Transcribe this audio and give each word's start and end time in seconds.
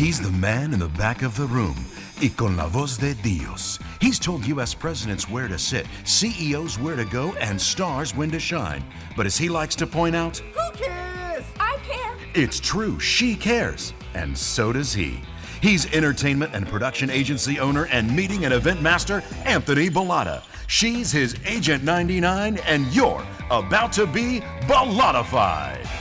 He's 0.00 0.18
the 0.18 0.30
man 0.30 0.72
in 0.72 0.78
the 0.78 0.88
back 0.88 1.20
of 1.20 1.36
the 1.36 1.44
room. 1.44 1.76
Y 2.22 2.30
con 2.34 2.56
la 2.56 2.66
voz 2.68 2.96
de 2.96 3.12
Dios. 3.12 3.78
He's 4.00 4.18
told 4.18 4.46
U.S. 4.46 4.72
presidents 4.72 5.28
where 5.28 5.46
to 5.46 5.58
sit, 5.58 5.86
CEOs 6.04 6.78
where 6.78 6.96
to 6.96 7.04
go, 7.04 7.34
and 7.34 7.60
stars 7.60 8.16
when 8.16 8.30
to 8.30 8.40
shine. 8.40 8.82
But 9.14 9.26
as 9.26 9.36
he 9.36 9.50
likes 9.50 9.76
to 9.76 9.86
point 9.86 10.16
out, 10.16 10.38
Who 10.38 10.70
cares? 10.72 11.44
I 11.60 11.76
care. 11.82 12.16
it's 12.32 12.58
true, 12.60 12.98
she 12.98 13.36
cares. 13.36 13.92
And 14.14 14.36
so 14.36 14.72
does 14.72 14.94
he. 14.94 15.20
He's 15.60 15.84
entertainment 15.92 16.54
and 16.54 16.66
production 16.66 17.10
agency 17.10 17.60
owner 17.60 17.84
and 17.88 18.16
meeting 18.16 18.46
and 18.46 18.54
event 18.54 18.80
master, 18.80 19.22
Anthony 19.44 19.90
Bollotta. 19.90 20.42
She's 20.66 21.12
his 21.12 21.36
Agent 21.44 21.84
99, 21.84 22.56
and 22.66 22.86
you're 22.86 23.22
about 23.50 23.92
to 23.92 24.06
be 24.06 24.40
Bollottafied. 24.62 25.99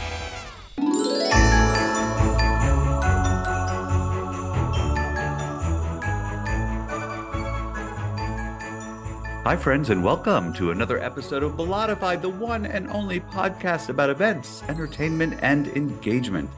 Hi, 9.48 9.56
friends, 9.56 9.90
and 9.90 10.04
welcome 10.04 10.52
to 10.60 10.72
another 10.72 11.00
episode 11.00 11.44
of 11.44 11.54
Bollottafied, 11.54 12.22
the 12.22 12.28
one 12.30 12.66
and 12.66 12.90
only 12.92 13.22
podcast 13.22 13.88
about 13.88 14.10
events, 14.10 14.62
entertainment, 14.68 15.40
and 15.42 15.68
engagement. 15.80 16.50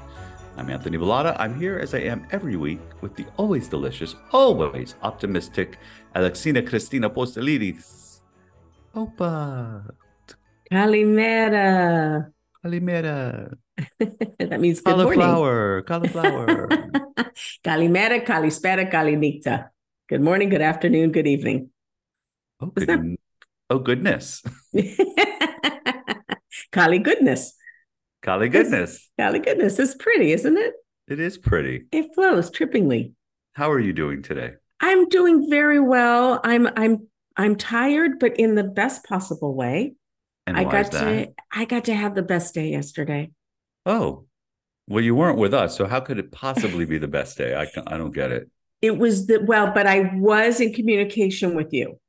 I'm 0.57 0.67
Anthony 0.67 0.97
Bollotta. 0.97 1.37
I'm 1.39 1.57
here 1.59 1.77
as 1.77 1.93
I 1.93 1.99
am 1.99 2.25
every 2.31 2.57
week 2.57 2.81
with 2.99 3.15
the 3.15 3.25
always 3.37 3.67
delicious, 3.67 4.15
always 4.33 4.95
optimistic 5.03 5.77
Alexina 6.15 6.63
Cristina 6.63 7.07
Postelidis. 7.07 8.21
Opa! 8.95 9.85
Calimera. 10.69 12.33
Calimera. 12.65 13.53
that 14.39 14.59
means 14.59 14.81
good 14.81 14.97
morning. 14.97 15.19
Cauliflower. 15.19 15.83
Cauliflower. 15.83 16.67
Calimera, 17.63 18.25
calispera, 18.25 18.89
calinita. 18.91 19.69
Good 20.09 20.21
morning, 20.21 20.49
good 20.49 20.63
afternoon, 20.63 21.11
good 21.11 21.27
evening. 21.27 21.69
Oh, 22.61 22.67
good, 22.67 23.17
oh, 23.69 23.79
goodness. 23.79 24.43
Cali 26.71 26.99
goodness. 26.99 27.53
Cali 28.21 28.49
goodness. 28.49 29.09
Cali 29.19 29.39
goodness 29.39 29.79
is 29.79 29.95
pretty, 29.95 30.31
isn't 30.31 30.57
it? 30.57 30.73
It 31.07 31.19
is 31.19 31.37
pretty. 31.37 31.85
It 31.91 32.13
flows 32.15 32.51
trippingly. 32.51 33.13
How 33.53 33.71
are 33.71 33.79
you 33.79 33.93
doing 33.93 34.21
today? 34.21 34.53
I'm 34.79 35.09
doing 35.09 35.49
very 35.49 35.79
well. 35.79 36.39
I'm 36.43 36.67
I'm 36.75 37.07
I'm 37.35 37.55
tired, 37.55 38.19
but 38.19 38.37
in 38.37 38.55
the 38.55 38.63
best 38.63 39.03
possible 39.05 39.53
way. 39.55 39.93
And 40.47 40.57
I 40.57 40.63
got 40.63 40.91
to 40.91 41.27
I 41.51 41.65
got 41.65 41.85
to 41.85 41.95
have 41.95 42.15
the 42.15 42.21
best 42.21 42.53
day 42.53 42.69
yesterday. 42.69 43.31
Oh, 43.85 44.25
well, 44.87 45.03
you 45.03 45.15
weren't 45.15 45.37
with 45.37 45.53
us, 45.53 45.75
so 45.75 45.85
how 45.85 45.99
could 45.99 46.17
it 46.17 46.31
possibly 46.31 46.85
be 46.85 46.97
the 46.97 47.07
best 47.07 47.37
day? 47.37 47.55
I 47.55 47.65
can, 47.65 47.83
I 47.87 47.97
don't 47.97 48.13
get 48.13 48.31
it. 48.31 48.49
It 48.81 48.97
was 48.97 49.27
the 49.27 49.43
well, 49.45 49.71
but 49.73 49.87
I 49.87 50.11
was 50.15 50.59
in 50.59 50.73
communication 50.73 51.55
with 51.55 51.71
you. 51.71 51.99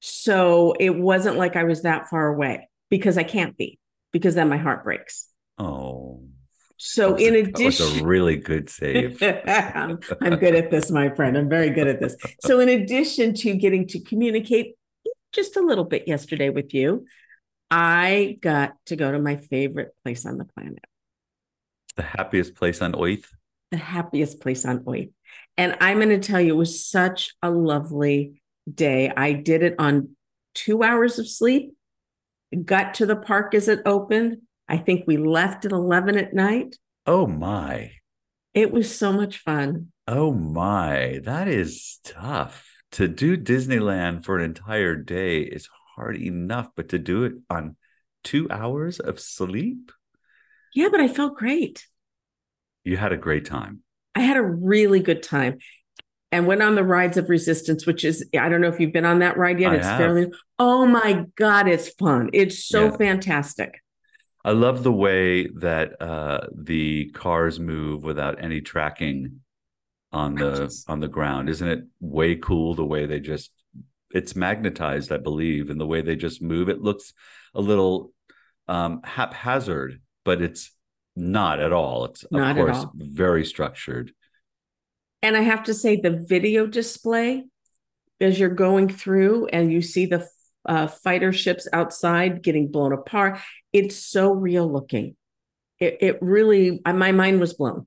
So 0.00 0.74
it 0.78 0.90
wasn't 0.96 1.36
like 1.36 1.56
I 1.56 1.64
was 1.64 1.82
that 1.82 2.08
far 2.08 2.26
away 2.28 2.68
because 2.90 3.18
I 3.18 3.24
can't 3.24 3.56
be, 3.56 3.78
because 4.12 4.34
then 4.34 4.48
my 4.48 4.56
heart 4.56 4.84
breaks. 4.84 5.28
Oh, 5.58 6.22
So 6.76 7.16
in 7.16 7.34
a, 7.34 7.42
that 7.42 7.60
was 7.60 7.80
addition, 7.80 8.04
a 8.04 8.06
really 8.06 8.36
good 8.36 8.70
save. 8.70 9.20
I'm, 9.22 9.98
I'm 10.22 10.36
good 10.36 10.54
at 10.54 10.70
this, 10.70 10.90
my 10.90 11.08
friend. 11.14 11.36
I'm 11.36 11.48
very 11.48 11.70
good 11.70 11.88
at 11.88 12.00
this. 12.00 12.16
So 12.40 12.60
in 12.60 12.68
addition 12.68 13.34
to 13.34 13.54
getting 13.54 13.86
to 13.88 14.00
communicate 14.00 14.74
just 15.32 15.56
a 15.56 15.60
little 15.60 15.84
bit 15.84 16.06
yesterday 16.06 16.50
with 16.50 16.72
you, 16.72 17.06
I 17.70 18.38
got 18.40 18.74
to 18.86 18.96
go 18.96 19.10
to 19.12 19.18
my 19.18 19.36
favorite 19.36 19.90
place 20.04 20.24
on 20.24 20.38
the 20.38 20.44
planet, 20.44 20.78
the 21.96 22.02
happiest 22.02 22.54
place 22.54 22.80
on 22.80 22.94
earth. 22.94 23.28
the 23.70 23.76
happiest 23.76 24.40
place 24.40 24.64
on 24.64 24.84
earth. 24.88 25.08
And 25.56 25.76
I'm 25.80 25.98
going 25.98 26.08
to 26.10 26.20
tell 26.20 26.40
you, 26.40 26.54
it 26.54 26.56
was 26.56 26.82
such 26.88 27.34
a 27.42 27.50
lovely 27.50 28.40
day. 28.74 29.12
I 29.16 29.32
did 29.32 29.62
it 29.62 29.74
on 29.78 30.10
two 30.54 30.82
hours 30.82 31.18
of 31.18 31.28
sleep, 31.28 31.74
got 32.64 32.94
to 32.94 33.06
the 33.06 33.16
park 33.16 33.54
as 33.54 33.68
it 33.68 33.80
opened. 33.86 34.38
I 34.68 34.76
think 34.76 35.04
we 35.06 35.16
left 35.16 35.64
at 35.64 35.72
11 35.72 36.16
at 36.18 36.34
night. 36.34 36.76
Oh 37.06 37.26
my, 37.26 37.92
It 38.54 38.70
was 38.70 38.96
so 38.96 39.12
much 39.12 39.38
fun. 39.38 39.92
oh 40.06 40.32
my, 40.32 41.20
that 41.24 41.48
is 41.48 41.98
tough. 42.04 42.64
To 42.92 43.06
do 43.08 43.36
Disneyland 43.36 44.24
for 44.24 44.38
an 44.38 44.44
entire 44.44 44.96
day 44.96 45.40
is 45.40 45.68
hard 45.94 46.16
enough, 46.16 46.68
but 46.74 46.88
to 46.90 46.98
do 46.98 47.24
it 47.24 47.34
on 47.50 47.76
two 48.24 48.48
hours 48.50 48.98
of 48.98 49.20
sleep, 49.20 49.92
Yeah, 50.74 50.88
but 50.90 51.00
I 51.00 51.08
felt 51.08 51.36
great. 51.36 51.86
you 52.84 52.96
had 52.96 53.12
a 53.12 53.16
great 53.16 53.44
time. 53.44 53.82
I 54.14 54.20
had 54.20 54.36
a 54.36 54.42
really 54.42 55.00
good 55.00 55.22
time 55.22 55.58
and 56.30 56.46
went 56.46 56.62
on 56.62 56.74
the 56.74 56.84
Rise 56.84 57.16
of 57.16 57.28
Resistance, 57.28 57.86
which 57.86 58.04
is, 58.04 58.26
I 58.38 58.48
don't 58.48 58.60
know 58.60 58.68
if 58.68 58.80
you've 58.80 58.92
been 58.92 59.06
on 59.06 59.20
that 59.20 59.36
ride 59.36 59.60
yet. 59.60 59.72
I 59.72 59.76
it's 59.76 59.86
have. 59.86 59.98
fairly, 59.98 60.26
oh 60.58 60.86
my 60.86 61.26
God, 61.36 61.68
it's 61.68 61.88
fun. 61.90 62.30
It's 62.32 62.64
so 62.64 62.84
Yeah. 62.86 62.96
fantastic. 62.96 63.82
I 64.44 64.52
love 64.52 64.82
the 64.82 64.92
way 64.92 65.48
that 65.48 66.00
uh, 66.00 66.46
the 66.54 67.10
cars 67.10 67.58
move 67.58 68.04
without 68.04 68.42
any 68.42 68.60
tracking 68.60 69.40
on 70.12 70.34
the 70.34 70.50
Gorgeous. 70.50 70.84
on 70.88 71.00
the 71.00 71.08
ground. 71.08 71.48
Isn't 71.48 71.68
it 71.68 71.84
way 72.00 72.36
cool 72.36 72.74
the 72.74 72.84
way 72.84 73.06
they 73.06 73.20
just 73.20 73.50
it's 74.10 74.34
magnetized, 74.34 75.12
I 75.12 75.18
believe, 75.18 75.68
and 75.68 75.78
the 75.78 75.86
way 75.86 76.00
they 76.00 76.16
just 76.16 76.40
move. 76.40 76.70
It 76.70 76.80
looks 76.80 77.12
a 77.54 77.60
little 77.60 78.12
um, 78.66 79.02
haphazard, 79.04 80.00
but 80.24 80.40
it's 80.40 80.70
not 81.14 81.60
at 81.60 81.72
all. 81.74 82.06
It's 82.06 82.22
of 82.22 82.32
Not 82.32 82.56
course 82.56 82.86
very 82.94 83.44
structured. 83.44 84.12
And 85.22 85.36
I 85.36 85.40
have 85.40 85.64
to 85.64 85.74
say, 85.74 85.96
the 85.96 86.24
video 86.28 86.66
display 86.66 87.44
as 88.20 88.38
you're 88.38 88.48
going 88.48 88.88
through 88.88 89.46
and 89.46 89.72
you 89.72 89.82
see 89.82 90.06
the 90.06 90.26
uh, 90.66 90.86
fighter 90.86 91.32
ships 91.32 91.68
outside 91.72 92.42
getting 92.42 92.70
blown 92.70 92.92
apart, 92.92 93.38
it's 93.72 93.96
so 93.96 94.32
real 94.32 94.70
looking. 94.70 95.16
It, 95.78 95.98
it 96.00 96.18
really, 96.20 96.80
my 96.84 97.12
mind 97.12 97.40
was 97.40 97.54
blown. 97.54 97.86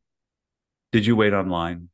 Did 0.92 1.06
you 1.06 1.16
wait 1.16 1.34
online 1.34 1.90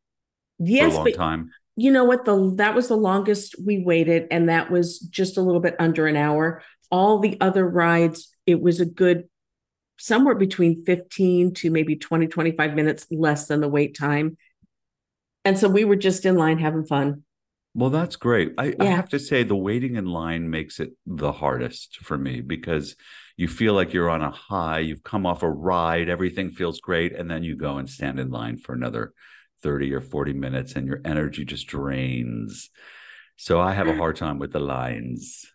Yes, 0.60 0.94
for 0.94 0.96
a 0.96 0.98
long 0.98 1.04
but 1.06 1.14
time? 1.14 1.52
you 1.76 1.92
know 1.92 2.04
what 2.06 2.26
the 2.26 2.54
that 2.56 2.74
was 2.74 2.88
the 2.88 2.98
longest 2.98 3.56
we 3.64 3.84
waited 3.84 4.28
and 4.32 4.50
that 4.50 4.72
was 4.72 5.00
just 5.00 5.38
a 5.38 5.42
little 5.42 5.62
bit 5.62 5.76
under 5.78 6.08
an 6.08 6.16
hour 6.16 6.64
all 6.90 7.20
the 7.20 7.38
other 7.40 7.68
rides 7.68 8.34
it 8.48 8.60
was 8.60 8.80
a 8.80 8.86
good 8.86 9.26
somewhere 10.00 10.36
between 10.36 10.84
15 10.86 11.54
to 11.56 11.70
maybe 11.70 11.96
20 11.96 12.28
25 12.28 12.74
minutes 12.74 13.06
less 13.12 13.48
than 13.48 13.62
the 13.62 13.68
wait 13.68 13.96
time 13.96 14.38
and 15.48 15.58
so 15.60 15.68
we 15.70 15.86
were 15.86 15.96
just 15.96 16.26
in 16.26 16.36
line 16.36 16.60
having 16.60 16.86
fun 16.86 17.24
Well, 17.74 17.92
that's 17.92 18.16
great. 18.18 18.54
I, 18.58 18.74
I 18.80 18.86
have 18.98 19.10
to 19.10 19.20
say, 19.20 19.44
the 19.44 19.56
waiting 19.70 19.96
in 20.02 20.06
line 20.22 20.50
makes 20.50 20.80
it 20.80 20.92
the 21.06 21.32
hardest 21.32 21.98
for 22.08 22.18
me 22.18 22.42
because 22.42 22.96
you 23.42 23.48
feel 23.48 23.74
like 23.80 23.94
you're 23.94 24.10
on 24.18 24.24
a 24.24 24.32
high. 24.32 24.80
You've 24.80 25.04
come 25.04 25.26
off 25.30 25.44
a 25.44 25.50
ride, 25.50 26.10
everything 26.10 26.50
feels 26.60 26.80
great. 26.80 27.12
And 27.18 27.30
then 27.30 27.44
you 27.44 27.56
go 27.56 27.78
and 27.78 27.88
stand 27.98 28.20
in 28.20 28.30
line 28.40 28.58
for 28.58 28.74
another 28.74 29.14
30 29.62 29.94
or 29.94 30.02
40 30.02 30.34
minutes, 30.34 30.74
and 30.76 30.88
your 30.88 31.02
energy 31.06 31.46
just 31.46 31.68
drains. 31.68 32.70
So 33.36 33.60
I 33.60 33.74
have 33.74 33.88
a 33.88 33.96
hard 34.02 34.16
time 34.16 34.40
with 34.40 34.52
the 34.54 34.60
lines. 34.78 35.46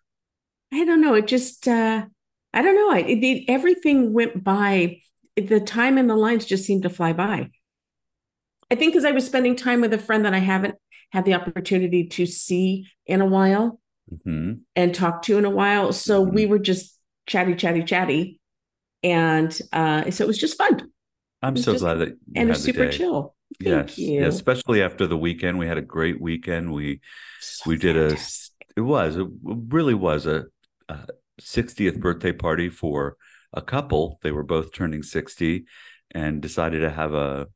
i 0.72 0.84
don't 0.84 1.00
know 1.00 1.14
it 1.20 1.26
just 1.26 1.66
uh 1.68 1.98
i 2.54 2.62
don't 2.62 2.76
know 2.80 2.90
I, 2.96 3.00
it, 3.00 3.20
it- 3.30 3.44
everything 3.48 4.12
went 4.18 4.42
by 4.44 5.00
the 5.36 5.60
time 5.60 5.98
in 5.98 6.06
the 6.06 6.16
lines 6.26 6.44
just 6.46 6.64
seemed 6.64 6.84
to 6.84 6.90
fly 6.98 7.12
by 7.12 7.50
i 8.72 8.74
think 8.74 8.92
because 8.92 9.04
i 9.04 9.12
was 9.12 9.24
spending 9.26 9.54
time 9.54 9.80
with 9.82 9.92
a 9.92 9.98
friend 10.06 10.24
that 10.24 10.34
i 10.34 10.38
haven't 10.38 10.74
had 11.10 11.24
the 11.26 11.34
opportunity 11.34 12.02
to 12.16 12.24
see 12.26 12.86
in 13.06 13.20
a 13.20 13.26
while 13.26 13.66
hmm 14.24 14.52
and 14.74 14.94
talk 14.94 15.22
to 15.22 15.38
in 15.38 15.44
a 15.44 15.50
while. 15.60 15.92
So 15.92 16.24
Mhm. 16.26 16.32
we 16.36 16.46
were 16.46 16.58
just 16.58 16.98
chatty, 17.26 17.54
chatty, 17.54 17.82
chatty. 17.84 18.22
And 19.02 19.50
uh, 19.72 20.10
so 20.10 20.24
it 20.24 20.26
was 20.26 20.38
just 20.38 20.58
fun 20.58 20.74
I'm 21.42 21.56
so 21.56 21.72
just- 21.72 21.82
glad 21.84 21.98
that 22.00 22.08
you 22.10 22.16
and 22.36 22.56
super 22.56 22.86
day. 22.86 22.96
chill. 22.98 23.34
Thank 23.62 23.88
Yes, 23.90 23.98
you. 23.98 24.20
yes, 24.22 24.34
especially 24.34 24.82
after 24.82 25.06
the 25.06 25.16
weekend. 25.26 25.58
We 25.58 25.66
had 25.66 25.78
a 25.78 25.82
great 25.96 26.18
weekend. 26.20 26.72
We 26.72 27.00
So 27.40 27.62
we 27.70 27.76
did 27.76 27.96
a 27.96 28.16
it 28.76 28.84
was 28.94 29.16
it 29.16 29.28
really 29.44 29.94
was 29.94 30.26
a, 30.26 30.38
a 30.88 30.98
60th 31.40 31.98
birthday 32.00 32.32
party 32.32 32.68
for 32.68 33.16
a 33.52 33.62
couple 33.62 34.18
they 34.22 34.32
were 34.32 34.44
both 34.54 34.72
turning 34.72 35.02
60 35.02 35.64
and 36.10 36.40
decided 36.42 36.80
to 36.80 36.90
have 36.90 37.14
a 37.14 37.46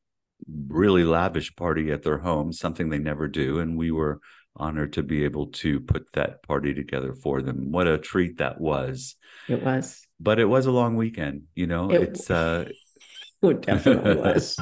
really 0.67 1.03
lavish 1.03 1.55
party 1.55 1.91
at 1.91 2.03
their 2.03 2.19
home 2.19 2.51
something 2.53 2.89
they 2.89 2.99
never 2.99 3.27
do 3.27 3.59
and 3.59 3.77
we 3.77 3.91
were 3.91 4.19
honored 4.55 4.91
to 4.93 5.03
be 5.03 5.23
able 5.23 5.47
to 5.47 5.79
put 5.79 6.11
that 6.13 6.41
party 6.43 6.73
together 6.73 7.13
for 7.13 7.41
them 7.41 7.71
what 7.71 7.87
a 7.87 7.97
treat 7.97 8.37
that 8.37 8.59
was 8.59 9.15
It 9.47 9.61
was. 9.63 10.05
but 10.19 10.39
it 10.39 10.45
was 10.45 10.65
a 10.65 10.71
long 10.71 10.95
weekend 10.95 11.43
you 11.55 11.67
know 11.67 11.91
It- 11.91 12.01
it's 12.03 12.31
uh 12.31 12.65
It 13.43 13.61
definitely 13.61 14.15
was. 14.31 14.57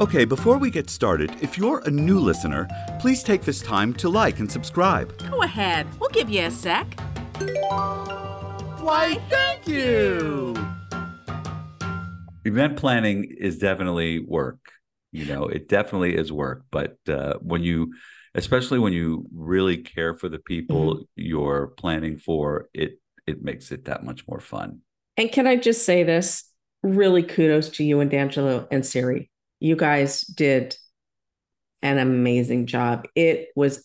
Okay, 0.00 0.24
before 0.24 0.56
we 0.56 0.70
get 0.70 0.88
started, 0.88 1.30
if 1.42 1.58
you're 1.58 1.82
a 1.84 1.90
new 1.90 2.18
listener, 2.18 2.66
please 2.98 3.22
take 3.22 3.42
this 3.42 3.60
time 3.60 3.92
to 3.94 4.08
like 4.08 4.38
and 4.38 4.50
subscribe. 4.50 5.12
Go 5.30 5.42
ahead. 5.42 5.86
We'll 6.00 6.08
give 6.08 6.30
you 6.30 6.46
a 6.46 6.50
sec. 6.50 6.86
Why, 8.80 9.20
thank 9.28 9.68
you. 9.68 10.54
Event 12.46 12.78
planning 12.78 13.24
is 13.38 13.58
definitely 13.58 14.20
work. 14.20 14.58
You 15.12 15.26
know, 15.26 15.44
it 15.46 15.68
definitely 15.68 16.16
is 16.16 16.32
work, 16.32 16.64
but 16.70 16.96
uh, 17.08 17.34
when 17.40 17.62
you, 17.62 17.92
especially 18.34 18.78
when 18.78 18.92
you 18.94 19.26
really 19.34 19.76
care 19.78 20.14
for 20.14 20.28
the 20.28 20.38
people 20.38 20.94
Mm-hmm. 20.94 21.02
you're 21.16 21.68
planning 21.76 22.18
for, 22.18 22.68
it 22.74 22.98
it 23.26 23.42
makes 23.42 23.70
it 23.72 23.84
that 23.84 24.04
much 24.04 24.26
more 24.26 24.40
fun. 24.40 24.80
And 25.16 25.30
can 25.30 25.46
I 25.46 25.56
just 25.56 25.84
say 25.84 26.02
this? 26.02 26.44
Really 26.82 27.22
kudos 27.22 27.68
to 27.70 27.84
you 27.84 28.00
and 28.00 28.10
D'Angelo 28.10 28.66
and 28.70 28.84
Siri. 28.84 29.30
You 29.60 29.76
guys 29.76 30.22
did 30.22 30.76
an 31.82 31.98
amazing 31.98 32.66
job. 32.66 33.06
It 33.14 33.48
was 33.54 33.84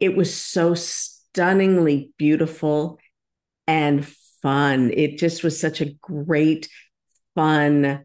it 0.00 0.16
was 0.16 0.34
so 0.34 0.74
stunningly 0.74 2.12
beautiful 2.18 2.98
and 3.66 4.06
fun. 4.42 4.90
It 4.90 5.18
just 5.18 5.44
was 5.44 5.60
such 5.60 5.80
a 5.80 5.92
great, 6.00 6.68
fun, 7.34 8.04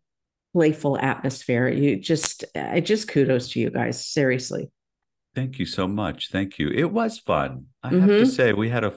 playful 0.61 0.97
atmosphere. 0.97 1.67
You 1.67 1.99
just 1.99 2.43
I 2.55 2.79
just 2.79 3.07
kudos 3.07 3.49
to 3.51 3.59
you 3.59 3.69
guys. 3.69 4.03
Seriously. 4.03 4.71
Thank 5.35 5.59
you 5.59 5.67
so 5.67 5.87
much. 5.87 6.29
Thank 6.31 6.57
you. 6.57 6.69
It 6.69 6.91
was 6.91 7.19
fun. 7.19 7.67
I 7.83 7.89
have 7.89 8.09
to 8.09 8.23
Mhm. 8.23 8.27
say, 8.27 8.53
we 8.53 8.69
had 8.69 8.83
a 8.83 8.93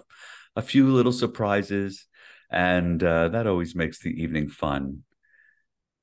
a 0.56 0.62
few 0.62 0.88
little 0.88 1.12
surprises, 1.12 2.06
and 2.50 3.02
uh, 3.04 3.28
that 3.28 3.46
always 3.46 3.74
makes 3.74 3.98
the 4.00 4.10
evening 4.22 4.48
fun. 4.48 5.04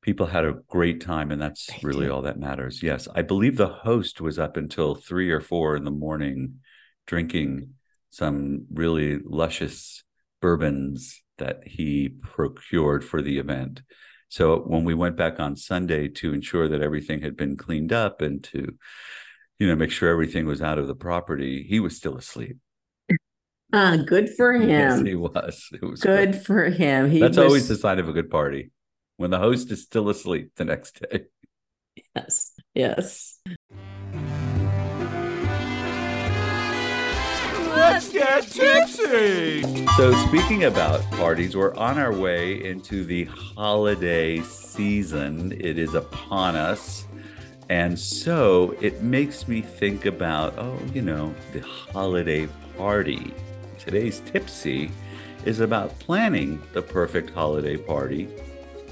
People 0.03 0.27
had 0.27 0.45
a 0.45 0.59
great 0.69 1.01
time, 1.01 1.31
and 1.31 1.41
that's 1.41 1.65
They 1.67 1.79
really 1.83 2.05
did. 2.05 2.11
all 2.11 2.21
that 2.21 2.39
matters. 2.39 2.81
Yes, 2.83 3.07
I 3.19 3.23
believe 3.23 3.57
the 3.57 3.67
host 3.89 4.21
was 4.21 4.37
up 4.39 4.55
until 4.55 4.93
three 4.95 5.31
or 5.31 5.41
four 5.41 5.75
in 5.75 5.83
the 5.85 5.91
morning, 6.05 6.59
drinking 7.07 7.73
some 8.09 8.67
really 8.71 9.17
luscious 9.41 10.03
bourbons 10.39 11.21
that 11.39 11.57
he 11.67 12.09
procured 12.09 13.03
for 13.03 13.21
the 13.23 13.37
event. 13.39 13.81
So 14.29 14.59
when 14.59 14.83
we 14.83 14.93
went 14.93 15.15
back 15.15 15.39
on 15.39 15.55
Sunday 15.55 16.07
to 16.09 16.33
ensure 16.33 16.67
that 16.67 16.81
everything 16.81 17.21
had 17.21 17.37
been 17.37 17.55
cleaned 17.55 17.93
up 17.93 18.21
and 18.21 18.43
to, 18.45 18.75
you 19.59 19.67
know, 19.67 19.75
make 19.75 19.91
sure 19.91 20.09
everything 20.09 20.45
was 20.45 20.61
out 20.61 20.77
of 20.79 20.87
the 20.87 20.95
property, 20.95 21.65
he 21.67 21.79
was 21.79 21.95
still 21.95 22.17
asleep. 22.17 22.57
Ah, 23.73 23.97
good 24.05 24.29
for 24.29 24.53
him. 24.59 24.69
Yes, 24.69 25.01
he 25.01 25.15
was. 25.15 25.69
It 25.73 25.81
was 25.85 26.01
good 26.01 26.31
great. 26.31 26.45
for 26.45 26.65
him. 26.65 27.09
He 27.09 27.19
That's 27.19 27.37
was, 27.37 27.45
always 27.45 27.67
the 27.67 27.75
sign 27.75 27.99
of 27.99 28.09
a 28.09 28.13
good 28.13 28.29
party 28.29 28.71
when 29.17 29.31
the 29.31 29.39
host 29.39 29.71
is 29.71 29.83
still 29.83 30.09
asleep 30.09 30.51
the 30.55 30.65
next 30.65 31.01
day. 31.01 31.25
yes. 32.15 32.51
Yes. 32.73 33.39
Get 38.27 38.43
tipsy! 38.43 39.85
So, 39.97 40.13
speaking 40.27 40.65
about 40.65 41.01
parties, 41.11 41.55
we're 41.55 41.75
on 41.75 41.97
our 41.97 42.13
way 42.13 42.63
into 42.63 43.05
the 43.05 43.25
holiday 43.25 44.41
season. 44.41 45.53
It 45.53 45.77
is 45.77 45.93
upon 45.93 46.55
us. 46.55 47.05
And 47.69 47.99
so 47.99 48.75
it 48.79 49.01
makes 49.01 49.47
me 49.47 49.61
think 49.61 50.05
about, 50.05 50.57
oh, 50.57 50.79
you 50.93 51.01
know, 51.01 51.35
the 51.51 51.59
holiday 51.59 52.47
party. 52.77 53.33
Today's 53.77 54.21
tipsy 54.21 54.89
is 55.45 55.59
about 55.59 55.97
planning 55.99 56.61
the 56.73 56.81
perfect 56.81 57.29
holiday 57.31 57.75
party 57.75 58.29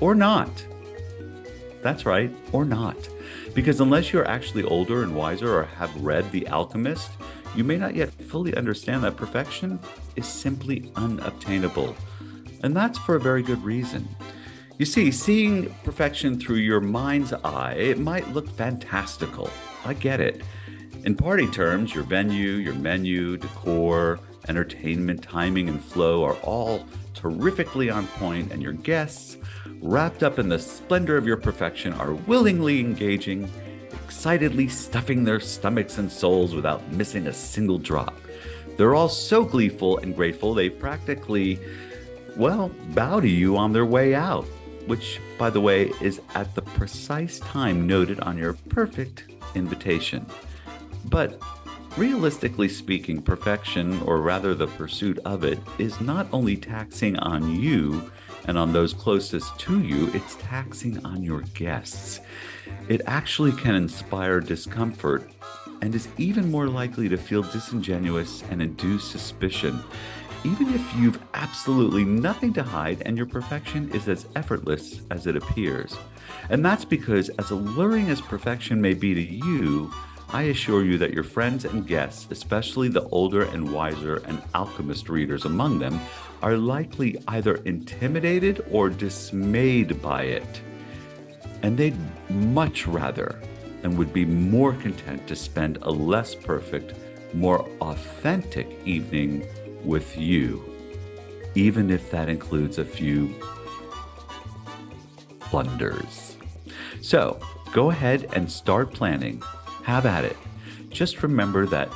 or 0.01 0.13
not. 0.13 0.65
That's 1.81 2.05
right, 2.05 2.31
or 2.51 2.65
not. 2.65 2.97
Because 3.53 3.79
unless 3.79 4.11
you're 4.11 4.27
actually 4.27 4.63
older 4.63 5.03
and 5.03 5.15
wiser 5.15 5.59
or 5.59 5.63
have 5.63 5.95
read 6.03 6.29
The 6.31 6.47
Alchemist, 6.47 7.11
you 7.55 7.63
may 7.63 7.77
not 7.77 7.95
yet 7.95 8.11
fully 8.11 8.55
understand 8.55 9.03
that 9.03 9.15
perfection 9.15 9.79
is 10.15 10.27
simply 10.27 10.91
unobtainable. 10.95 11.95
And 12.63 12.75
that's 12.75 12.97
for 12.97 13.15
a 13.15 13.19
very 13.19 13.43
good 13.43 13.63
reason. 13.63 14.07
You 14.77 14.85
see, 14.85 15.09
seeing 15.11 15.73
perfection 15.83 16.39
through 16.39 16.57
your 16.57 16.81
mind's 16.81 17.31
eye, 17.31 17.75
it 17.75 17.97
might 17.97 18.27
look 18.33 18.49
fantastical. 18.49 19.49
I 19.85 19.93
get 19.93 20.19
it. 20.19 20.41
In 21.05 21.15
party 21.15 21.47
terms, 21.47 21.93
your 21.93 22.03
venue, 22.03 22.53
your 22.53 22.73
menu, 22.73 23.37
decor, 23.37 24.19
entertainment, 24.49 25.21
timing, 25.21 25.69
and 25.69 25.83
flow 25.83 26.23
are 26.23 26.35
all 26.37 26.85
terrifically 27.13 27.89
on 27.89 28.07
point, 28.07 28.51
and 28.51 28.61
your 28.61 28.73
guests, 28.73 29.37
wrapped 29.81 30.23
up 30.23 30.39
in 30.39 30.49
the 30.49 30.59
splendor 30.59 31.15
of 31.15 31.25
your 31.25 31.37
perfection, 31.37 31.93
are 31.93 32.13
willingly 32.13 32.79
engaging, 32.79 33.49
excitedly 34.15 34.69
stuffing 34.69 35.25
their 35.25 35.41
stomachs 35.41 35.97
and 35.97 36.09
souls 36.09 36.55
without 36.55 36.81
missing 36.93 37.27
a 37.27 37.33
single 37.33 37.77
drop. 37.77 38.15
They're 38.77 38.95
all 38.95 39.09
so 39.09 39.43
gleeful 39.43 39.97
and 39.97 40.15
grateful, 40.15 40.53
they 40.53 40.69
practically, 40.69 41.59
well, 42.37 42.71
bow 42.93 43.19
to 43.19 43.27
you 43.27 43.57
on 43.57 43.73
their 43.73 43.85
way 43.85 44.15
out, 44.15 44.45
which, 44.87 45.19
by 45.37 45.49
the 45.49 45.59
way, 45.59 45.91
is 46.01 46.21
at 46.33 46.55
the 46.55 46.61
precise 46.61 47.39
time 47.41 47.85
noted 47.85 48.21
on 48.21 48.37
your 48.37 48.53
perfect 48.53 49.25
invitation. 49.53 50.25
But 51.03 51.37
realistically 51.97 52.69
speaking, 52.69 53.21
perfection, 53.21 54.01
or 54.03 54.21
rather 54.21 54.55
the 54.55 54.67
pursuit 54.67 55.19
of 55.25 55.43
it, 55.43 55.59
is 55.77 55.99
not 55.99 56.25
only 56.31 56.55
taxing 56.55 57.19
on 57.19 57.53
you 57.53 58.09
and 58.45 58.57
on 58.57 58.71
those 58.71 58.93
closest 58.93 59.59
to 59.59 59.81
you, 59.81 60.09
it's 60.13 60.35
taxing 60.35 61.05
on 61.05 61.21
your 61.21 61.41
guests. 61.53 62.21
It 62.87 63.01
actually 63.07 63.51
can 63.51 63.75
inspire 63.75 64.39
discomfort 64.39 65.29
and 65.81 65.93
is 65.93 66.07
even 66.17 66.51
more 66.51 66.67
likely 66.67 67.09
to 67.09 67.17
feel 67.17 67.43
disingenuous 67.43 68.43
and 68.49 68.61
induce 68.61 69.03
suspicion, 69.03 69.83
even 70.43 70.73
if 70.73 70.95
you've 70.95 71.19
absolutely 71.33 72.05
nothing 72.05 72.53
to 72.53 72.63
hide 72.63 73.01
and 73.05 73.17
your 73.17 73.25
perfection 73.25 73.89
is 73.91 74.07
as 74.07 74.27
effortless 74.35 75.01
as 75.09 75.27
it 75.27 75.35
appears. 75.35 75.97
And 76.49 76.63
that's 76.63 76.85
because, 76.85 77.29
as 77.29 77.51
alluring 77.51 78.09
as 78.09 78.21
perfection 78.21 78.79
may 78.79 78.93
be 78.93 79.13
to 79.13 79.21
you, 79.21 79.91
I 80.29 80.43
assure 80.43 80.83
you 80.83 80.97
that 80.97 81.13
your 81.13 81.23
friends 81.23 81.65
and 81.65 81.87
guests, 81.87 82.27
especially 82.29 82.89
the 82.89 83.07
older 83.09 83.43
and 83.43 83.71
wiser 83.71 84.17
and 84.25 84.41
alchemist 84.53 85.07
readers 85.07 85.45
among 85.45 85.79
them, 85.79 85.99
are 86.41 86.57
likely 86.57 87.17
either 87.27 87.55
intimidated 87.65 88.65
or 88.71 88.89
dismayed 88.89 90.01
by 90.01 90.23
it. 90.23 90.61
And 91.61 91.77
they'd 91.77 91.97
much 92.29 92.87
rather 92.87 93.39
and 93.83 93.97
would 93.97 94.13
be 94.13 94.25
more 94.25 94.73
content 94.73 95.27
to 95.27 95.35
spend 95.35 95.77
a 95.81 95.91
less 95.91 96.33
perfect, 96.35 96.93
more 97.33 97.69
authentic 97.81 98.67
evening 98.85 99.45
with 99.83 100.17
you, 100.17 100.63
even 101.53 101.91
if 101.91 102.09
that 102.11 102.29
includes 102.29 102.79
a 102.79 102.85
few 102.85 103.33
blunders. 105.51 106.37
So 107.01 107.39
go 107.71 107.91
ahead 107.91 108.27
and 108.33 108.51
start 108.51 108.91
planning. 108.91 109.41
Have 109.83 110.05
at 110.05 110.25
it. 110.25 110.37
Just 110.89 111.21
remember 111.21 111.65
that, 111.67 111.89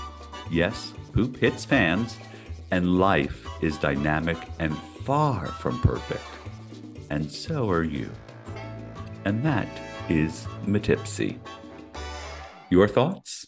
yes, 0.51 0.93
poop 1.13 1.38
hits 1.38 1.65
fans, 1.65 2.17
and 2.69 3.00
life 3.00 3.48
is 3.62 3.77
dynamic 3.77 4.38
and 4.60 4.77
far 5.03 5.48
from 5.48 5.79
perfect. 5.81 6.22
And 7.10 7.31
so 7.31 7.69
are 7.69 7.83
you. 7.83 8.12
And 9.25 9.43
that 9.43 9.67
is 10.09 10.47
Matipsy. 10.65 11.38
Your 12.69 12.88
thoughts? 12.88 13.45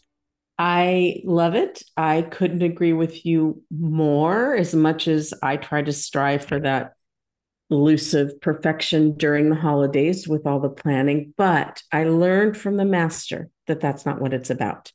I 0.57 1.21
love 1.25 1.55
it. 1.55 1.81
I 1.97 2.21
couldn't 2.21 2.61
agree 2.61 2.93
with 2.93 3.25
you 3.25 3.63
more 3.71 4.55
as 4.55 4.75
much 4.75 5.07
as 5.07 5.33
I 5.41 5.57
try 5.57 5.81
to 5.81 5.91
strive 5.91 6.45
for 6.45 6.59
that 6.59 6.93
elusive 7.71 8.39
perfection 8.41 9.13
during 9.13 9.49
the 9.49 9.55
holidays 9.55 10.27
with 10.27 10.45
all 10.45 10.59
the 10.59 10.69
planning. 10.69 11.33
But 11.37 11.81
I 11.91 12.03
learned 12.03 12.57
from 12.57 12.77
the 12.77 12.85
master 12.85 13.49
that 13.67 13.79
that's 13.79 14.05
not 14.05 14.21
what 14.21 14.33
it's 14.33 14.49
about. 14.49 14.91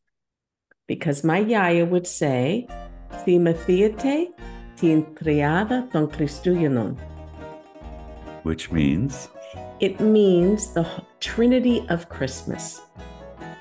Because 0.87 1.25
my 1.25 1.39
yaya 1.39 1.85
would 1.85 2.07
say, 2.07 2.69
Si 3.25 3.39
mathiate, 3.39 4.29
tin 4.77 5.05
triada 5.17 5.91
ton 5.91 6.07
Christuyanon. 6.07 6.97
Which 8.45 8.71
means 8.71 9.29
It 9.81 10.01
means 10.01 10.73
the 10.73 10.87
Trinity 11.21 11.85
of 11.89 12.09
Christmas. 12.09 12.81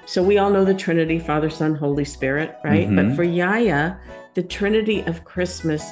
So 0.05 0.22
we 0.24 0.38
all 0.38 0.50
know 0.50 0.63
the 0.63 0.74
Trinity, 0.74 1.19
Father, 1.19 1.50
Son, 1.50 1.75
Holy 1.75 2.05
Spirit, 2.05 2.55
right? 2.63 2.88
Mhm. 2.88 2.95
But 3.10 3.15
for 3.15 3.24
Yaya, 3.24 3.98
the 4.36 4.43
Trinity 4.43 5.01
of 5.07 5.24
Christmas 5.25 5.84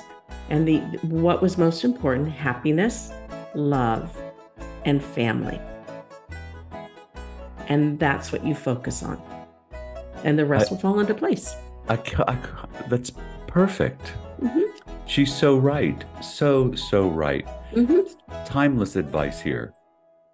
and 0.50 0.68
the 0.68 0.80
what 1.08 1.42
was 1.42 1.58
most 1.58 1.84
important, 1.84 2.30
happiness, 2.30 3.12
love, 3.56 4.16
and 4.86 5.04
family. 5.04 5.60
And 7.70 7.98
that's 8.00 8.32
what 8.32 8.46
you 8.46 8.54
focus 8.56 9.04
on. 9.04 9.22
And 10.24 10.38
the 10.38 10.46
rest 10.46 10.72
I- 10.72 10.76
will 10.76 10.80
fall 10.80 11.00
into 11.00 11.14
place. 11.14 11.56
I, 11.90 11.98
I 12.28 12.38
that's 12.88 13.12
perfect. 13.48 14.14
Mhm. 14.42 14.64
She's 15.06 15.34
so 15.34 15.58
right. 15.58 16.04
So, 16.22 16.74
so 16.76 17.10
right. 17.10 17.46
Mhm. 17.74 18.06
Timeless 18.46 18.96
advice 18.96 19.42
here. 19.42 19.74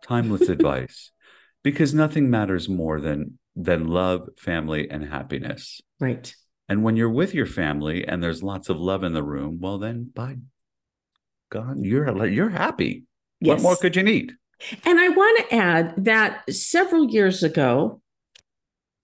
Timeless 0.10 0.50
advice. 0.50 1.12
Because 1.64 1.94
nothing 1.94 2.30
matters 2.30 2.68
more 2.68 3.00
than 3.00 3.38
than 3.56 3.88
love, 3.88 4.30
family, 4.38 4.90
and 4.90 5.06
happiness. 5.06 5.82
Right. 6.00 6.34
And 6.68 6.84
when 6.84 6.96
you're 6.96 7.10
with 7.10 7.34
your 7.34 7.46
family 7.46 8.08
and 8.08 8.24
there's 8.24 8.44
lots 8.44 8.70
of 8.70 8.78
love 8.78 9.04
in 9.04 9.14
the 9.14 9.24
room, 9.24 9.60
well 9.60 9.78
then 9.78 10.12
by 10.14 10.38
God, 11.50 11.78
you're 11.80 12.26
you're 12.26 12.50
happy. 12.50 13.06
Yes. 13.40 13.56
What 13.56 13.64
more 13.64 13.76
could 13.76 13.96
you 13.96 14.04
need? 14.04 14.34
And 14.86 15.00
I 15.00 15.10
want 15.10 15.40
to 15.40 15.56
add 15.56 16.06
that 16.06 16.54
several 16.54 17.10
years 17.10 17.44
ago, 17.44 18.02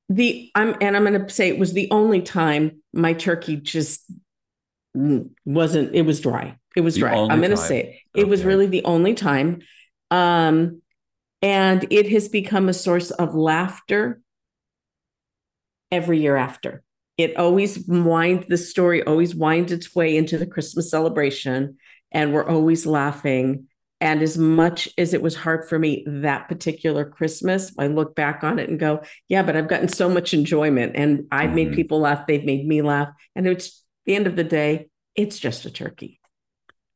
the 0.09 0.51
I'm 0.53 0.75
and 0.81 0.95
I'm 0.95 1.05
going 1.05 1.25
to 1.25 1.33
say 1.33 1.47
it 1.47 1.57
was 1.57 1.73
the 1.73 1.89
only 1.91 2.21
time 2.21 2.81
my 2.93 3.13
turkey 3.13 3.55
just 3.55 4.03
wasn't. 4.93 5.95
It 5.95 6.03
was 6.03 6.19
dry. 6.19 6.57
It 6.75 6.81
was 6.81 6.95
The 6.95 7.01
dry. 7.01 7.15
I'm 7.15 7.39
going 7.39 7.51
to 7.51 7.57
say 7.57 7.79
it. 7.79 8.19
It 8.19 8.27
was 8.27 8.43
really 8.43 8.67
the 8.67 8.83
only 8.83 9.13
time, 9.13 9.61
um, 10.11 10.81
and 11.41 11.85
it 11.89 12.09
has 12.11 12.27
become 12.27 12.69
a 12.69 12.73
source 12.73 13.11
of 13.11 13.35
laughter 13.35 14.21
every 15.91 16.19
year 16.19 16.35
after. 16.35 16.83
It 17.17 17.37
always 17.37 17.79
winds 17.87 18.47
the 18.47 18.57
story 18.57 19.03
always 19.03 19.33
winds 19.33 19.71
its 19.71 19.95
way 19.95 20.17
into 20.17 20.37
the 20.37 20.47
Christmas 20.47 20.89
celebration, 20.89 21.77
and 22.11 22.33
we're 22.33 22.47
always 22.47 22.85
laughing. 22.85 23.67
And 24.01 24.21
as 24.21 24.37
much 24.37 24.89
as 24.97 25.13
it 25.13 25.21
was 25.21 25.35
hard 25.35 25.69
for 25.69 25.79
me 25.79 26.03
that 26.05 26.49
particular 26.49 27.05
Christmas, 27.05 27.73
I 27.79 27.87
look 27.87 28.13
back 28.13 28.43
on 28.43 28.59
it 28.59 28.69
and 28.69 28.77
go, 28.77 29.01
yeah, 29.29 29.41
but 29.41 29.55
I've 29.55 29.69
gotten 29.69 29.87
so 29.87 30.09
much 30.09 30.33
enjoyment 30.33 30.93
and 30.95 31.25
I've 31.31 31.53
made 31.53 31.69
Mhm. 31.69 31.75
people 31.75 31.99
laugh. 32.01 32.27
They've 32.27 32.43
made 32.43 32.67
me 32.67 32.81
laugh. 32.81 33.07
And 33.35 33.47
it's 33.47 33.83
the 34.05 34.15
end 34.15 34.27
of 34.27 34.35
the 34.35 34.43
day, 34.43 34.89
it's 35.15 35.39
just 35.39 35.65
a 35.65 35.71
turkey. 35.71 36.19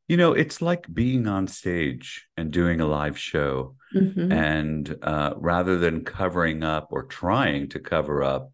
You 0.09 0.17
know, 0.17 0.33
it's 0.33 0.61
like 0.61 0.93
being 0.93 1.25
on 1.25 1.47
stage 1.47 2.27
and 2.35 2.51
doing 2.51 2.81
a 2.81 2.85
live 2.85 3.17
show. 3.17 3.75
Mhm. 3.93 4.31
And 4.31 4.97
uh, 5.01 5.33
rather 5.37 5.77
than 5.77 6.03
covering 6.03 6.63
up 6.63 6.89
or 6.91 7.03
trying 7.03 7.69
to 7.69 7.79
cover 7.79 8.23
up 8.23 8.51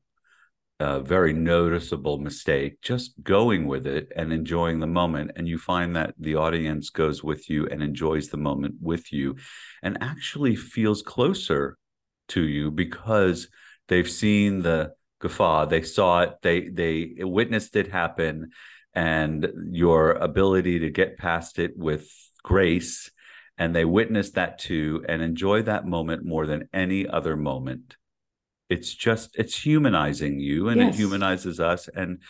a 0.80 1.00
very 1.00 1.34
noticeable 1.34 2.18
mistake, 2.20 2.82
just 2.82 3.13
going 3.24 3.65
with 3.68 3.88
it 3.88 4.12
and 4.15 4.34
enjoying 4.34 4.80
the 4.80 4.88
moment. 4.88 5.32
And 5.36 5.48
you 5.48 5.58
find 5.58 5.96
that 5.96 6.13
the 6.20 6.36
audience 6.36 6.89
goes 6.89 7.24
with 7.24 7.50
you 7.50 7.68
and 7.68 7.82
enjoys 7.82 8.30
the 8.30 8.38
moment 8.38 8.75
with 8.82 9.13
you 9.13 9.38
and 9.82 9.98
actually 10.01 10.56
feels 10.56 11.01
closer 11.01 11.77
to 12.30 12.42
you 12.42 12.72
because 12.72 13.48
they've 13.88 14.10
seen 14.10 14.62
the 14.62 14.94
guffaw, 15.20 15.65
they 15.65 15.82
saw 15.82 16.22
it, 16.22 16.34
they 16.42 16.68
they 16.70 17.15
witnessed 17.20 17.75
it 17.75 17.92
happen, 17.92 18.51
and 18.94 19.48
your 19.72 20.12
ability 20.12 20.80
to 20.80 20.89
get 20.89 21.18
past 21.18 21.60
it 21.60 21.72
with 21.77 22.10
grace 22.44 23.12
and 23.58 23.76
they 23.76 23.86
witness 23.86 24.32
that 24.32 24.60
too 24.60 25.04
and 25.08 25.22
enjoy 25.22 25.62
that 25.64 25.86
moment 25.86 26.26
more 26.26 26.46
than 26.46 26.68
any 26.74 27.08
other 27.08 27.36
moment 27.36 27.96
it's 28.70 28.94
just 28.94 29.36
it's 29.36 29.64
humanizing 29.66 30.40
you 30.40 30.70
and 30.70 30.82
Yes. 30.82 30.96
it 30.96 30.98
humanizes 30.98 31.60
us 31.60 31.88
and 31.96 32.22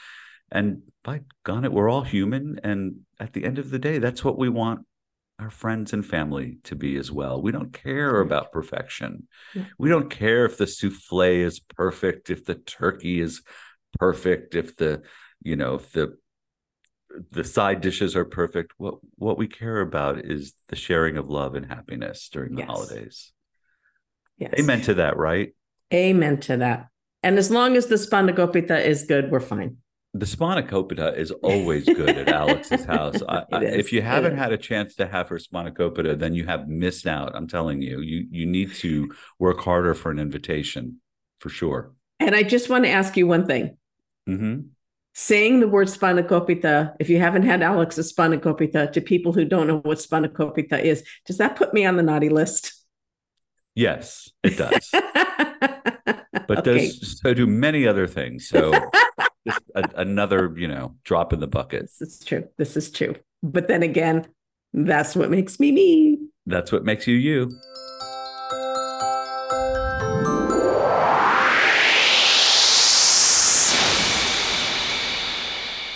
and 0.52 0.82
by 1.04 1.22
gone 1.44 1.66
it 1.66 1.72
we're 1.72 1.90
all 1.90 2.04
human 2.04 2.60
and 2.64 2.98
at 3.20 3.34
the 3.34 3.46
end 3.46 3.58
of 3.60 3.70
the 3.70 3.80
day 3.80 3.98
that's 4.00 4.24
what 4.24 4.38
we 4.38 4.50
want 4.50 4.86
our 5.40 5.50
friends 5.50 5.92
and 5.94 6.06
family 6.06 6.60
to 6.64 6.76
be 6.76 6.96
as 6.98 7.12
well 7.12 7.42
we 7.42 7.52
don't 7.52 7.74
care 7.74 8.20
about 8.22 8.52
perfection 8.52 9.28
Yeah. 9.54 9.64
we 9.80 9.90
don't 9.90 10.10
care 10.10 10.46
if 10.46 10.58
the 10.58 10.68
souffle 10.68 11.22
is 11.22 11.60
perfect 11.60 12.30
if 12.30 12.46
the 12.46 12.56
turkey 12.56 13.20
is 13.22 13.42
perfect 14.00 14.56
if 14.56 14.76
the 14.76 15.02
you 15.42 15.56
know 15.56 15.76
if 15.76 15.92
the 15.94 16.18
the 17.32 17.44
side 17.44 17.82
dishes 17.82 18.16
are 18.16 18.26
perfect 18.26 18.74
what 18.78 18.96
what 19.16 19.38
we 19.38 19.48
care 19.48 19.82
about 19.82 20.20
is 20.20 20.54
the 20.68 20.76
sharing 20.76 21.18
of 21.18 21.30
love 21.30 21.56
and 21.56 21.66
happiness 21.68 22.30
during 22.32 22.54
the 22.56 22.62
Yes. 22.62 22.68
holidays 22.70 23.34
Yes. 24.38 24.54
amen 24.60 24.82
to 24.82 24.94
that 24.96 25.18
right 25.18 25.54
Amen 25.94 26.40
to 26.42 26.58
that. 26.58 26.88
And 27.22 27.38
as 27.38 27.52
long 27.52 27.78
as 27.78 27.86
the 27.88 27.96
spanakopita 27.96 28.84
is 28.84 29.04
good, 29.04 29.30
we're 29.32 29.40
fine. 29.40 29.78
the 30.16 30.26
spanakopita 30.26 31.16
is 31.16 31.30
always 31.44 31.88
good 31.90 32.18
at 32.18 32.28
Alex's 32.28 32.86
house. 32.86 33.22
I, 33.22 33.44
I, 33.52 33.64
if 33.66 33.94
you 33.94 34.02
haven't 34.02 34.36
had 34.36 34.52
a 34.52 34.58
chance 34.58 34.96
to 34.96 35.08
have 35.08 35.30
her 35.30 35.38
spanakopita, 35.38 36.18
then 36.18 36.34
you 36.34 36.46
have 36.48 36.68
missed 36.68 37.06
out. 37.06 37.36
I'm 37.36 37.48
telling 37.48 37.82
you, 37.84 38.02
you 38.02 38.28
you 38.32 38.46
need 38.48 38.74
to 38.76 39.14
work 39.40 39.60
harder 39.62 39.94
for 39.94 40.10
an 40.12 40.20
invitation 40.20 41.02
for 41.40 41.50
sure. 41.50 41.94
And 42.20 42.36
I 42.36 42.44
just 42.44 42.68
want 42.70 42.86
to 42.86 42.90
ask 42.90 43.16
you 43.16 43.28
one 43.28 43.46
thing. 43.46 43.78
hmm 44.26 44.60
Saying 45.18 45.62
the 45.62 45.68
word 45.68 45.88
spanakopita, 45.88 46.96
if 47.00 47.10
you 47.10 47.20
haven't 47.20 47.44
had 47.44 47.64
Alex's 47.64 48.14
spanakopita, 48.14 48.92
to 48.92 49.02
people 49.02 49.32
who 49.32 49.46
don't 49.46 49.66
know 49.66 49.80
what 49.80 49.98
spanakopita 49.98 50.82
is, 50.82 51.04
does 51.26 51.38
that 51.38 51.56
put 51.56 51.74
me 51.74 51.86
on 51.86 51.96
the 51.96 52.04
naughty 52.04 52.30
list? 52.30 52.74
Yes, 53.74 54.30
it 54.44 54.58
does. 54.58 54.92
But 56.48 56.60
okay. 56.60 56.88
does 56.88 57.20
so 57.22 57.34
do 57.34 57.48
many 57.48 57.88
other 57.88 58.08
things. 58.08 58.48
So 58.48 58.72
just 59.48 59.62
a, 59.76 59.90
another, 59.96 60.54
you 60.58 60.68
know, 60.68 60.96
drop 61.04 61.34
in 61.34 61.40
the 61.40 61.48
bucket. 61.48 61.84
This 61.84 62.02
is 62.02 62.20
true. 62.24 62.48
This 62.58 62.78
is 62.78 62.92
true. 62.92 63.16
But 63.42 63.68
then 63.68 63.84
again, 63.84 64.28
that's 64.74 65.16
what 65.16 65.30
makes 65.30 65.60
me 65.60 65.72
me. 65.72 66.20
That's 66.46 66.72
what 66.72 66.84
makes 66.84 67.08
you 67.08 67.16
you. 67.16 67.52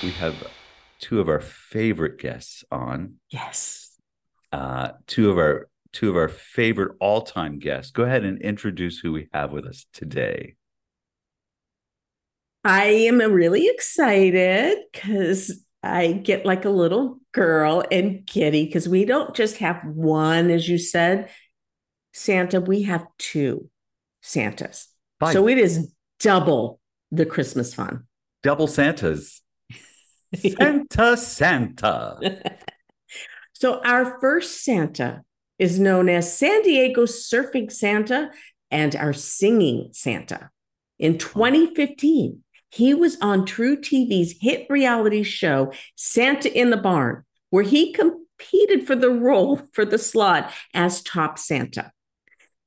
We 0.01 0.11
have 0.11 0.35
two 0.99 1.19
of 1.19 1.27
our 1.27 1.41
favorite 1.41 2.19
guests 2.19 2.63
on. 2.71 3.15
Yes. 3.29 3.91
Uh, 4.51 4.91
two 5.07 5.29
of 5.29 5.37
our 5.37 5.69
two 5.91 6.09
of 6.09 6.15
our 6.15 6.29
favorite 6.29 6.95
all-time 6.99 7.59
guests. 7.59 7.91
Go 7.91 8.03
ahead 8.03 8.23
and 8.23 8.39
introduce 8.41 8.99
who 8.99 9.11
we 9.11 9.27
have 9.33 9.51
with 9.51 9.65
us 9.65 9.85
today. 9.91 10.55
I 12.63 12.85
am 12.85 13.17
really 13.19 13.67
excited 13.67 14.77
because 14.91 15.63
I 15.81 16.11
get 16.11 16.45
like 16.45 16.65
a 16.65 16.69
little 16.69 17.19
girl 17.31 17.83
and 17.91 18.25
kitty 18.27 18.65
because 18.65 18.87
we 18.87 19.05
don't 19.05 19.35
just 19.35 19.57
have 19.57 19.81
one, 19.85 20.51
as 20.51 20.69
you 20.69 20.77
said, 20.77 21.29
Santa, 22.13 22.61
we 22.61 22.83
have 22.83 23.05
two 23.17 23.69
Santas. 24.21 24.89
By 25.19 25.33
So 25.33 25.47
it 25.47 25.57
is 25.57 25.91
double 26.19 26.79
the 27.11 27.25
Christmas 27.25 27.73
fun. 27.73 28.05
double 28.43 28.67
Santas. 28.67 29.41
Santa 30.36 31.17
Santa. 31.17 32.17
so 33.53 33.81
our 33.83 34.19
first 34.19 34.63
Santa 34.63 35.24
is 35.57 35.79
known 35.79 36.09
as 36.09 36.38
San 36.38 36.62
Diego 36.62 37.03
Surfing 37.03 37.71
Santa 37.71 38.31
and 38.71 38.95
our 38.95 39.13
Singing 39.13 39.89
Santa. 39.91 40.50
In 40.98 41.17
2015, 41.17 42.43
he 42.69 42.93
was 42.93 43.17
on 43.21 43.45
truTV's 43.45 44.36
hit 44.39 44.67
reality 44.69 45.24
show, 45.24 45.71
Santa 45.95 46.55
in 46.55 46.69
the 46.69 46.77
Barn, 46.77 47.24
where 47.50 47.63
he 47.63 47.91
competed 47.91 48.86
for 48.86 48.95
the 48.95 49.09
role 49.09 49.57
for 49.74 49.86
the 49.86 49.98
slot 49.98 50.51
as 50.74 51.01
top 51.01 51.39
Santa. 51.39 51.91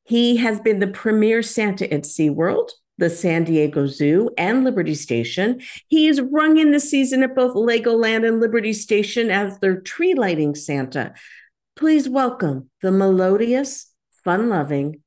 He 0.04 0.38
has 0.38 0.58
been 0.58 0.80
the 0.80 0.88
premier 0.88 1.42
Santa 1.42 1.92
at 1.92 2.02
SeaWorld, 2.02 2.70
the 3.02 3.10
San 3.10 3.42
Diego 3.42 3.88
Zoo, 3.88 4.30
and 4.38 4.62
Liberty 4.62 4.94
Station. 4.94 5.60
He 5.88 6.06
is 6.06 6.20
rung 6.20 6.56
in 6.56 6.70
the 6.70 6.78
season 6.78 7.24
at 7.24 7.34
both 7.34 7.56
Legoland 7.56 8.26
and 8.26 8.38
Liberty 8.38 8.72
Station 8.72 9.28
as 9.28 9.58
their 9.58 9.80
tree 9.80 10.14
lighting 10.14 10.54
Santa. 10.54 11.12
Please 11.74 12.08
welcome 12.08 12.70
the 12.80 12.92
melodious, 12.92 13.92
fun 14.22 14.48
loving, 14.48 15.00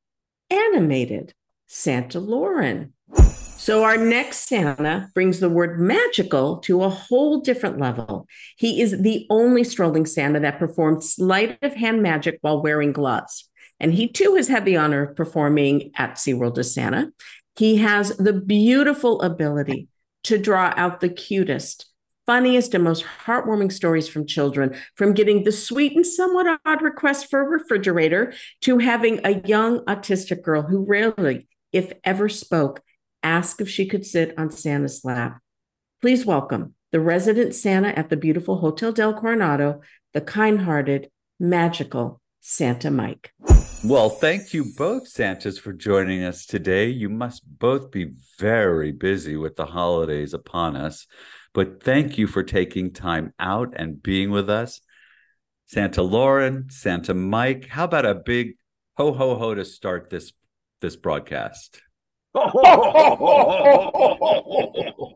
animated 0.50 1.34
Santa 1.68 2.20
Loren. 2.20 2.92
So, 3.14 3.86
our 3.86 3.96
next 3.96 4.50
Santa 4.50 5.10
brings 5.16 5.40
the 5.40 5.50
word 5.50 5.80
magical 5.80 6.58
to 6.58 6.84
a 6.84 6.90
whole 6.90 7.40
different 7.40 7.80
level. 7.80 8.28
He 8.58 8.82
is 8.82 9.02
the 9.02 9.26
only 9.30 9.64
strolling 9.64 10.06
Santa 10.06 10.42
that 10.42 10.60
performed 10.60 11.02
sleight 11.02 11.58
of 11.62 11.76
hand 11.76 12.04
magic 12.04 12.40
while 12.42 12.62
wearing 12.62 12.92
gloves. 12.92 13.50
And 13.80 13.94
he 13.94 14.10
too 14.10 14.36
has 14.36 14.50
had 14.50 14.66
the 14.66 14.76
honor 14.78 15.04
of 15.04 15.16
performing 15.16 15.92
at 15.96 16.16
SeaWorld 16.16 16.58
as 16.58 16.74
Santa. 16.74 17.12
He 17.58 17.78
has 17.78 18.18
the 18.18 18.34
beautiful 18.34 19.22
ability 19.22 19.88
to 20.26 20.38
draw 20.38 20.74
out 20.76 21.00
the 21.00 21.10
cutest, 21.10 21.86
funniest, 22.26 22.74
and 22.74 22.84
most 22.84 23.06
heartwarming 23.26 23.72
stories 23.72 24.10
from 24.10 24.28
children, 24.28 24.76
from 24.96 25.14
getting 25.14 25.44
the 25.44 25.52
sweet 25.52 25.96
and 25.96 26.06
somewhat 26.06 26.60
odd 26.66 26.82
request 26.82 27.30
for 27.30 27.40
a 27.40 27.48
refrigerator 27.48 28.34
to 28.62 28.80
having 28.80 29.22
a 29.24 29.40
young 29.48 29.80
autistic 29.86 30.42
girl 30.42 30.64
who 30.64 30.86
rarely, 30.86 31.48
if 31.72 31.94
ever, 32.04 32.28
spoke 32.28 32.82
ask 33.24 33.60
if 33.60 33.70
she 33.70 33.88
could 33.88 34.06
sit 34.06 34.38
on 34.38 34.52
Santa's 34.52 35.04
lap. 35.04 35.40
Please 36.02 36.26
welcome 36.26 36.76
the 36.92 37.00
resident 37.00 37.56
Santa 37.56 37.98
at 37.98 38.10
the 38.10 38.18
beautiful 38.18 38.58
Hotel 38.58 38.92
del 38.92 39.14
Coronado, 39.14 39.82
the 40.14 40.22
kind 40.22 40.62
hearted, 40.62 41.10
magical 41.40 42.22
Santa 42.42 42.92
Mike. 42.92 43.34
Well, 43.88 44.10
thank 44.10 44.52
you 44.52 44.74
both, 44.76 45.08
Santas, 45.08 45.60
for 45.60 45.72
joining 45.72 46.24
us 46.24 46.48
today. 46.48 46.88
You 46.88 47.08
must 47.08 47.44
both 47.46 47.92
be 47.92 48.14
very 48.40 48.92
busy 48.92 49.38
with 49.38 49.58
the 49.58 49.68
holidays 49.68 50.34
upon 50.34 50.76
us, 50.76 51.06
but 51.54 51.84
thank 51.84 52.18
you 52.18 52.26
for 52.26 52.42
taking 52.42 52.94
time 52.94 53.32
out 53.38 53.74
and 53.76 54.02
being 54.02 54.32
with 54.32 54.50
us. 54.50 54.82
Santa 55.68 56.02
Loren, 56.02 56.72
Santa 56.72 57.14
Mike, 57.14 57.68
how 57.68 57.84
about 57.84 58.08
a 58.08 58.16
big 58.16 58.54
ho 58.98 59.14
ho 59.14 59.36
ho 59.36 59.54
to 59.54 59.64
start 59.64 60.10
this 60.10 60.34
this 60.82 60.96
broadcast? 60.96 61.80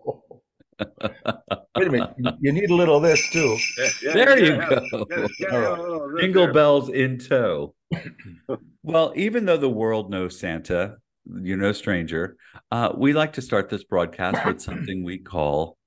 Wait 1.78 1.88
a 1.88 1.92
minute. 1.92 2.14
You- 2.18 2.32
You 2.42 2.52
need 2.54 2.70
a 2.70 2.76
little 2.76 2.98
of 2.98 3.04
this 3.04 3.22
too. 3.32 3.58
Yeah, 4.04 4.14
There 4.14 4.40
you 4.40 4.54
yeah, 4.56 4.70
go. 4.70 5.06
yeah, 5.10 5.28
yeah, 5.40 5.48
All 5.50 5.62
right. 5.62 5.80
yeah, 5.80 5.88
yeah, 5.90 5.98
right 6.02 6.22
Jingle 6.22 6.44
there. 6.46 6.54
bells 6.54 6.90
in 6.90 7.18
tow. 7.20 7.76
well, 8.84 9.14
even 9.16 9.46
though 9.46 9.58
the 9.58 9.70
world 9.70 10.10
knows 10.10 10.40
Santa, 10.40 10.98
you're 11.42 11.58
no 11.58 11.72
stranger. 11.74 12.38
Uh, 12.72 12.92
we 12.96 13.14
like 13.14 13.34
to 13.34 13.42
start 13.42 13.70
this 13.70 13.84
broadcast 13.84 14.46
with 14.46 14.62
something 14.62 15.04
we 15.04 15.18
call 15.18 15.78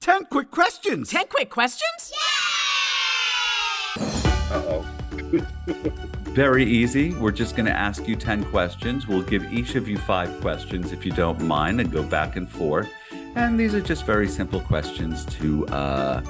10 0.00 0.24
quick 0.26 0.50
questions. 0.50 1.10
Ten 1.10 1.26
quick 1.26 1.50
questions? 1.50 2.12
Uh-oh. 4.50 4.86
very 6.32 6.64
easy. 6.64 7.12
We're 7.14 7.32
just 7.32 7.56
going 7.56 7.66
to 7.66 7.72
ask 7.76 8.06
you 8.08 8.16
10 8.16 8.44
questions. 8.46 9.06
We'll 9.08 9.22
give 9.22 9.52
each 9.52 9.74
of 9.74 9.88
you 9.88 9.98
five 9.98 10.40
questions 10.40 10.92
if 10.92 11.04
you 11.04 11.12
don't 11.12 11.40
mind 11.42 11.80
and 11.80 11.90
go 11.92 12.02
back 12.02 12.36
and 12.36 12.48
forth. 12.48 12.88
And 13.34 13.58
these 13.58 13.74
are 13.74 13.80
just 13.80 14.04
very 14.04 14.28
simple 14.28 14.60
questions 14.60 15.24
to 15.36 15.66
uh, 15.68 16.20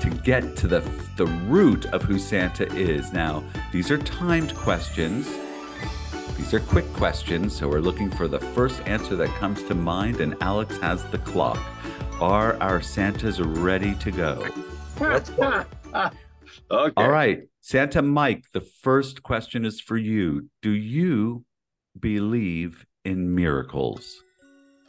to 0.00 0.10
get 0.10 0.56
to 0.56 0.68
the 0.68 0.80
the 1.16 1.26
root 1.26 1.86
of 1.86 2.02
who 2.02 2.18
Santa 2.18 2.66
is. 2.74 3.12
Now, 3.12 3.42
these 3.72 3.90
are 3.90 3.98
timed 3.98 4.54
questions. 4.54 5.28
These 6.36 6.54
are 6.54 6.60
quick 6.60 6.90
questions, 6.92 7.54
so 7.54 7.68
we're 7.68 7.80
looking 7.80 8.10
for 8.10 8.28
the 8.28 8.38
first 8.38 8.80
answer 8.86 9.16
that 9.16 9.28
comes 9.36 9.62
to 9.64 9.74
mind, 9.74 10.20
and 10.20 10.36
Alex 10.40 10.78
has 10.78 11.02
the 11.06 11.18
clock. 11.18 11.58
Are 12.20 12.56
our 12.60 12.80
Santas 12.80 13.40
ready 13.40 13.94
to 13.96 14.10
go? 14.10 14.46
Let's 15.00 15.30
go. 15.30 15.64
Okay. 16.70 16.92
All 16.96 17.10
right, 17.10 17.42
Santa 17.60 18.02
Mike, 18.02 18.44
the 18.52 18.60
first 18.60 19.22
question 19.22 19.64
is 19.64 19.80
for 19.80 19.96
you. 19.96 20.50
Do 20.60 20.70
you 20.70 21.44
believe 21.98 22.84
in 23.04 23.34
miracles? 23.34 24.22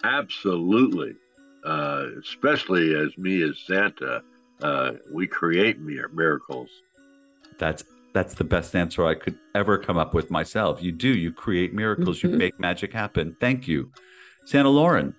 Absolutely. 0.03 1.15
Uh, 1.63 2.07
especially 2.19 2.95
as 2.95 3.17
me 3.17 3.41
as 3.43 3.57
Santa, 3.67 4.21
uh, 4.61 4.93
we 5.11 5.27
create 5.27 5.79
miracles. 5.79 6.69
That's 7.57 7.83
that's 8.13 8.33
the 8.33 8.43
best 8.43 8.75
answer 8.75 9.05
I 9.05 9.13
could 9.13 9.37
ever 9.53 9.77
come 9.77 9.97
up 9.97 10.13
with 10.13 10.31
myself. 10.31 10.81
You 10.81 10.91
do, 10.91 11.09
you 11.09 11.31
create 11.31 11.73
miracles, 11.73 12.23
you 12.23 12.29
Mhm. 12.29 12.37
make 12.37 12.59
magic 12.59 12.91
happen. 12.91 13.35
Thank 13.39 13.67
you. 13.67 13.91
Santa 14.45 14.69
Loren. 14.69 15.13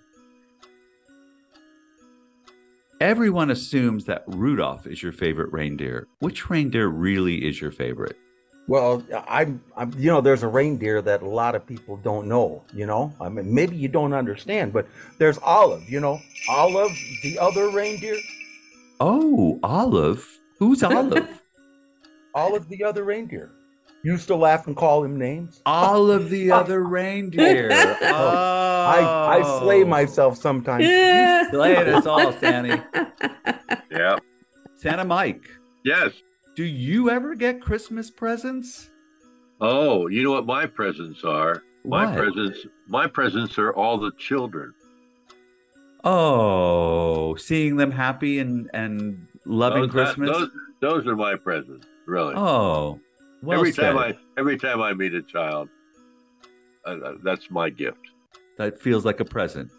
Everyone 2.99 3.49
assumes 3.49 4.05
that 4.05 4.23
Rudolph 4.27 4.85
is 4.85 5.01
your 5.01 5.11
favorite 5.11 5.51
reindeer. 5.51 6.07
Which 6.19 6.49
reindeer 6.49 6.87
really 6.87 7.45
is 7.47 7.61
your 7.61 7.71
favorite? 7.71 8.17
Well, 8.67 9.03
I'm, 9.27 9.61
I'm, 9.75 9.91
you 9.97 10.11
know, 10.11 10.21
there's 10.21 10.43
a 10.43 10.47
reindeer 10.47 11.01
that 11.01 11.21
a 11.23 11.27
lot 11.27 11.55
of 11.55 11.65
people 11.65 11.97
don't 11.97 12.27
know, 12.27 12.63
you 12.73 12.85
know? 12.85 13.13
I 13.19 13.27
mean, 13.27 13.53
maybe 13.53 13.75
you 13.75 13.87
don't 13.87 14.13
understand, 14.13 14.71
but 14.71 14.87
there's 15.17 15.37
Olive, 15.39 15.89
you 15.89 15.99
know? 15.99 16.19
Olive, 16.47 16.91
the 17.23 17.37
other 17.39 17.69
reindeer, 17.69 18.17
Oh, 19.03 19.59
Olive. 19.63 20.23
Who's 20.59 20.83
Olive? 20.83 21.41
Olive, 22.35 22.69
the 22.69 22.83
other 22.83 23.03
reindeer. 23.03 23.49
Used 24.03 24.27
to 24.27 24.35
laugh 24.35 24.67
and 24.67 24.77
call 24.77 25.03
him 25.03 25.17
names. 25.17 25.59
Olive 25.65 26.29
the 26.29 26.51
other 26.59 26.83
reindeer. 26.83 27.69
Oh. 28.03 28.83
I, 28.87 29.37
I 29.39 29.59
slay 29.59 29.83
oh. 29.83 29.87
myself 29.87 30.37
sometimes. 30.37 30.83
Yeah. 30.83 31.49
Slaying 31.49 31.87
us 31.87 32.05
all, 32.05 32.33
Santa. 32.33 32.83
Yeah. 33.91 34.17
Santa 34.75 35.05
Mike, 35.05 35.47
Yes. 35.85 36.13
Do 36.55 36.63
you 36.63 37.09
ever 37.09 37.35
get 37.35 37.61
Christmas 37.61 38.09
presents? 38.09 38.89
Oh, 39.59 40.07
you 40.07 40.23
know 40.23 40.31
what 40.31 40.45
my 40.45 40.65
presents 40.65 41.23
are? 41.23 41.63
My 41.85 42.05
What? 42.05 42.17
presents. 42.17 42.65
My 42.87 43.07
presents 43.07 43.57
are 43.57 43.73
all 43.73 43.97
the 43.97 44.11
children. 44.17 44.73
Oh, 46.03 47.35
seeing 47.35 47.75
them 47.77 47.91
happy 47.91 48.39
and 48.39 48.69
and 48.73 49.27
loving 49.45 49.83
Those- 49.83 49.93
that- 49.93 50.05
Christmas. 50.15 50.29
those, 50.31 50.49
those 50.81 51.07
are 51.07 51.15
my 51.15 51.35
presents. 51.35 51.85
Really. 52.07 52.33
oh, 52.35 52.99
well 53.43 53.59
every 53.59 53.71
said. 53.71 53.93
time 53.93 53.97
I 53.97 54.17
every 54.37 54.57
time 54.57 54.81
I 54.81 54.93
meet 54.93 55.13
a 55.13 55.21
child, 55.21 55.69
uh, 56.85 56.89
uh, 56.89 57.13
that's 57.23 57.49
my 57.51 57.69
gift. 57.69 57.99
that 58.57 58.79
feels 58.81 59.05
like 59.05 59.19
a 59.19 59.25
present. 59.25 59.71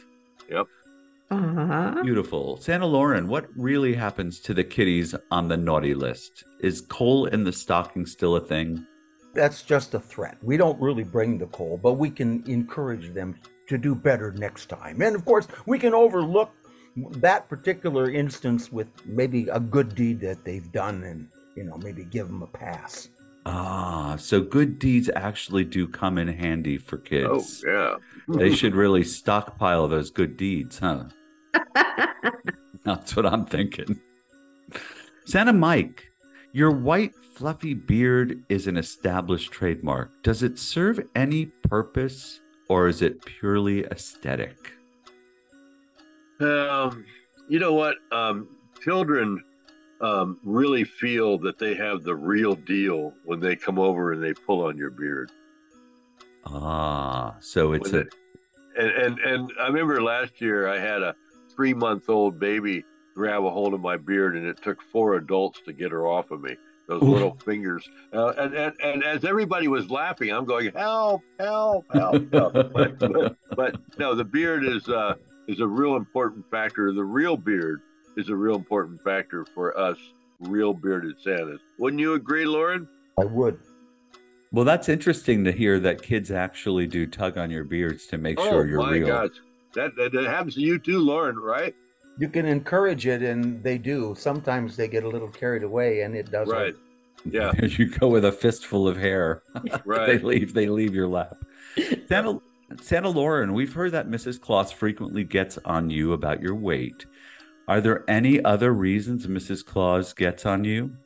Uh-huh. 1.33 2.03
Beautiful, 2.03 2.59
Santa 2.59 2.85
Loren. 2.85 3.27
What 3.27 3.49
really 3.57 3.95
happens 3.95 4.39
to 4.41 4.53
the 4.53 4.65
kiddies 4.65 5.15
on 5.31 5.49
the 5.49 5.57
naughty 5.57 5.95
list? 5.95 6.45
Is 6.61 6.83
coal 6.83 7.25
in 7.25 7.45
the 7.45 7.53
stocking 7.53 8.05
still 8.05 8.37
a 8.37 8.41
thing? 8.41 8.87
That's 9.33 9.63
just 9.63 9.95
a 9.95 9.99
threat. 9.99 10.37
We 10.43 10.59
don't 10.59 10.79
really 10.79 11.05
bring 11.05 11.39
the 11.39 11.47
coal, 11.47 11.81
but 11.83 11.95
we 11.95 12.11
can 12.11 12.45
encourage 12.47 13.15
them 13.15 13.35
to 13.69 13.79
do 13.79 13.95
better 13.95 14.33
next 14.33 14.69
time. 14.69 15.01
And 15.01 15.17
of 15.17 15.25
course, 15.25 15.49
we 15.65 15.79
can 15.79 15.95
overlook 15.95 16.53
that 16.97 17.49
particular 17.49 18.11
instance 18.11 18.71
with 18.71 18.89
maybe 19.07 19.49
a 19.49 19.59
good 19.59 19.95
deed 19.95 20.21
that 20.21 20.45
they've 20.45 20.71
done 20.71 21.03
and, 21.05 21.29
you 21.57 21.65
know, 21.65 21.79
maybe 21.79 22.05
give 22.05 22.27
them 22.27 22.43
a 22.43 22.47
pass. 22.47 23.09
Ah, 23.47 24.17
so 24.19 24.43
good 24.43 24.79
deeds 24.79 25.09
actually 25.17 25.65
do 25.65 25.89
come 25.89 26.19
in 26.19 26.29
handy 26.29 26.77
for 26.77 26.99
kids. 26.99 27.65
Oh 27.67 27.99
yeah. 28.29 28.37
They 28.37 28.55
should 28.55 28.75
really 28.75 29.03
stockpile 29.03 29.89
those 29.89 30.11
good 30.11 30.37
deeds, 30.37 30.79
huh? 30.79 31.05
That's 32.85 33.17
what 33.17 33.27
I'm 33.27 33.45
thinking. 33.45 34.01
Santa 35.25 35.53
Mike, 35.53 36.05
your 36.53 36.71
white 36.71 37.15
fluffy 37.35 37.75
beard 37.75 38.43
is 38.49 38.67
an 38.67 38.77
established 38.77 39.53
trademark. 39.53 40.11
Does 40.23 40.43
it 40.43 40.59
serve 40.59 41.01
any 41.15 41.47
purpose 41.47 42.41
or 42.69 42.89
is 42.89 43.03
it 43.03 43.25
purely 43.25 43.85
aesthetic? 43.85 44.73
Um, 46.41 47.05
you 47.49 47.59
know 47.59 47.75
what? 47.75 47.97
Um, 48.11 48.49
children 48.83 49.43
um, 50.01 50.39
really 50.43 50.85
feel 50.85 51.39
that 51.39 51.59
they 51.59 51.75
have 51.75 52.03
the 52.03 52.15
real 52.15 52.55
deal 52.55 53.15
when 53.25 53.41
they 53.41 53.55
come 53.55 53.79
over 53.79 54.13
and 54.13 54.23
they 54.23 54.35
pull 54.35 54.65
on 54.65 54.77
your 54.77 54.91
beard. 54.91 55.31
Ah, 56.45 57.37
so 57.41 57.73
it's 57.73 57.93
When 57.93 58.03
a 58.03 58.81
And 58.83 58.91
and 58.91 59.19
and 59.21 59.53
I 59.61 59.67
remember 59.69 60.03
last 60.03 60.41
year 60.41 60.67
I 60.67 60.79
had 60.79 61.03
a 61.03 61.15
three 61.55 61.75
month 61.75 62.09
old 62.09 62.39
baby 62.39 62.85
grab 63.15 63.45
a 63.45 63.51
hold 63.51 63.75
of 63.75 63.81
my 63.81 63.97
beard, 63.97 64.37
and 64.37 64.47
it 64.47 64.63
took 64.63 64.83
four 64.83 65.15
adults 65.15 65.61
to 65.67 65.73
get 65.73 65.93
her 65.93 66.07
off 66.07 66.31
of 66.31 66.41
me. 66.41 66.57
Those 66.89 67.03
Oof. 67.03 67.09
little 67.09 67.39
fingers, 67.45 67.89
uh, 68.13 68.33
and, 68.37 68.55
and 68.55 68.75
and 68.83 69.05
as 69.05 69.25
everybody 69.25 69.69
was 69.69 69.89
laughing, 69.89 70.31
I'm 70.31 70.45
going, 70.45 70.73
"Help! 70.73 71.23
Help! 71.39 71.87
Help!" 71.93 72.33
help. 72.33 72.53
but, 72.73 72.99
but, 72.99 73.37
but 73.57 73.77
no, 73.99 74.15
the 74.15 74.25
beard 74.25 74.65
is 74.65 74.89
uh, 74.89 75.15
is 75.47 75.61
a 75.61 75.67
real 75.67 75.97
important 75.97 76.45
factor. 76.51 76.93
The 76.93 77.05
real 77.05 77.37
beard 77.37 77.83
is 78.17 78.29
a 78.31 78.37
real 78.37 78.57
important 78.57 79.01
factor 79.03 79.45
for 79.55 79.79
us, 79.79 79.97
real 80.41 80.75
bearded 80.75 81.21
Santas. 81.21 81.61
Wouldn't 81.79 82.01
you 82.01 82.15
agree, 82.15 82.47
Loren? 82.47 82.89
I 83.19 83.27
would. 83.27 83.61
well. 84.51 84.65
That's 84.65 84.89
interesting 84.89 85.45
to 85.45 85.53
hear 85.53 85.79
that 85.81 86.03
kids 86.03 86.33
actually 86.33 86.89
do 86.89 87.07
tug 87.07 87.39
on 87.39 87.51
your 87.51 87.65
beards 87.65 88.07
to 88.09 88.19
make 88.19 88.41
oh 88.41 88.51
sure 88.51 88.67
you're 88.67 88.81
my 88.81 88.93
real. 88.95 89.07
gosh, 89.07 89.31
that, 89.75 89.97
that 89.97 90.13
that 90.13 90.25
happens 90.25 90.55
to 90.55 90.61
you 90.61 90.79
too, 90.79 90.99
Loren, 90.99 91.39
right? 91.39 91.75
You 92.19 92.29
can 92.29 92.47
encourage 92.47 93.07
it, 93.07 93.23
and 93.23 93.63
they 93.63 93.79
do. 93.79 94.15
Sometimes 94.19 94.77
they 94.77 94.89
get 94.89 95.05
a 95.05 95.09
little 95.09 95.29
carried 95.29 95.63
away, 95.63 96.03
and 96.03 96.15
it 96.15 96.31
does. 96.31 96.49
Right. 96.49 96.75
Yeah. 97.25 97.53
You 97.63 97.89
go 97.89 98.09
with 98.09 98.25
a 98.25 98.33
fistful 98.33 98.87
of 98.89 98.97
hair. 98.97 99.43
right. 99.85 100.07
they 100.07 100.19
leave 100.19 100.55
they 100.55 100.69
leave 100.69 100.95
your 100.95 101.09
lap. 101.09 101.37
Santa 102.09 102.41
Santa 102.81 103.09
Loren, 103.09 103.53
we've 103.53 103.73
heard 103.73 103.93
that 103.93 104.09
Mrs. 104.09 104.41
Claus 104.41 104.73
frequently 104.73 105.25
gets 105.25 105.59
on 105.65 105.91
you 105.91 106.13
about 106.13 106.43
your 106.43 106.55
weight. 106.55 107.07
Are 107.69 107.81
there 107.81 108.05
any 108.09 108.43
other 108.45 108.73
reasons 108.73 109.27
Mrs. 109.27 109.65
Claus 109.65 110.13
gets 110.13 110.45
on 110.45 110.65
you? 110.65 110.97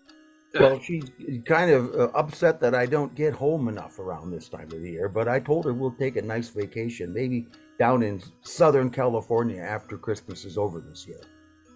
Well, 0.59 0.81
she's 0.81 1.05
kind 1.44 1.70
of 1.70 1.94
uh, 1.94 2.05
upset 2.14 2.61
that 2.61 2.74
I 2.74 2.87
don't 2.87 3.14
get 3.14 3.35
home 3.35 3.68
enough 3.68 3.98
around 3.98 4.31
this 4.31 4.48
time 4.48 4.72
of 4.72 4.81
the 4.81 4.90
year, 4.90 5.09
but 5.09 5.29
I 5.29 5.38
told 5.38 5.66
her 5.66 5.74
we'll 5.74 5.90
take 5.92 6.16
a 6.16 6.22
nice 6.22 6.48
vacation, 6.48 7.12
maybe 7.12 7.46
down 7.79 8.03
in 8.03 8.23
Southern 8.43 8.91
California 8.91 9.61
after 9.61 9.97
Christmas 9.99 10.45
is 10.45 10.57
over 10.59 10.81
this 10.81 11.07
year. 11.07 11.21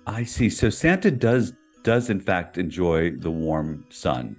I 0.06 0.24
see. 0.24 0.48
So 0.50 0.70
Santa 0.70 1.10
does 1.10 1.52
does 1.82 2.10
in 2.10 2.20
fact 2.20 2.58
enjoy 2.58 3.12
the 3.12 3.30
warm 3.30 3.84
sun. 3.90 4.36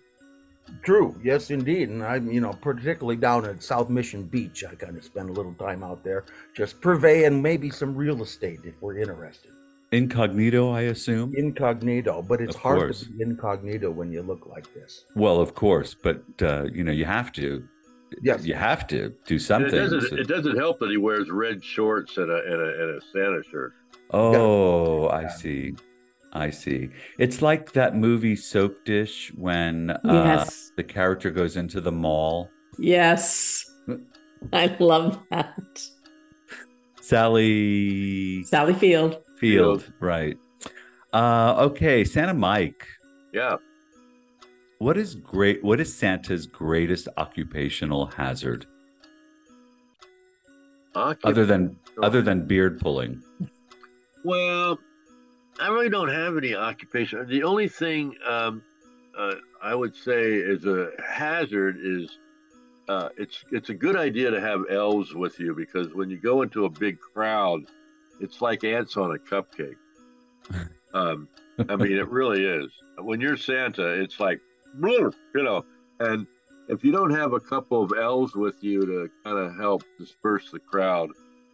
True, 0.83 1.19
yes, 1.23 1.49
indeed. 1.51 1.89
And 1.89 2.03
I'm, 2.03 2.31
you 2.31 2.39
know, 2.39 2.53
particularly 2.53 3.17
down 3.17 3.45
at 3.45 3.61
South 3.61 3.89
Mission 3.89 4.23
Beach, 4.23 4.63
I 4.63 4.75
kind 4.75 4.95
of 4.95 5.03
spend 5.03 5.29
a 5.29 5.33
little 5.33 5.53
time 5.55 5.83
out 5.83 6.03
there, 6.03 6.23
just 6.55 6.79
purveying 6.81 7.41
maybe 7.41 7.69
some 7.69 7.95
real 7.95 8.21
estate 8.23 8.59
if 8.63 8.81
we're 8.81 8.97
interested. 8.97 9.51
Incognito, 9.91 10.71
I 10.71 10.81
assume. 10.83 11.33
Incognito, 11.35 12.21
but 12.21 12.39
it's 12.39 12.55
Of 12.55 12.61
hard 12.61 12.79
course. 12.79 13.01
to 13.01 13.09
be 13.09 13.21
incognito 13.23 13.91
when 13.91 14.11
you 14.11 14.21
look 14.21 14.47
like 14.47 14.73
this. 14.73 15.03
Well, 15.15 15.41
of 15.41 15.53
course, 15.53 15.93
but 15.93 16.23
uh, 16.41 16.65
you 16.71 16.83
know 16.85 16.93
you 16.93 17.03
have 17.05 17.33
to. 17.33 17.67
Yes. 18.21 18.45
you 18.45 18.53
have 18.55 18.87
to 18.87 19.13
do 19.25 19.39
something. 19.39 19.73
it 19.73 19.89
doesn't. 19.89 20.19
It 20.19 20.27
doesn't 20.27 20.57
help 20.57 20.79
that 20.79 20.89
he 20.89 20.97
wears 20.97 21.29
red 21.29 21.63
shorts 21.63 22.17
and 22.17 22.29
a 22.29 22.35
and 22.35 22.61
a, 22.61 22.83
and 22.83 22.97
a 22.97 23.01
Santa 23.13 23.41
shirt. 23.49 23.73
Oh, 24.11 25.07
I 25.09 25.27
see. 25.29 25.73
I 26.33 26.49
see. 26.49 26.89
It's 27.17 27.41
like 27.41 27.71
that 27.73 27.95
movie 27.95 28.35
Soapdish 28.35 29.37
when 29.37 29.91
uh, 29.91 29.99
Yes. 30.03 30.71
the 30.77 30.83
character 30.83 31.29
goes 31.31 31.55
into 31.57 31.79
the 31.81 31.91
mall. 31.91 32.49
Yes. 32.79 33.65
I 34.53 34.75
love 34.79 35.19
that. 35.29 35.55
Sally 37.01 38.43
Sally 38.43 38.73
Field. 38.73 39.17
Field, 39.39 39.91
right. 39.99 40.37
Uh, 41.13 41.55
okay, 41.69 42.03
Santa 42.05 42.33
Mike. 42.33 42.85
Yeah. 43.33 43.57
What 44.81 44.97
is 44.97 45.13
great? 45.13 45.63
What 45.63 45.79
is 45.79 45.93
Santa's 45.93 46.47
greatest 46.47 47.07
occupational 47.15 48.07
hazard 48.07 48.65
other 50.95 51.45
than 51.45 51.77
other 52.01 52.23
than 52.23 52.47
beard 52.47 52.79
pulling? 52.79 53.21
Well, 54.25 54.79
I 55.59 55.67
really 55.67 55.89
don't 55.89 56.09
have 56.09 56.35
any 56.35 56.55
occupation. 56.55 57.27
The 57.27 57.43
only 57.43 57.67
thing 57.67 58.15
um, 58.27 58.63
uh, 59.15 59.35
I 59.61 59.75
would 59.75 59.95
say 59.95 60.33
is 60.33 60.65
a 60.65 60.89
hazard 61.07 61.77
is 61.79 62.17
uh, 62.89 63.09
it's 63.17 63.45
it's 63.51 63.69
a 63.69 63.75
good 63.75 63.95
idea 63.95 64.31
to 64.31 64.41
have 64.41 64.63
elves 64.67 65.13
with 65.13 65.39
you 65.39 65.53
because 65.53 65.93
when 65.93 66.09
you 66.09 66.17
go 66.17 66.41
into 66.41 66.65
a 66.65 66.69
big 66.71 66.99
crowd, 66.99 67.61
it's 68.19 68.41
like 68.41 68.63
ants 68.63 68.97
on 68.97 69.11
a 69.15 69.19
cupcake. 69.19 69.75
Um, 70.93 71.29
I 71.69 71.77
mean, 71.77 71.93
it 71.93 72.09
really 72.09 72.43
is. 72.43 72.69
When 72.97 73.21
you're 73.21 73.37
Santa, 73.37 73.87
it's 73.87 74.19
like, 74.19 74.41
you 74.79 75.11
know, 75.43 75.65
and 75.99 76.25
if 76.69 76.83
you 76.83 76.91
don't 76.91 77.11
have 77.11 77.33
a 77.33 77.39
couple 77.39 77.83
of 77.83 77.91
elves 77.97 78.35
with 78.35 78.63
you 78.63 78.85
to 78.85 79.09
kind 79.23 79.37
of 79.37 79.55
help 79.57 79.83
disperse 79.99 80.49
the 80.51 80.59
crowd, 80.59 81.09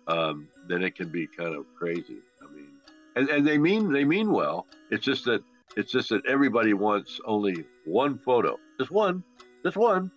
um, 0.07 0.47
then 0.67 0.83
it 0.83 0.95
can 0.95 1.09
be 1.09 1.27
kind 1.27 1.55
of 1.55 1.65
crazy. 1.77 2.17
I 2.41 2.53
mean, 2.53 2.67
and, 3.15 3.29
and 3.29 3.47
they 3.47 3.57
mean 3.57 3.91
they 3.91 4.03
mean 4.05 4.31
well. 4.31 4.67
It's 4.91 5.03
just 5.03 5.25
that 5.25 5.43
it's 5.75 5.91
just 5.91 6.09
that 6.09 6.25
everybody 6.25 6.73
wants 6.73 7.19
only 7.25 7.65
one 7.85 8.17
photo, 8.19 8.57
just 8.79 8.91
one, 8.91 9.23
just 9.63 9.77
one. 9.77 10.11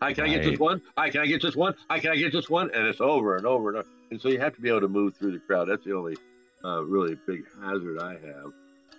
Hi, 0.00 0.12
can 0.14 0.24
I 0.24 0.28
get 0.28 0.44
just 0.44 0.60
one? 0.60 0.80
Hi, 0.96 1.10
can 1.10 1.20
I 1.22 1.26
get 1.26 1.40
just 1.42 1.56
one? 1.56 1.74
Hi, 1.90 1.98
can 1.98 2.10
I 2.12 2.16
get 2.16 2.30
just 2.32 2.50
one? 2.50 2.70
And 2.72 2.86
it's 2.86 3.00
over 3.00 3.36
and 3.36 3.44
over 3.46 3.68
and 3.70 3.78
over. 3.78 3.88
And 4.10 4.20
so 4.20 4.28
you 4.28 4.38
have 4.38 4.54
to 4.54 4.60
be 4.60 4.68
able 4.68 4.80
to 4.82 4.88
move 4.88 5.16
through 5.16 5.32
the 5.32 5.40
crowd. 5.40 5.68
That's 5.68 5.84
the 5.84 5.92
only 5.94 6.16
uh, 6.64 6.84
really 6.84 7.16
big 7.26 7.44
hazard 7.60 7.98
I 8.00 8.12
have. 8.12 8.52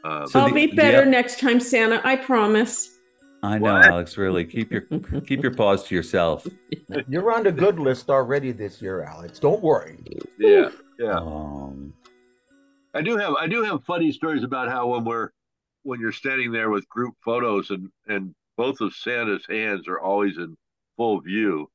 Um, 0.04 0.28
So 0.28 0.40
I'll 0.42 0.48
the- 0.50 0.54
be 0.54 0.68
the- 0.68 0.76
better 0.76 1.06
next 1.06 1.40
time, 1.40 1.60
Santa. 1.62 2.02
I 2.04 2.18
promise. 2.18 2.99
I 3.42 3.58
know, 3.58 3.74
What? 3.74 3.86
Alex. 3.86 4.18
Really, 4.18 4.46
keep 4.46 4.72
your 4.72 4.82
keep 5.26 5.42
your 5.42 5.54
paws 5.56 5.84
to 5.86 5.96
yourself. 5.96 6.46
You're 7.08 7.32
on 7.34 7.44
the 7.44 7.52
good 7.52 7.80
list 7.80 8.10
already 8.10 8.52
this 8.52 8.82
year, 8.82 9.04
Alex. 9.04 9.40
Don't 9.40 9.62
worry. 9.62 9.98
yeah, 10.38 10.70
yeah. 11.00 11.18
Um, 11.20 11.94
I 12.94 13.02
do 13.02 13.16
have 13.18 13.36
I 13.36 13.48
do 13.48 13.64
have 13.64 13.84
funny 13.86 14.12
stories 14.12 14.44
about 14.44 14.70
how 14.70 14.88
when 14.88 15.06
we're 15.06 15.30
when 15.84 16.00
you're 16.02 16.12
standing 16.12 16.52
there 16.52 16.70
with 16.70 16.88
group 16.90 17.16
photos 17.24 17.70
and 17.70 17.90
and 18.08 18.36
both 18.58 18.82
of 18.82 18.94
Santa's 18.94 19.46
hands 19.50 19.88
are 19.88 20.00
always 20.00 20.38
in 20.38 20.58
full 20.98 21.22
view, 21.22 21.70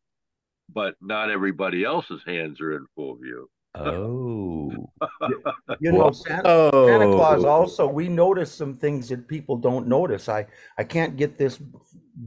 but 0.75 0.97
not 1.01 1.31
everybody 1.31 1.83
else's 1.85 2.21
hands 2.27 2.61
are 2.61 2.77
in 2.77 2.85
full 2.95 3.17
view. 3.17 3.49
Oh, 3.75 4.91
You 5.81 5.93
know, 5.93 6.11
Santa, 6.13 6.43
oh, 6.45 6.87
Santa 6.87 7.07
Claus 7.17 7.45
also, 7.45 7.87
we 7.87 8.09
notice 8.09 8.53
some 8.53 8.75
things 8.75 9.09
that 9.09 9.27
people 9.29 9.57
don't 9.57 9.87
notice. 9.89 10.29
I, 10.29 10.47
I 10.79 10.85
can't 10.85 11.17
get 11.17 11.39
this 11.39 11.61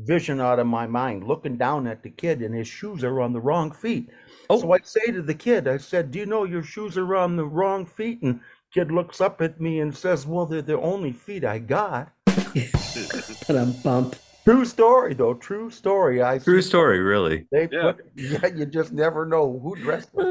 vision 0.04 0.42
out 0.42 0.60
of 0.60 0.68
my 0.68 0.86
mind 0.86 1.24
looking 1.24 1.58
down 1.58 1.88
at 1.88 2.04
the 2.04 2.10
kid 2.10 2.42
and 2.42 2.54
his 2.54 2.68
shoes 2.68 3.04
are 3.04 3.22
on 3.22 3.34
the 3.34 3.40
wrong 3.40 3.72
feet. 3.72 4.10
Oh. 4.50 4.60
So 4.62 4.74
I 4.74 4.80
say 4.84 5.12
to 5.12 5.22
the 5.22 5.34
kid, 5.34 5.68
I 5.68 5.78
said, 5.78 6.12
Do 6.12 6.20
you 6.20 6.26
know 6.26 6.44
your 6.44 6.64
shoes 6.64 6.98
are 6.98 7.16
on 7.16 7.36
the 7.36 7.46
wrong 7.46 7.86
feet? 7.86 8.22
And 8.22 8.40
kid 8.74 8.92
looks 8.92 9.22
up 9.22 9.42
at 9.42 9.60
me 9.62 9.80
and 9.80 9.96
says, 9.96 10.26
Well, 10.28 10.46
they're 10.46 10.62
the 10.62 10.80
only 10.80 11.12
feet 11.14 11.46
I 11.46 11.60
got. 11.60 12.12
But 12.26 13.50
I'm 13.50 13.74
bump. 13.82 14.16
True 14.46 14.64
story, 14.64 15.14
though. 15.14 15.34
True 15.34 15.70
story. 15.70 16.24
I 16.24 16.38
True 16.38 16.62
see 16.62 16.70
story, 16.70 17.00
really. 17.00 17.48
They 17.52 17.68
Yeah. 17.70 17.92
put, 17.92 18.06
yeah, 18.16 18.48
you 18.48 18.66
just 18.66 18.94
never 18.94 19.26
know 19.26 19.60
who 19.60 19.76
dressed 19.76 20.16
them. 20.16 20.26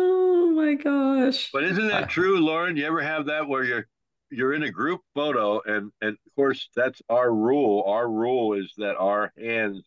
My 0.67 0.75
gosh. 0.75 1.51
But 1.53 1.63
isn't 1.65 1.89
that 1.89 2.09
true, 2.17 2.41
Loren? 2.41 2.77
You 2.77 2.87
ever 2.87 3.01
have 3.03 3.27
that 3.27 3.47
where 3.49 3.63
you're 3.65 3.87
you're 4.31 4.53
in 4.53 4.65
a 4.65 4.71
group 4.71 5.01
photo 5.15 5.61
and 5.65 5.93
and 6.01 6.11
of 6.15 6.35
course 6.35 6.69
that's 6.75 7.01
our 7.09 7.33
rule. 7.33 7.85
Our 7.87 8.09
rule 8.09 8.55
is 8.55 8.73
that 8.79 8.97
our 8.97 9.33
hands 9.39 9.85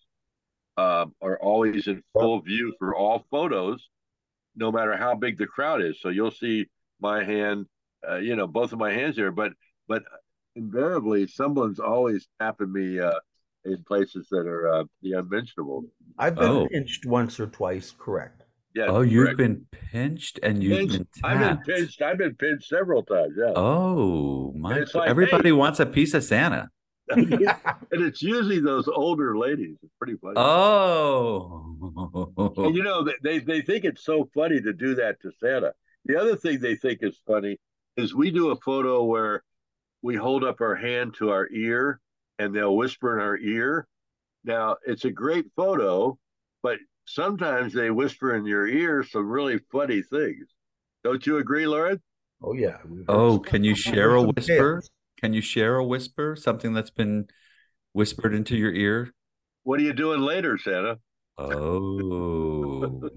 um, 0.77 1.13
are 1.21 1.37
always 1.41 1.87
in 1.87 2.01
full 2.13 2.39
view 2.41 2.73
for 2.79 2.95
all 2.95 3.25
photos, 3.29 3.89
no 4.55 4.71
matter 4.71 4.95
how 4.95 5.15
big 5.15 5.37
the 5.37 5.47
crowd 5.47 5.81
is. 5.81 5.99
So 6.01 6.07
you'll 6.07 6.31
see 6.31 6.67
my 7.01 7.25
hand, 7.25 7.65
uh, 8.09 8.15
you 8.19 8.37
know, 8.37 8.47
both 8.47 8.71
of 8.71 8.79
my 8.79 8.93
hands 8.93 9.17
there, 9.17 9.31
but 9.33 9.51
but 9.89 10.03
invariably 10.55 11.27
someone's 11.27 11.79
always 11.81 12.27
tapping 12.39 12.71
me 12.71 12.99
uh, 13.01 13.19
in 13.65 13.83
places 13.83 14.27
that 14.31 14.47
are 14.47 14.69
uh, 14.73 14.83
the 15.01 15.11
unmentionable. 15.13 15.83
I've 16.17 16.35
been 16.35 16.49
Oh. 16.49 16.67
pinched 16.71 17.05
once 17.05 17.37
or 17.39 17.47
twice, 17.47 17.93
correct. 17.97 18.38
Yeah. 18.75 18.85
Oh, 18.87 19.01
you've 19.01 19.23
correct. 19.35 19.37
been 19.37 19.65
pinched 19.71 20.39
and 20.43 20.63
you've 20.63 20.77
Pinched. 20.77 20.97
been 20.97 21.07
I've 21.23 21.39
been 21.39 21.75
pinched. 21.75 22.01
I've 22.01 22.17
been 22.17 22.35
pinched 22.35 22.69
several 22.69 23.03
times. 23.03 23.33
Yeah. 23.37 23.53
Oh 23.55 24.53
my! 24.55 24.85
like, 24.93 25.09
Everybody 25.09 25.49
hey. 25.49 25.53
wants 25.53 25.79
a 25.79 25.85
piece 25.85 26.13
of 26.13 26.23
Santa. 26.23 26.69
and 27.09 27.47
it's 27.91 28.21
usually 28.21 28.59
those 28.59 28.87
older 28.87 29.35
ladies. 29.35 29.77
It's 29.81 29.93
pretty 29.97 30.15
funny. 30.21 30.35
Oh, 30.37 31.75
And 32.57 32.75
you 32.75 32.83
know, 32.83 33.07
they 33.23 33.39
they 33.39 33.61
think 33.61 33.83
it's 33.85 34.03
so 34.03 34.29
funny 34.35 34.61
to 34.61 34.73
do 34.73 34.93
that 34.95 35.19
to 35.21 35.31
Santa. 35.39 35.73
The 36.05 36.15
other 36.19 36.35
thing 36.35 36.59
they 36.59 36.75
think 36.75 36.99
is 37.01 37.19
funny 37.25 37.57
is 37.97 38.13
we 38.13 38.29
do 38.29 38.51
a 38.51 38.55
photo 38.57 39.03
where 39.03 39.43
we 40.03 40.15
hold 40.15 40.43
up 40.43 40.61
our 40.61 40.75
hand 40.75 41.15
to 41.15 41.31
our 41.31 41.49
ear 41.51 41.99
and 42.37 42.55
they'll 42.55 42.75
whisper 42.75 43.17
in 43.19 43.25
our 43.25 43.37
ear. 43.37 43.87
Now, 44.43 44.77
it's 44.85 45.03
a 45.05 45.11
great 45.11 45.45
photo, 45.55 46.17
but 46.63 46.77
sometimes 47.09 47.73
they 47.73 47.89
whisper 47.89 48.35
in 48.35 48.45
your 48.45 48.67
ear 48.67 49.03
some 49.03 49.27
really 49.27 49.59
funny 49.71 50.01
things. 50.01 50.47
Don't 51.03 51.25
you 51.25 51.37
agree, 51.37 51.65
Loren? 51.65 52.01
Oh 52.43 52.53
yeah. 52.53 52.77
oh! 53.07 53.37
some- 53.37 53.43
Can 53.43 53.63
you 53.63 53.75
share 53.75 54.13
a 54.13 54.21
whisper? 54.21 54.41
tales. 54.75 54.89
Can 55.19 55.33
you 55.33 55.41
share 55.41 55.75
a 55.75 55.83
whisper? 55.85 56.35
Something 56.35 56.73
that's 56.73 56.91
been 56.91 57.27
whispered 57.93 58.33
into 58.33 58.55
your 58.55 58.73
ear? 58.73 59.13
What 59.63 59.79
are 59.79 59.83
you 59.83 59.93
doing 59.93 60.21
later, 60.21 60.57
Santa? 60.57 60.99
Oh. 61.37 63.01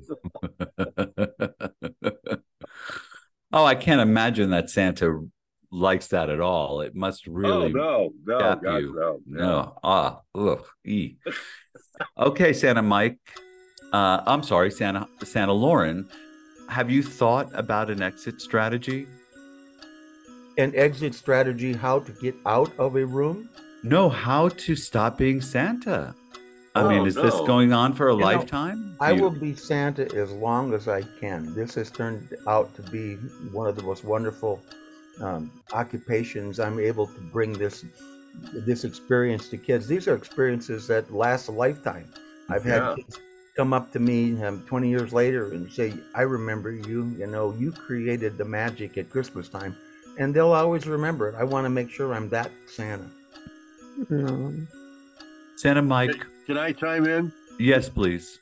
oh, 3.53 3.65
I 3.65 3.75
can't 3.75 4.01
imagine 4.01 4.51
that 4.51 4.71
Santa 4.71 5.27
likes 5.71 6.09
that 6.09 6.31
at 6.31 6.41
all. 6.41 6.81
It 6.81 6.95
must 6.95 7.27
really 7.27 7.67
oh 7.67 7.69
no, 7.69 8.13
no, 8.27 8.39
tap 8.39 8.63
gosh, 8.63 8.81
you. 8.81 8.95
no, 8.95 9.21
No. 9.27 9.79
Ah, 9.83 10.21
ugh, 10.35 10.65
ee. 10.85 11.17
okay, 12.19 12.53
Santa 12.53 12.83
Mike. 12.83 13.19
Uh, 13.93 14.23
I'm 14.27 14.43
sorry, 14.43 14.71
Santa 14.71 15.07
Santa 15.23 15.53
Loren. 15.53 16.09
Have 16.69 16.91
you 16.91 17.03
thought 17.03 17.51
about 17.55 17.91
an 17.91 18.03
exit 18.03 18.41
strategy? 18.41 19.07
An 20.59 20.73
exit 20.75 21.15
strategy 21.15 21.73
how 21.73 22.01
to 22.01 22.13
get 22.13 22.35
out 22.47 22.71
of 22.79 22.97
a 22.97 23.05
room? 23.05 23.49
No, 23.83 24.09
how 24.09 24.49
to 24.49 24.77
stop 24.77 25.19
being 25.19 25.41
Santa. 25.41 26.15
I 26.75 26.83
Oh, 26.83 26.89
mean, 26.89 27.07
is 27.07 27.15
this 27.15 27.35
going 27.41 27.73
on 27.75 27.93
for 27.93 28.09
a 28.09 28.15
You 28.15 28.21
know, 28.21 28.25
lifetime? 28.25 28.97
I 29.01 29.13
You- 29.13 29.23
will 29.23 29.31
be 29.31 29.55
Santa 29.55 30.11
as 30.15 30.31
long 30.33 30.73
as 30.73 30.89
I 30.89 31.03
can. 31.21 31.55
This 31.55 31.75
has 31.75 31.91
turned 31.91 32.35
out 32.47 32.75
to 32.77 32.83
be 32.91 33.17
one 33.53 33.67
of 33.67 33.77
the 33.77 33.83
most 33.83 34.05
wonderful 34.05 34.63
um, 35.21 35.51
occupations. 35.75 36.59
I'm 36.59 36.81
able 36.81 37.07
to 37.07 37.21
bring 37.21 37.53
this 37.53 37.85
this 38.67 38.85
experience 38.85 39.51
to 39.51 39.59
kids. 39.59 39.87
These 39.87 40.09
are 40.09 40.15
experiences 40.15 40.87
that 40.87 41.13
last 41.13 41.49
a 41.49 41.53
lifetime. 41.53 42.07
I've 42.49 42.65
had 42.65 42.97
kids 42.97 43.19
come 43.55 43.73
up 43.73 43.93
to 43.93 43.99
me 43.99 44.43
um, 44.43 44.63
20 44.67 44.89
years 44.89 45.13
later 45.13 45.53
and 45.53 45.71
say, 45.73 45.95
"I 46.15 46.23
remember 46.23 46.73
you. 46.73 47.15
You 47.19 47.27
know, 47.27 47.55
you 47.59 47.73
created 47.73 48.39
the 48.39 48.45
magic 48.45 48.99
at 48.99 49.11
Christmas 49.11 49.49
time," 49.49 49.77
and 50.19 50.35
they'll 50.35 50.53
always 50.53 50.87
remember 50.87 51.29
it. 51.29 51.35
I 51.35 51.45
want 51.45 51.65
to 51.65 51.71
make 51.71 51.91
sure 51.91 52.15
I'm 52.15 52.29
that 52.31 52.51
Santa. 52.67 53.09
No. 54.09 54.55
Santa 55.57 55.83
Mike. 55.83 56.27
Can 56.47 56.59
I 56.59 56.73
chime 56.73 57.07
in? 57.07 57.33
Yes, 57.59 57.89
please. 57.89 58.41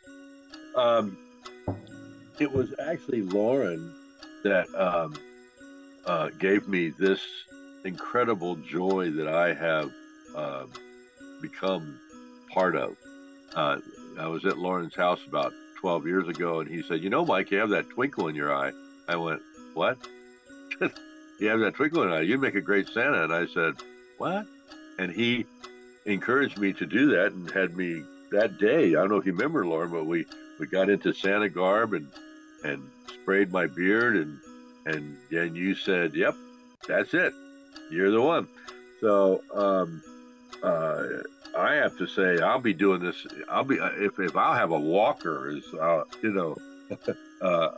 Um, 0.77 1.18
it 2.38 2.51
was 2.51 2.73
actually 2.81 3.23
Loren 3.23 3.92
that 4.44 4.73
um, 4.75 5.14
uh, 6.07 6.31
gave 6.38 6.68
me 6.68 6.90
this 6.90 7.20
incredible 7.85 8.57
joy 8.57 9.11
that 9.11 9.29
I 9.29 9.53
have 9.55 9.92
uh, 10.35 10.64
become 11.42 11.99
part 12.53 12.77
of. 12.77 12.96
Uh, 13.55 13.79
I 14.20 14.26
was 14.26 14.44
at 14.44 14.59
Loren's 14.59 14.94
house 14.94 15.20
about 15.26 15.54
12 15.80 16.06
years 16.06 16.28
ago, 16.28 16.61
and 16.61 16.70
he 16.70 16.83
said, 16.83 17.02
You 17.02 17.09
know, 17.09 17.24
Mike, 17.24 17.50
you 17.50 17.59
have 17.59 17.70
that 17.70 17.88
twinkle 17.88 18.28
in 18.28 18.35
your 18.35 18.54
eye. 18.54 18.72
I 19.09 19.16
went, 19.16 19.40
What? 19.72 19.96
you 21.40 21.48
have 21.48 21.61
that 21.61 21.74
twinkle 21.74 22.02
in 22.02 22.11
your 22.11 22.18
eye. 22.18 22.22
You'd 22.22 22.40
make 22.40 22.54
a 22.54 22.61
great 22.61 22.87
Santa. 22.88 23.24
And 23.24 23.33
I 23.33 23.46
said, 23.46 23.76
What? 24.18 24.46
And 24.98 25.11
he 25.11 25.46
encouraged 26.04 26.59
me 26.59 26.74
to 26.74 26.85
do 26.85 27.06
that 27.12 27.33
and 27.33 27.50
had 27.50 27.74
me 27.74 28.02
that 28.30 28.59
day. 28.59 28.88
I 28.88 29.00
don't 29.00 29.09
know 29.09 29.16
if 29.16 29.24
you 29.24 29.33
remember, 29.33 29.66
Loren, 29.66 29.90
but 29.90 30.04
we 30.04 30.26
we 30.59 30.66
got 30.66 30.90
into 30.90 31.14
Santa 31.14 31.48
garb 31.48 31.94
and 31.94 32.09
and 32.62 32.83
sprayed 33.22 33.50
my 33.50 33.66
beard 33.66 34.16
and 34.16 34.38
and 34.85 35.16
then 35.30 35.54
you 35.54 35.74
said, 35.74 36.14
"Yep, 36.14 36.35
that's 36.87 37.14
it. 37.14 37.33
You're 37.90 38.11
the 38.11 38.20
one." 38.20 38.48
So 39.00 39.42
um, 39.54 40.02
uh, 40.62 41.04
I 41.56 41.74
have 41.74 41.96
to 41.98 42.06
say, 42.06 42.40
I'll 42.40 42.60
be 42.60 42.74
doing 42.74 43.00
this. 43.00 43.26
I'll 43.48 43.64
be 43.64 43.76
if 43.76 44.18
if 44.18 44.36
I'll 44.36 44.54
have 44.54 44.70
a 44.70 44.78
walker, 44.78 45.50
is 45.50 45.64
uh, 45.74 46.04
you 46.22 46.32
know, 46.32 46.56
uh, 47.42 47.70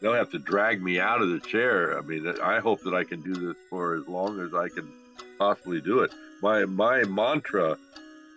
they'll 0.00 0.14
have 0.14 0.30
to 0.30 0.38
drag 0.38 0.82
me 0.82 0.98
out 0.98 1.22
of 1.22 1.28
the 1.30 1.40
chair. 1.40 1.98
I 1.98 2.02
mean, 2.02 2.26
I 2.42 2.60
hope 2.60 2.82
that 2.82 2.94
I 2.94 3.04
can 3.04 3.22
do 3.22 3.34
this 3.34 3.56
for 3.70 3.96
as 3.96 4.08
long 4.08 4.40
as 4.40 4.54
I 4.54 4.68
can 4.68 4.90
possibly 5.38 5.80
do 5.80 6.00
it. 6.00 6.12
My 6.40 6.64
my 6.64 7.04
mantra 7.04 7.76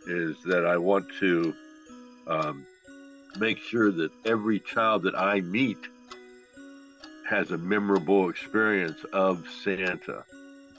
is 0.07 0.35
that 0.43 0.65
I 0.65 0.77
want 0.77 1.07
to 1.19 1.53
um, 2.27 2.65
make 3.39 3.59
sure 3.59 3.91
that 3.91 4.11
every 4.25 4.59
child 4.59 5.03
that 5.03 5.15
I 5.15 5.41
meet 5.41 5.77
has 7.27 7.51
a 7.51 7.57
memorable 7.57 8.29
experience 8.29 9.03
of 9.13 9.47
Santa, 9.63 10.23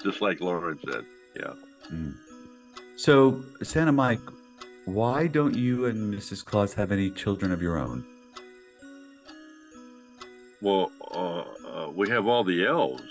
just 0.03 0.21
like 0.21 0.41
Loren 0.41 0.79
said. 0.85 1.05
Yeah. 1.35 1.55
Mm. 1.91 2.15
So, 2.97 3.45
Santa 3.63 3.93
Mike, 3.93 4.21
why 4.87 5.27
don't 5.27 5.55
you 5.55 5.87
and 5.87 6.13
Mrs. 6.13 6.45
Claus 6.45 6.73
have 6.75 6.91
any 6.91 7.11
children 7.11 7.53
of 7.53 7.61
your 7.61 7.79
own? 7.79 8.05
Well, 10.63 10.91
uh, 11.13 11.45
uh, 11.69 11.91
we 11.91 12.09
have 12.09 12.27
all 12.27 12.43
the 12.43 12.65
elves. 12.67 13.03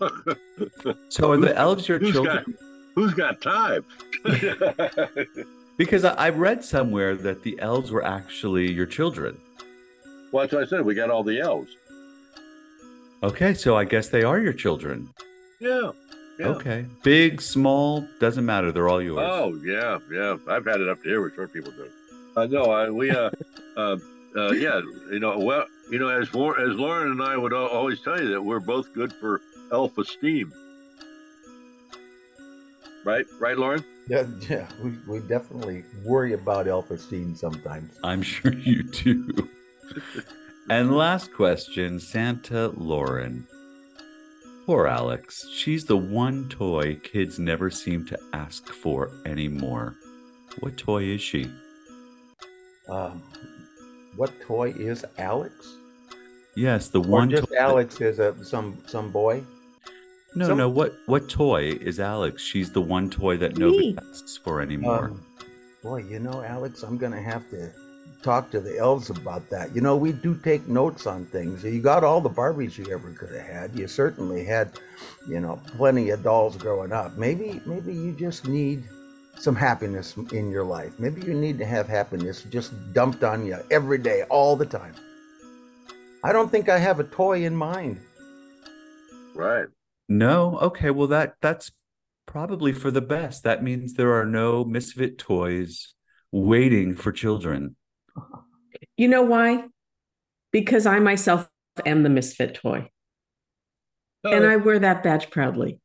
so, 1.08 1.30
are 1.30 1.36
the 1.36 1.56
elves 1.56 1.88
your 1.88 2.00
who's 2.00 2.12
children? 2.12 2.44
Got, 2.44 2.54
who's 2.94 3.14
got 3.14 3.40
time? 3.40 3.84
because 5.76 6.04
I, 6.04 6.14
I 6.14 6.30
read 6.30 6.64
somewhere 6.64 7.14
that 7.16 7.42
the 7.42 7.58
elves 7.60 7.92
were 7.92 8.04
actually 8.04 8.72
your 8.72 8.86
children. 8.86 9.40
Well, 10.32 10.42
that's 10.42 10.52
what 10.52 10.64
I 10.64 10.66
said. 10.66 10.84
We 10.84 10.94
got 10.94 11.10
all 11.10 11.22
the 11.22 11.40
elves. 11.40 11.76
Okay, 13.22 13.54
so 13.54 13.76
I 13.76 13.84
guess 13.84 14.08
they 14.08 14.22
are 14.22 14.40
your 14.40 14.52
children. 14.52 15.08
Yeah. 15.60 15.92
Yeah. 16.40 16.48
Okay. 16.48 16.86
Big, 17.02 17.42
small, 17.42 18.08
doesn't 18.18 18.46
matter. 18.46 18.72
They're 18.72 18.88
all 18.88 19.02
yours. 19.02 19.28
Oh 19.30 19.60
yeah, 19.62 19.98
yeah. 20.10 20.38
I've 20.48 20.64
had 20.64 20.80
it 20.80 20.88
up 20.88 21.02
to 21.02 21.08
here 21.08 21.20
with 21.20 21.34
short 21.34 21.52
people 21.52 21.70
do. 21.70 21.86
Uh, 22.34 22.46
no, 22.46 22.70
I, 22.70 22.88
we 22.88 23.10
uh, 23.10 23.28
uh, 23.76 23.98
uh, 24.34 24.52
yeah, 24.52 24.80
you 25.10 25.20
know, 25.20 25.38
well, 25.38 25.66
you 25.90 25.98
know, 25.98 26.08
as 26.08 26.28
as 26.28 26.32
Loren 26.32 27.10
and 27.10 27.22
I 27.22 27.36
would 27.36 27.52
always 27.52 28.00
tell 28.00 28.18
you 28.18 28.30
that 28.30 28.40
we're 28.40 28.58
both 28.58 28.90
good 28.94 29.12
for 29.12 29.42
elf 29.70 29.98
esteem. 29.98 30.50
Right, 33.04 33.26
right, 33.38 33.58
Loren. 33.58 33.84
Yeah, 34.08 34.24
yeah. 34.48 34.66
We, 34.82 34.96
we 35.06 35.20
definitely 35.28 35.84
worry 36.06 36.32
about 36.32 36.68
elf 36.68 36.90
esteem 36.90 37.36
sometimes. 37.36 37.98
I'm 38.02 38.22
sure 38.22 38.54
you 38.54 38.82
do. 38.84 39.46
and 40.70 40.96
last 40.96 41.34
question, 41.34 42.00
Santa 42.00 42.68
Loren. 42.68 43.46
Poor 44.70 44.86
Alex. 44.86 45.48
She's 45.52 45.84
the 45.84 45.96
one 45.96 46.48
toy 46.48 46.94
kids 47.02 47.40
never 47.40 47.72
seem 47.72 48.06
to 48.06 48.16
ask 48.32 48.68
for 48.68 49.10
anymore. 49.26 49.96
What 50.60 50.76
toy 50.76 51.02
is 51.02 51.20
she? 51.20 51.50
Um, 52.88 53.20
what 54.14 54.30
toy 54.40 54.70
is 54.70 55.04
Alex? 55.18 55.74
Yes, 56.54 56.86
the 56.86 57.00
or 57.00 57.08
one. 57.08 57.30
just 57.30 57.52
Alex 57.52 58.00
is 58.00 58.20
a 58.20 58.44
some 58.44 58.80
some 58.86 59.10
boy. 59.10 59.42
No, 60.36 60.46
some... 60.46 60.58
no. 60.58 60.68
What 60.68 60.94
what 61.06 61.28
toy 61.28 61.72
is 61.80 61.98
Alex? 61.98 62.40
She's 62.40 62.70
the 62.70 62.80
one 62.80 63.10
toy 63.10 63.38
that 63.38 63.58
nobody 63.58 63.98
asks 63.98 64.36
for 64.36 64.60
anymore. 64.60 65.06
Um, 65.06 65.26
boy, 65.82 66.04
you 66.04 66.20
know, 66.20 66.44
Alex, 66.44 66.84
I'm 66.84 66.96
gonna 66.96 67.20
have 67.20 67.50
to 67.50 67.72
talk 68.22 68.50
to 68.50 68.60
the 68.60 68.78
elves 68.78 69.10
about 69.10 69.48
that. 69.50 69.74
You 69.74 69.80
know, 69.80 69.96
we 69.96 70.12
do 70.12 70.34
take 70.34 70.68
notes 70.68 71.06
on 71.06 71.24
things. 71.26 71.64
You 71.64 71.80
got 71.80 72.04
all 72.04 72.20
the 72.20 72.30
Barbies 72.30 72.78
you 72.78 72.92
ever 72.92 73.12
could 73.12 73.30
have 73.30 73.46
had. 73.46 73.78
You 73.78 73.88
certainly 73.88 74.44
had, 74.44 74.78
you 75.28 75.40
know, 75.40 75.60
plenty 75.76 76.10
of 76.10 76.22
dolls 76.22 76.56
growing 76.56 76.92
up. 76.92 77.16
Maybe 77.16 77.60
maybe 77.66 77.92
you 77.94 78.12
just 78.12 78.46
need 78.46 78.84
some 79.38 79.56
happiness 79.56 80.16
in 80.32 80.50
your 80.50 80.64
life. 80.64 80.98
Maybe 80.98 81.22
you 81.22 81.34
need 81.34 81.58
to 81.58 81.64
have 81.64 81.88
happiness 81.88 82.42
just 82.44 82.72
dumped 82.92 83.24
on 83.24 83.46
you 83.46 83.58
every 83.70 83.98
day, 83.98 84.24
all 84.24 84.54
the 84.54 84.66
time. 84.66 84.94
I 86.22 86.32
don't 86.32 86.50
think 86.50 86.68
I 86.68 86.78
have 86.78 87.00
a 87.00 87.04
toy 87.04 87.44
in 87.44 87.56
mind. 87.56 88.00
Right. 89.34 89.66
No. 90.08 90.58
Okay. 90.58 90.90
Well, 90.90 91.08
that 91.08 91.34
that's 91.40 91.70
probably 92.26 92.72
for 92.72 92.90
the 92.90 93.00
best. 93.00 93.42
That 93.42 93.62
means 93.62 93.94
there 93.94 94.12
are 94.12 94.26
no 94.26 94.64
misfit 94.64 95.18
toys 95.18 95.94
waiting 96.30 96.94
for 96.94 97.12
children. 97.12 97.76
You 98.96 99.08
know 99.08 99.22
why? 99.22 99.64
Because 100.52 100.86
I 100.86 100.98
myself 100.98 101.48
am 101.86 102.02
the 102.02 102.10
misfit 102.10 102.54
toy. 102.54 102.90
Oh. 104.24 104.32
And 104.32 104.46
I 104.46 104.56
wear 104.56 104.78
that 104.78 105.02
badge 105.02 105.30
proudly. 105.30 105.80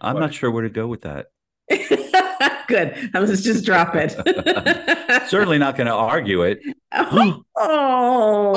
I'm 0.00 0.18
not 0.18 0.34
sure 0.34 0.50
where 0.50 0.62
to 0.62 0.70
go 0.70 0.86
with 0.86 1.02
that. 1.02 1.26
Good. 2.68 3.10
Let's 3.12 3.42
just 3.42 3.64
drop 3.64 3.94
it. 3.94 4.12
Certainly 5.28 5.58
not 5.58 5.76
going 5.76 5.86
to 5.86 5.92
argue 5.92 6.42
it. 6.42 6.60
oh. 6.92 7.44
Oh. 7.56 8.52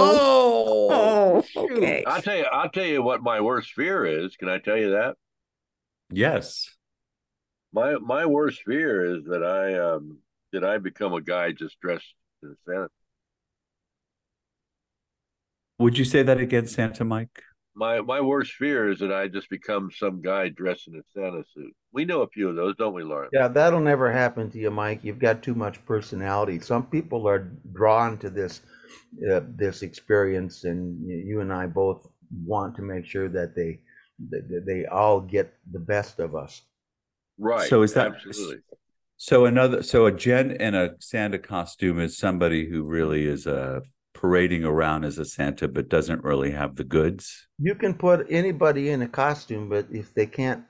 oh. 0.90 1.44
Okay. 1.56 2.04
I'll 2.06 2.22
tell 2.22 2.36
you. 2.36 2.46
I'll 2.46 2.70
tell 2.70 2.86
you 2.86 3.02
what 3.04 3.22
my 3.22 3.42
worst 3.42 3.74
fear 3.74 4.06
is. 4.06 4.36
Can 4.36 4.50
I 4.50 4.60
tell 4.60 4.78
you 4.78 4.92
that? 4.92 5.16
Yes. 6.10 6.70
My 7.72 7.96
my 7.96 8.26
worst 8.26 8.62
fear 8.66 9.16
is 9.16 9.26
that 9.26 9.44
I 9.44 9.78
um 9.80 10.20
did 10.52 10.64
I 10.64 10.78
become 10.78 11.14
a 11.14 11.22
guy 11.22 11.52
just 11.52 11.80
dressed 11.80 12.16
as 12.44 12.58
Santa. 12.66 12.90
Would 15.78 15.98
you 15.98 16.06
say 16.06 16.24
that 16.24 16.40
again, 16.40 16.68
Santa 16.68 17.06
Mike? 17.06 17.44
my 17.80 18.02
my 18.02 18.20
worst 18.20 18.54
fear 18.54 18.90
is 18.90 19.00
that 19.00 19.14
I 19.14 19.30
just 19.30 19.50
become 19.50 19.90
some 19.90 20.22
guy 20.22 20.50
dressed 20.50 20.90
in 20.90 20.96
a 20.96 21.04
Santa 21.14 21.44
suit. 21.54 21.74
We 21.94 22.04
know 22.04 22.22
a 22.22 22.28
few 22.28 22.50
of 22.50 22.56
those, 22.56 22.76
don't 22.76 22.94
we, 22.94 23.04
Loren? 23.04 23.30
Yeah, 23.32 23.48
that'll 23.48 23.80
never 23.80 24.12
happen 24.12 24.52
to 24.52 24.60
you, 24.60 24.70
Mike. 24.70 25.00
You've 25.04 25.18
got 25.18 25.42
too 25.42 25.56
much 25.56 25.84
personality. 25.86 26.60
Some 26.60 26.86
people 26.88 27.28
are 27.28 27.52
drawn 27.72 28.18
to 28.18 28.30
this 28.30 28.62
uh, 29.32 29.42
this 29.56 29.82
experience, 29.82 30.66
and 30.66 31.08
you 31.08 31.40
and 31.40 31.54
I 31.54 31.68
both 31.68 32.08
want 32.46 32.76
to 32.76 32.82
make 32.82 33.06
sure 33.06 33.30
that 33.30 33.56
they 33.56 33.80
that 34.30 34.66
they 34.68 34.86
all 34.86 35.22
get 35.22 35.54
the 35.72 35.80
best 35.80 36.20
of 36.20 36.36
us. 36.36 36.62
Right. 37.40 37.68
So 37.68 37.82
is 37.82 37.94
that 37.94 38.08
absolutely? 38.08 38.58
So 39.18 39.46
another 39.46 39.82
so 39.82 40.06
a 40.06 40.12
Jen 40.12 40.52
in 40.52 40.76
a 40.76 40.92
Santa 41.00 41.40
costume 41.40 42.00
is 42.00 42.18
somebody 42.18 42.70
who 42.70 42.84
really 42.84 43.26
is 43.26 43.48
a 43.48 43.82
parading 44.14 44.66
around 44.66 45.06
as 45.06 45.18
a 45.18 45.26
Santa 45.26 45.68
but 45.68 45.90
doesn't 45.90 46.24
really 46.24 46.52
have 46.52 46.76
the 46.76 46.84
goods? 46.84 47.48
You 47.58 47.76
can 47.76 47.94
put 47.94 48.28
anybody 48.30 48.90
in 48.90 49.02
a 49.02 49.08
costume, 49.08 49.70
but 49.70 49.88
if 49.92 50.14
they 50.14 50.26
can't 50.26 50.64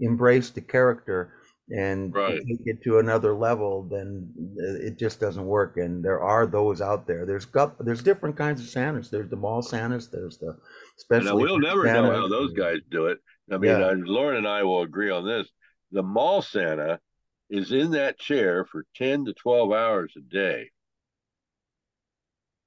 embrace 0.00 0.50
the 0.50 0.60
character 0.60 1.32
and 1.68 2.14
right. 2.14 2.40
take 2.46 2.60
it 2.64 2.82
to 2.84 2.98
another 2.98 3.34
level, 3.34 3.88
then 3.90 4.32
it 4.56 4.98
just 4.98 5.20
doesn't 5.20 5.44
work. 5.44 5.76
And 5.76 6.04
there 6.04 6.20
are 6.20 6.46
those 6.46 6.80
out 6.80 7.06
there. 7.06 7.26
There's 7.26 7.44
got 7.44 7.84
there's 7.84 8.02
different 8.02 8.36
kinds 8.36 8.60
of 8.60 8.68
Santas. 8.68 9.10
There's 9.10 9.28
the 9.28 9.36
mall 9.36 9.62
Santas. 9.62 10.06
There's 10.08 10.38
the 10.38 10.56
special. 10.96 11.24
Now 11.24 11.36
we'll 11.36 11.58
never 11.58 11.84
Santa. 11.84 12.02
know 12.02 12.12
how 12.12 12.28
those 12.28 12.52
guys 12.52 12.78
do 12.90 13.06
it. 13.06 13.18
I 13.52 13.58
mean, 13.58 13.70
yeah. 13.70 13.86
uh, 13.86 13.94
Loren 13.96 14.38
and 14.38 14.48
I 14.48 14.62
will 14.62 14.82
agree 14.82 15.10
on 15.10 15.26
this. 15.26 15.48
The 15.92 16.02
mall 16.02 16.42
Santa 16.42 17.00
is 17.48 17.72
in 17.72 17.92
that 17.92 18.18
chair 18.18 18.64
for 18.64 18.84
ten 18.94 19.24
to 19.26 19.32
twelve 19.32 19.72
hours 19.72 20.12
a 20.16 20.20
day 20.20 20.70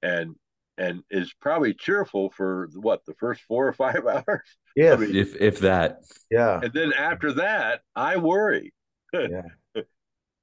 and 0.01 0.35
and 0.77 1.03
is 1.11 1.33
probably 1.41 1.73
cheerful 1.73 2.31
for 2.31 2.69
what 2.73 3.05
the 3.05 3.13
first 3.15 3.41
four 3.41 3.67
or 3.67 3.73
five 3.73 4.05
hours. 4.07 4.57
Yeah, 4.75 4.93
I 4.93 4.97
mean, 4.97 5.15
if 5.15 5.35
if 5.35 5.59
that. 5.59 6.03
Yeah, 6.31 6.61
and 6.63 6.73
then 6.73 6.93
after 6.93 7.33
that, 7.33 7.81
I 7.95 8.17
worry. 8.17 8.73
yeah, 9.13 9.41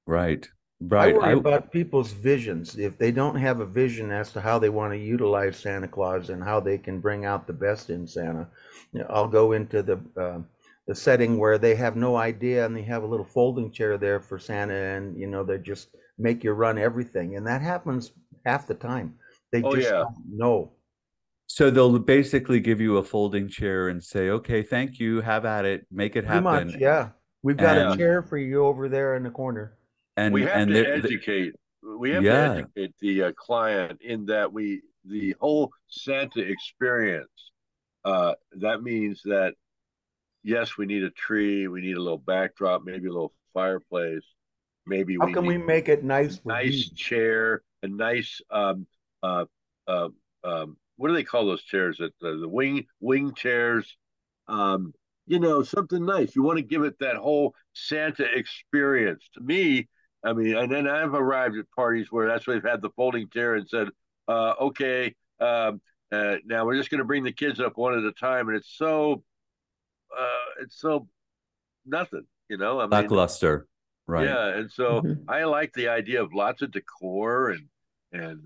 right. 0.05 0.47
Right. 0.79 1.15
I 1.15 1.17
worry 1.17 1.29
I, 1.29 1.31
about 1.31 1.71
people's 1.71 2.11
visions. 2.11 2.77
If 2.77 2.99
they 2.99 3.11
don't 3.11 3.35
have 3.35 3.61
a 3.61 3.65
vision 3.65 4.11
as 4.11 4.31
to 4.33 4.41
how 4.41 4.59
they 4.59 4.69
want 4.69 4.93
to 4.93 4.99
utilize 4.99 5.57
Santa 5.57 5.87
Claus 5.87 6.29
and 6.29 6.43
how 6.43 6.59
they 6.59 6.77
can 6.77 6.99
bring 6.99 7.25
out 7.25 7.47
the 7.47 7.53
best 7.53 7.89
in 7.89 8.05
Santa, 8.05 8.47
you 8.93 8.99
know, 8.99 9.07
I'll 9.09 9.27
go 9.27 9.53
into 9.53 9.81
the 9.81 9.99
uh, 10.15 10.41
the 10.87 10.95
setting 10.95 11.37
where 11.37 11.57
they 11.57 11.75
have 11.75 11.95
no 11.95 12.15
idea 12.15 12.65
and 12.65 12.75
they 12.75 12.81
have 12.81 13.03
a 13.03 13.07
little 13.07 13.25
folding 13.25 13.71
chair 13.71 13.97
there 13.97 14.19
for 14.19 14.39
Santa, 14.39 14.73
and 14.73 15.17
you 15.17 15.27
know 15.27 15.43
they 15.43 15.57
just 15.57 15.89
make 16.17 16.43
you 16.43 16.53
run 16.53 16.77
everything, 16.77 17.35
and 17.35 17.45
that 17.45 17.61
happens 17.61 18.11
half 18.45 18.67
the 18.67 18.73
time. 18.73 19.15
They 19.51 19.61
oh, 19.61 19.75
just 19.75 19.89
yeah. 19.89 20.03
don't 20.03 20.15
know. 20.29 20.71
So 21.47 21.69
they'll 21.69 21.99
basically 21.99 22.59
give 22.59 22.81
you 22.81 22.97
a 22.97 23.03
folding 23.03 23.49
chair 23.49 23.89
and 23.89 24.03
say, 24.03 24.29
"Okay, 24.29 24.63
thank 24.63 24.99
you. 24.99 25.21
Have 25.21 25.45
at 25.45 25.65
it. 25.65 25.85
Make 25.91 26.15
it 26.15 26.25
Pretty 26.25 26.43
happen." 26.43 26.67
Much, 26.67 26.75
yeah, 26.79 27.09
we've 27.43 27.57
got 27.57 27.77
and, 27.77 27.93
a 27.93 27.97
chair 27.97 28.21
for 28.21 28.37
you 28.37 28.65
over 28.65 28.87
there 28.89 29.15
in 29.15 29.23
the 29.23 29.29
corner. 29.29 29.77
And 30.15 30.33
we 30.33 30.43
have 30.43 30.55
and 30.55 30.71
to 30.71 30.85
educate. 30.85 31.53
We 31.83 32.11
have 32.11 32.23
yeah. 32.23 32.47
to 32.47 32.51
educate 32.53 32.95
the 32.99 33.23
uh, 33.23 33.31
client 33.33 34.01
in 34.01 34.25
that 34.25 34.51
we 34.51 34.81
the 35.05 35.35
whole 35.39 35.71
Santa 35.89 36.39
experience. 36.41 37.51
Uh, 38.05 38.33
that 38.53 38.83
means 38.83 39.21
that 39.25 39.53
yes, 40.47 40.77
we 40.77 40.85
need 40.85 41.03
a 41.03 41.09
tree, 41.09 41.67
we 41.67 41.81
need 41.81 41.97
a 41.97 42.01
little 42.01 42.17
backdrop, 42.17 42.83
maybe 42.85 43.07
a 43.07 43.11
little 43.11 43.33
fireplace, 43.53 44.23
maybe. 44.85 45.17
How 45.19 45.31
can 45.31 45.45
we 45.45 45.57
make 45.57 45.89
it 45.89 46.03
nice? 46.03 46.39
nice 46.45 46.89
chair, 46.91 47.61
a 47.83 47.87
nice 47.87 48.41
um, 48.49 48.87
uh, 49.21 49.45
uh, 49.87 50.09
um, 50.43 50.77
what 50.95 51.09
do 51.09 51.13
they 51.13 51.23
call 51.23 51.45
those 51.45 51.63
chairs? 51.63 51.97
That 51.97 52.13
uh, 52.25 52.39
the 52.39 52.49
wing 52.49 52.85
wing 52.99 53.33
chairs. 53.33 53.97
Um, 54.47 54.93
you 55.29 55.39
know, 55.39 55.61
something 55.61 56.05
nice. 56.05 56.33
You 56.37 56.41
want 56.41 56.57
to 56.57 56.63
give 56.63 56.83
it 56.83 56.97
that 56.99 57.17
whole 57.17 57.53
Santa 57.73 58.23
experience. 58.33 59.29
To 59.33 59.41
me, 59.41 59.89
I 60.23 60.31
mean, 60.31 60.55
and 60.55 60.71
then 60.71 60.87
I've 60.87 61.13
arrived 61.13 61.57
at 61.57 61.69
parties 61.75 62.07
where 62.09 62.27
that's 62.27 62.47
where 62.47 62.55
they've 62.55 62.71
had 62.71 62.81
the 62.81 62.91
folding 62.91 63.27
chair 63.29 63.55
and 63.55 63.67
said, 63.67 63.89
uh, 64.29 64.53
"Okay, 64.61 65.13
um, 65.41 65.81
uh, 66.13 66.37
now 66.45 66.65
we're 66.65 66.77
just 66.77 66.89
going 66.89 66.99
to 66.99 67.05
bring 67.05 67.25
the 67.25 67.33
kids 67.33 67.59
up 67.59 67.75
one 67.75 67.97
at 67.97 68.05
a 68.05 68.13
time," 68.13 68.47
and 68.47 68.55
it's 68.55 68.73
so 68.77 69.21
uh, 70.17 70.61
it's 70.61 70.79
so 70.79 71.07
nothing. 71.85 72.27
You 72.49 72.57
know, 72.57 72.79
I 72.81 72.87
mean, 72.87 72.91
lackluster, 72.91 73.67
right? 74.07 74.25
Yeah, 74.25 74.47
and 74.57 74.71
so 74.71 75.03
Mhm. 75.03 75.25
I 75.27 75.43
like 75.45 75.73
the 75.73 75.89
idea 75.89 76.21
of 76.23 76.33
lots 76.33 76.61
of 76.61 76.71
decor 76.71 77.51
and 77.51 77.69
and 78.11 78.41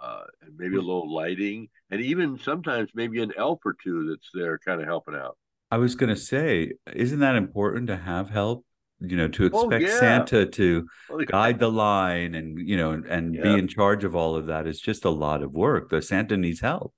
uh, 0.00 0.24
and 0.40 0.56
maybe 0.56 0.76
a 0.76 0.80
little 0.80 1.12
lighting, 1.12 1.68
and 1.90 2.00
even 2.00 2.38
sometimes 2.38 2.90
maybe 2.94 3.22
an 3.22 3.32
elf 3.36 3.60
or 3.64 3.74
two 3.82 4.08
that's 4.08 4.30
there, 4.34 4.58
kind 4.58 4.80
of 4.80 4.86
helping 4.86 5.14
out. 5.14 5.36
I 5.70 5.78
was 5.78 5.94
going 5.94 6.10
to 6.10 6.16
say, 6.20 6.72
isn't 6.94 7.20
that 7.20 7.36
important 7.36 7.86
to 7.88 7.96
have 7.96 8.30
help? 8.30 8.64
You 9.00 9.16
know, 9.16 9.28
to 9.28 9.46
Oh, 9.52 9.66
expect 9.66 9.82
yeah. 9.82 9.98
Santa 9.98 10.46
to 10.46 10.88
Well, 11.08 11.20
yeah. 11.20 11.26
guide 11.32 11.58
the 11.58 11.70
line 11.70 12.34
and 12.34 12.58
you 12.58 12.76
know 12.76 12.92
and, 12.92 13.04
and 13.06 13.40
be 13.40 13.58
in 13.58 13.66
charge 13.68 14.04
of 14.04 14.14
all 14.14 14.36
of 14.36 14.46
that 14.46 14.66
is 14.66 14.80
just 14.80 15.04
a 15.04 15.10
lot 15.10 15.42
of 15.42 15.52
work. 15.52 15.88
The 15.90 16.02
Santa 16.02 16.36
needs 16.36 16.60
help. 16.60 16.94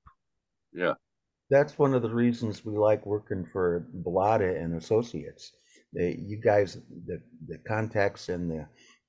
Yeah, 0.72 0.94
That's 1.50 1.78
one 1.78 1.94
of 1.94 2.02
the 2.02 2.10
reasons 2.10 2.64
we 2.64 2.76
like 2.76 3.04
working 3.06 3.44
for 3.44 3.86
Bollotta 4.02 4.62
and 4.62 4.74
Associates. 4.76 5.52
They, 5.92 6.18
you 6.26 6.38
guys, 6.38 6.78
the, 7.06 7.20
the 7.46 7.58
contacts 7.58 8.28
and 8.28 8.50
the, 8.50 8.66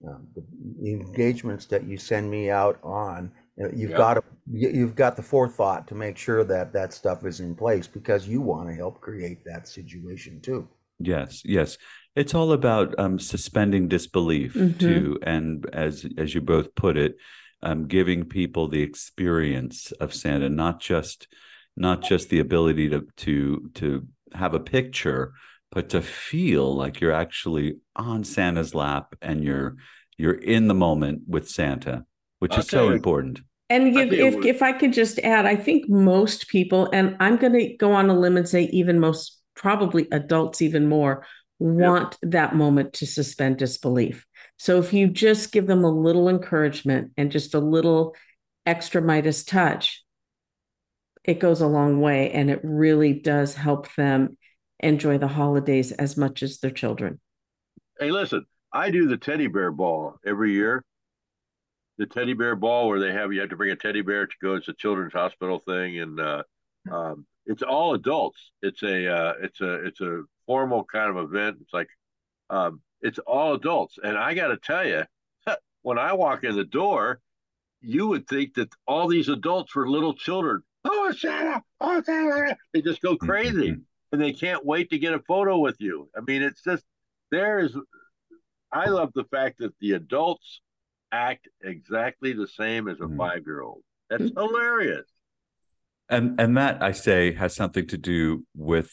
um, 0.08 0.28
the 0.36 0.92
engagements 0.92 1.66
that 1.68 1.86
you 1.86 1.98
send 1.98 2.30
me 2.30 2.50
out 2.52 2.80
on, 2.84 3.32
uh, 3.64 3.70
you've 3.74 3.92
Yeah. 3.92 3.98
got 3.98 4.14
to, 4.16 4.24
you- 4.52 4.70
you've 4.70 4.96
got 4.96 5.16
the 5.16 5.24
forethought 5.24 5.88
to 5.88 5.96
make 5.96 6.18
sure 6.18 6.44
that 6.44 6.74
that 6.74 6.94
stuff 6.94 7.26
is 7.26 7.40
in 7.40 7.56
place 7.56 7.88
because 7.88 8.28
you 8.28 8.42
want 8.42 8.70
to 8.70 8.76
help 8.76 9.02
create 9.02 9.44
that 9.46 9.68
situation 9.68 10.42
too. 10.42 10.68
Yes, 11.00 11.42
yes. 11.44 11.78
It's 12.16 12.34
all 12.34 12.52
about 12.54 12.98
um, 13.00 13.18
suspending 13.20 13.88
disbelief 13.88 14.54
Mhm. 14.54 14.80
too, 14.80 15.20
and 15.24 15.66
as 15.74 16.06
as 16.18 16.34
you 16.34 16.42
both 16.42 16.74
put 16.76 16.96
it, 16.98 17.18
um, 17.64 17.88
giving 17.88 18.26
people 18.26 18.68
the 18.68 18.82
experience 18.82 19.92
of 19.94 20.14
Santa, 20.14 20.50
not 20.50 20.80
just 20.80 21.28
not 21.76 22.02
just 22.02 22.30
the 22.30 22.40
ability 22.40 22.90
to 22.90 23.08
to 23.18 23.70
to 23.76 24.08
have 24.34 24.54
a 24.54 24.60
picture, 24.60 25.34
but 25.72 25.90
to 25.90 26.02
feel 26.02 26.76
like 26.76 27.02
you're 27.02 27.12
actually 27.12 27.78
on 27.96 28.24
Santa's 28.24 28.74
lap 28.74 29.16
and 29.22 29.44
you're 29.44 29.76
you're 30.18 30.34
in 30.34 30.68
the 30.68 30.74
moment 30.74 31.24
with 31.28 31.50
Santa, 31.50 32.06
which 32.40 32.54
I'll 32.54 32.60
is 32.60 32.68
so 32.68 32.90
important. 32.90 33.42
And 33.70 33.98
if, 33.98 34.12
if 34.12 34.46
if 34.46 34.62
I 34.62 34.74
could 34.74 34.94
just 34.94 35.20
add, 35.20 35.46
I 35.46 35.56
think 35.56 35.90
most 35.90 36.48
people, 36.48 36.90
and 36.94 37.18
I'm 37.20 37.38
going 37.38 37.54
to 37.54 37.76
go 37.78 37.94
on 37.94 38.10
a 38.10 38.18
limb 38.18 38.38
and 38.38 38.48
say 38.48 38.64
even 38.66 39.00
most, 39.00 39.42
probably 39.56 40.08
adults 40.12 40.62
even 40.62 40.88
more, 40.88 41.26
want 41.60 42.18
that 42.22 42.56
moment 42.56 42.94
to 42.94 43.08
suspend 43.08 43.58
disbelief. 43.58 44.26
So 44.58 44.78
if 44.80 44.94
you 44.94 45.08
just 45.08 45.52
give 45.52 45.68
them 45.68 45.84
a 45.84 45.92
little 45.92 46.30
encouragement 46.30 47.12
and 47.18 47.32
just 47.32 47.56
a 47.56 47.60
little 47.60 48.16
extra 48.66 49.02
Midas 49.02 49.44
touch, 49.44 50.05
it 51.26 51.40
goes 51.40 51.62
a 51.62 51.68
long 51.68 52.02
way, 52.02 52.32
and 52.32 52.50
it 52.50 52.62
really 52.64 53.14
does 53.14 53.56
help 53.56 53.94
them 53.96 54.38
enjoy 54.80 55.18
the 55.18 55.28
holidays 55.28 55.92
as 55.92 56.16
much 56.16 56.44
as 56.44 56.60
their 56.60 56.72
children. 56.72 57.20
Hey, 58.00 58.12
listen, 58.12 58.46
I 58.72 58.92
do 58.92 59.08
the 59.08 59.18
teddy 59.18 59.48
bear 59.48 59.72
ball 59.72 60.18
every 60.26 60.54
year. 60.54 60.84
The 61.98 62.06
teddy 62.06 62.34
bear 62.34 62.56
ball 62.56 62.90
where 62.90 63.00
they 63.00 63.14
have 63.14 63.34
you 63.34 63.40
have 63.40 63.50
to 63.50 63.56
bring 63.56 63.72
a 63.72 63.76
teddy 63.76 64.02
bear 64.02 64.28
to 64.28 64.36
go. 64.42 64.56
It's 64.56 64.68
a 64.68 64.74
children's 64.74 65.14
hospital 65.14 65.60
thing, 65.60 66.00
and 66.00 66.20
uh, 66.20 66.44
um, 66.92 67.26
it's 67.46 67.64
all 67.64 67.94
adults. 67.94 68.52
It's 68.62 68.84
a 68.84 69.12
uh, 69.12 69.34
it's 69.42 69.62
a 69.62 69.86
it's 69.86 70.02
a 70.02 70.24
formal 70.46 70.84
kind 70.84 71.10
of 71.10 71.24
event. 71.24 71.58
It's 71.62 71.74
like 71.74 71.88
um, 72.50 72.82
it's 73.02 73.20
all 73.20 73.54
adults, 73.54 73.98
and 74.04 74.18
I 74.18 74.34
got 74.34 74.48
to 74.50 74.58
tell 74.58 74.86
you, 74.86 75.04
when 75.84 75.98
I 75.98 76.14
walk 76.14 76.44
in 76.44 76.56
the 76.56 76.66
door, 76.66 77.22
you 77.82 78.08
would 78.08 78.28
think 78.28 78.56
that 78.56 78.70
all 78.86 79.08
these 79.08 79.30
adults 79.30 79.74
were 79.74 79.90
little 79.90 80.14
children. 80.14 80.62
Oh, 80.86 81.12
Santa! 81.18 81.62
Oh, 81.82 82.02
Santa! 82.04 82.56
They 82.74 82.82
just 82.82 83.02
go 83.02 83.18
crazy, 83.18 83.76
and 84.12 84.22
they 84.22 84.32
can't 84.34 84.64
wait 84.66 84.90
to 84.92 85.00
get 85.00 85.14
a 85.14 85.20
photo 85.20 85.58
with 85.58 85.76
you. 85.80 86.10
I 86.16 86.22
mean, 86.22 86.42
it's 86.44 86.62
just 86.64 86.84
there 87.32 87.60
is 87.60 87.76
I 88.72 88.88
love 88.90 89.12
the 89.16 89.24
fact 89.26 89.60
that 89.60 89.74
the 89.80 89.94
adults 89.94 90.62
act 91.12 91.48
exactly 91.64 92.34
the 92.34 92.48
same 92.48 92.88
as 92.88 93.00
a 93.00 93.06
Mhm. 93.06 93.18
five 93.18 93.44
year 93.46 93.62
old. 93.62 93.84
That's 94.10 94.30
hilarious. 94.36 95.06
and 96.08 96.40
and 96.40 96.56
that 96.56 96.84
I 96.84 96.92
say 96.92 97.32
has 97.34 97.56
something 97.56 97.88
to 97.88 97.98
do 97.98 98.46
with 98.56 98.92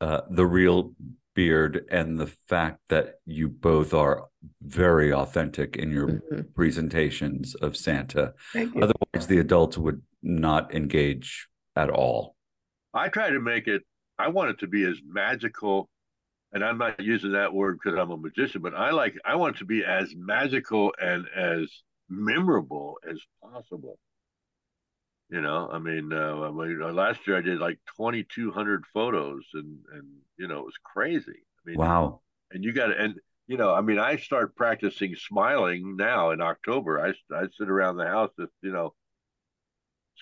uh, 0.00 0.22
the 0.30 0.46
real 0.46 0.94
beard 1.34 1.84
and 1.92 2.18
the 2.18 2.26
fact 2.48 2.80
that 2.88 3.20
you 3.24 3.48
both 3.48 3.94
are 3.94 4.26
very 4.62 5.12
authentic 5.12 5.76
in 5.76 5.90
your 5.92 6.08
Mhm. 6.08 6.54
presentations 6.54 7.54
of 7.56 7.76
Santa. 7.76 8.34
Thank 8.52 8.74
you. 8.74 8.82
Otherwise, 8.82 9.28
the 9.28 9.38
adults 9.38 9.78
would 9.78 10.02
not 10.22 10.74
engage 10.74 11.48
at 11.76 11.90
all. 11.90 12.36
I 12.94 13.08
try 13.08 13.30
to 13.30 13.40
make 13.40 13.68
it, 13.68 13.82
I 14.18 14.28
want 14.28 14.50
it 14.50 14.58
to 14.60 14.66
be 14.66 14.84
as 14.84 14.98
magical. 15.06 15.88
And 16.52 16.64
I'm 16.64 16.78
not 16.78 17.00
using 17.00 17.32
that 17.32 17.52
word 17.52 17.78
because 17.82 17.98
I'm 17.98 18.10
a 18.10 18.16
magician, 18.16 18.62
but 18.62 18.74
I 18.74 18.90
like, 18.90 19.16
I 19.24 19.36
want 19.36 19.56
it 19.56 19.58
to 19.60 19.64
be 19.66 19.84
as 19.84 20.14
magical 20.16 20.94
and 21.00 21.26
as 21.36 21.70
memorable 22.08 22.98
as 23.08 23.20
possible. 23.42 23.98
You 25.30 25.42
know, 25.42 25.68
I 25.70 25.78
mean, 25.78 26.10
uh, 26.12 26.36
uh, 26.40 26.92
last 26.92 27.26
year 27.26 27.36
I 27.36 27.42
did 27.42 27.58
like 27.58 27.78
2,200 27.96 28.86
photos 28.94 29.44
and, 29.52 29.78
and, 29.92 30.06
you 30.38 30.48
know, 30.48 30.60
it 30.60 30.64
was 30.64 30.78
crazy. 30.82 31.32
I 31.66 31.70
mean, 31.70 31.76
Wow. 31.76 32.22
and 32.52 32.64
you 32.64 32.72
got 32.72 32.88
to 32.88 32.98
and 32.98 33.20
you 33.46 33.56
know 33.56 33.74
i 33.74 33.80
mean 33.80 33.98
i 33.98 34.16
start 34.16 34.56
practicing 34.56 35.14
smiling 35.16 35.96
now 35.96 36.30
in 36.32 36.40
october 36.40 37.00
i, 37.00 37.10
I 37.34 37.46
sit 37.58 37.68
around 37.70 37.96
the 37.96 38.06
house 38.06 38.30
just 38.38 38.52
you 38.62 38.72
know 38.72 38.94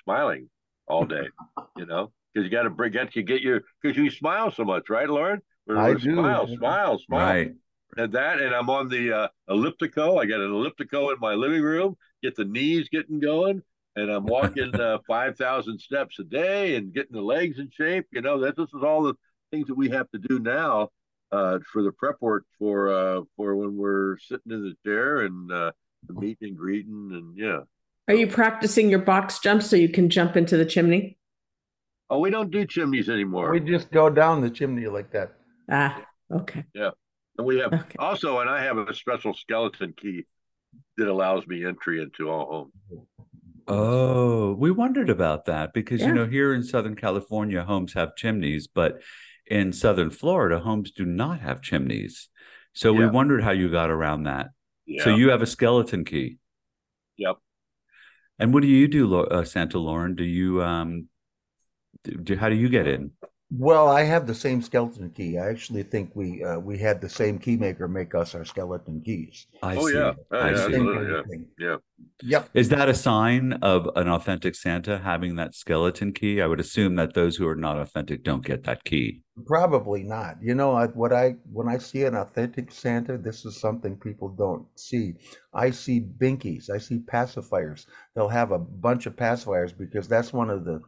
smiling 0.03 0.49
all 0.89 1.05
day 1.05 1.29
you 1.77 1.87
know? 1.87 2.13
Because 2.33 2.45
you 2.45 2.51
got 2.51 2.65
to 2.65 2.71
bring 2.71 2.93
get 2.93 3.17
you 3.17 3.23
get 3.23 3.41
your 3.43 3.63
because 3.83 3.97
you 3.97 4.11
smile 4.11 4.51
so 4.51 4.65
much 4.65 4.89
right 4.91 5.09
Loren? 5.09 5.41
We're- 5.67 5.81
I 5.81 5.89
we're 5.91 5.95
do. 5.99 6.15
smile 6.15 6.47
smile 6.47 6.99
smile. 6.99 7.21
Right. 7.27 7.53
and 7.97 8.13
that 8.13 8.41
and 8.41 8.55
i'm 8.55 8.69
on 8.71 8.89
the 8.89 9.13
uh, 9.13 9.29
elliptico. 9.49 10.21
I 10.21 10.27
got 10.27 10.41
an 10.41 10.51
elliptical 10.53 11.11
in 11.11 11.17
my 11.21 11.35
living 11.35 11.63
room 11.63 11.97
get 12.23 12.37
the 12.37 12.45
knees 12.45 12.89
getting 12.91 13.21
going 13.21 13.63
and 13.97 14.11
i'm 14.11 14.27
walking 14.27 14.75
uh, 14.81 14.99
5000 15.07 15.79
steps 15.79 16.19
a 16.19 16.25
day 16.25 16.77
and 16.77 16.93
getting 16.93 17.13
the 17.13 17.23
legs 17.23 17.59
in 17.59 17.71
shape 17.71 18.07
you 18.13 18.21
know? 18.21 18.39
That 18.41 18.57
this 18.57 18.69
is 18.75 18.83
all 18.83 19.03
the 19.03 19.15
things 19.51 19.67
that 19.69 19.75
we 19.77 19.89
have 19.91 20.11
to 20.11 20.19
do 20.19 20.39
now 20.39 20.91
uh, 21.33 21.59
for 21.73 21.83
the 21.83 21.93
prep 21.93 22.17
work 22.21 22.45
for 22.59 22.93
uh, 22.93 23.23
for 23.37 23.57
when 23.57 23.77
we're 23.77 24.19
sitting 24.19 24.53
in 24.53 24.63
the 24.63 24.75
chair 24.85 25.21
and 25.21 25.51
uh, 25.51 25.73
the 26.07 26.15
meeting 26.15 26.49
and 26.49 26.57
greeting 26.57 27.11
and 27.13 27.37
yeah 27.37 27.61
Are 28.09 28.15
you 28.15 28.27
practicing 28.29 28.89
your 28.89 29.01
box 29.01 29.41
jump 29.41 29.63
so 29.63 29.77
you 29.77 29.89
can 29.89 30.09
jump 30.11 30.37
into 30.37 30.57
the 30.57 30.67
chimney? 30.67 31.19
oh 32.09 32.21
we 32.21 32.31
don't 32.31 32.53
do 32.53 32.65
chimneys 32.65 33.09
anymore 33.09 33.51
We 33.51 33.59
just 33.59 33.91
go 33.91 34.09
down 34.09 34.41
the 34.41 34.51
chimney 34.51 34.87
like 34.87 35.11
that. 35.11 35.33
Ah, 35.69 36.05
okay. 36.33 36.63
Yeah. 36.73 36.91
And 37.37 37.47
we 37.47 37.59
have 37.59 37.73
Okay. 37.73 37.97
also 37.99 38.39
and 38.41 38.49
i 38.49 38.63
have 38.63 38.79
a 38.79 38.95
special 38.95 39.35
skeleton 39.35 39.93
key 39.97 40.25
that 40.97 41.09
allows 41.09 41.47
me 41.49 41.65
entry 41.65 42.01
into 42.01 42.31
all 42.31 42.47
homes 42.47 42.73
Oh, 43.69 44.53
we 44.53 44.71
wondered 44.71 45.11
about 45.11 45.47
that 45.47 45.73
because 45.75 46.01
you 46.01 46.13
know 46.15 46.27
here 46.27 46.55
in 46.55 46.63
Southern 46.63 46.95
California, 46.95 47.65
homes 47.65 47.95
have 47.95 48.15
chimneys, 48.15 48.69
but 48.69 49.01
in 49.45 49.73
Southern 49.73 50.11
Florida, 50.11 50.61
homes 50.61 50.93
do 50.93 51.05
not 51.05 51.41
have 51.41 51.63
chimneys. 51.63 52.29
So 52.75 52.93
we 52.93 53.07
wondered 53.09 53.43
how 53.43 53.51
you 53.51 53.69
got 53.69 53.91
around 53.91 54.23
that. 54.23 54.51
yeah 54.87 55.03
So 55.03 55.17
you 55.17 55.31
have 55.31 55.43
a 55.43 55.47
skeleton 55.47 56.05
key. 56.05 56.39
Yep. 57.17 57.39
And 58.39 58.53
what 58.53 58.63
do 58.63 58.69
you 58.69 58.89
do, 58.89 59.21
uh, 59.21 59.45
Santa 59.45 59.79
Loren? 59.79 60.15
Do 60.15 60.25
you 60.25 60.63
um, 60.63 61.09
do, 62.03 62.37
how 62.37 62.49
do 62.49 62.55
you 62.55 62.69
get 62.69 62.87
in? 62.87 63.13
Well, 63.51 63.87
I 63.89 64.03
have 64.03 64.27
the 64.27 64.35
same 64.35 64.61
skeleton 64.61 65.11
key. 65.11 65.39
I 65.39 65.49
actually 65.49 65.85
think 65.85 66.11
we 66.15 66.43
uh, 66.43 66.59
we 66.59 66.79
had 66.79 67.01
the 67.01 67.09
same 67.09 67.39
key 67.39 67.57
maker 67.57 67.87
make 67.87 68.15
us 68.15 68.35
our 68.35 68.45
skeleton 68.45 69.01
keys. 69.05 69.47
I 69.63 69.77
oh 69.77 69.87
see. 69.87 69.95
yeah 69.95 70.13
Oh, 70.33 70.39
I 70.39 70.51
yeah, 70.51 70.57
see. 70.57 70.73
Same 70.73 70.87
absolutely, 70.87 71.07
kind 71.07 71.47
yeah 71.59 71.67
yeah 71.69 71.77
Yep. 72.23 72.51
Is 72.55 72.69
that 72.71 72.89
a 72.89 72.95
sign 72.95 73.53
of 73.63 73.89
an 73.95 74.09
authentic 74.09 74.55
Santa 74.57 74.99
having 74.99 75.37
that 75.37 75.55
skeleton 75.55 76.13
key? 76.13 76.41
I 76.41 76.47
would 76.47 76.61
assume 76.61 76.97
that 76.97 77.15
those 77.15 77.37
who 77.37 77.47
are 77.47 77.55
not 77.55 77.79
authentic 77.79 78.25
don't 78.25 78.45
get 78.45 78.65
that 78.65 78.85
key. 78.85 79.23
Probably 79.45 80.03
not. 80.03 80.39
You 80.43 80.55
know, 80.55 80.73
I, 80.73 80.87
what 80.87 81.13
I 81.13 81.37
when 81.53 81.69
I 81.69 81.77
see 81.77 82.05
an 82.05 82.15
authentic 82.15 82.73
Santa, 82.73 83.19
this 83.19 83.45
is 83.45 83.61
something 83.61 83.97
people 83.97 84.31
don't 84.31 84.67
see. 84.79 85.15
I 85.53 85.71
see 85.71 86.01
binkies. 86.01 86.71
I 86.71 86.79
see 86.79 87.01
pacifiers. 87.01 87.85
They'll 88.15 88.29
have 88.29 88.51
a 88.51 88.59
bunch 88.59 89.05
of 89.05 89.15
pacifiers 89.15 89.77
because 89.77 90.09
that's 90.09 90.33
one 90.33 90.49
of 90.49 90.65
the 90.65 90.81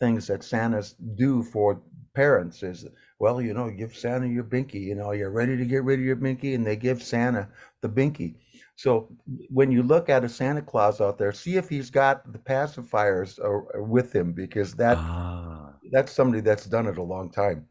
things 0.00 0.26
that 0.26 0.44
Santas 0.44 0.94
do 1.14 1.42
for 1.42 1.80
parents 2.14 2.62
is, 2.62 2.86
well, 3.18 3.40
you 3.40 3.54
know, 3.54 3.70
give 3.70 3.96
Santa 3.96 4.26
your 4.26 4.44
binky. 4.44 4.80
You 4.80 4.94
know, 4.94 5.12
you're 5.12 5.30
ready 5.30 5.56
to 5.56 5.64
get 5.64 5.84
rid 5.84 5.98
of 5.98 6.04
your 6.04 6.16
binky, 6.16 6.54
and 6.54 6.66
they 6.66 6.76
give 6.76 7.02
Santa 7.02 7.48
the 7.82 7.88
binky. 7.88 8.34
So 8.76 9.08
when 9.48 9.70
you 9.72 9.82
look 9.82 10.08
at 10.10 10.24
a 10.24 10.28
Santa 10.28 10.60
Claus 10.60 11.00
out 11.00 11.16
there, 11.16 11.32
see 11.32 11.56
if 11.56 11.68
he's 11.68 11.88
got 11.90 12.30
the 12.30 12.38
pacifiers 12.38 13.38
uh, 13.38 13.82
with 13.82 14.14
him 14.14 14.32
because 14.32 14.74
that 14.74 14.98
ah, 14.98 15.72
that's 15.90 16.12
somebody 16.12 16.42
that's 16.42 16.66
done 16.66 16.86
it 16.86 16.98
a 16.98 17.02
long 17.02 17.30
time. 17.30 17.66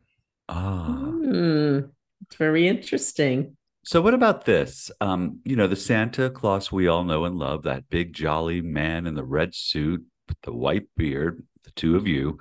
ah. 0.49 0.85
Hmm, 0.85 1.79
it's 2.25 2.35
very 2.37 2.67
interesting. 2.67 3.55
So 3.83 4.01
what 4.01 4.15
about 4.15 4.45
this? 4.45 4.89
Um, 4.99 5.41
you 5.45 5.55
know, 5.55 5.67
the 5.67 5.75
Santa 5.75 6.31
Claus 6.31 6.71
we 6.71 6.87
all 6.87 7.03
know 7.03 7.25
and 7.25 7.37
love, 7.37 7.63
that 7.63 7.87
big 7.89 8.13
jolly 8.13 8.61
man 8.61 9.05
in 9.05 9.13
the 9.13 9.23
red 9.23 9.53
suit 9.53 10.03
with 10.27 10.41
the 10.41 10.53
white 10.53 10.87
beard, 10.97 11.43
the 11.65 11.71
two 11.71 11.95
of 11.95 12.07
you. 12.07 12.37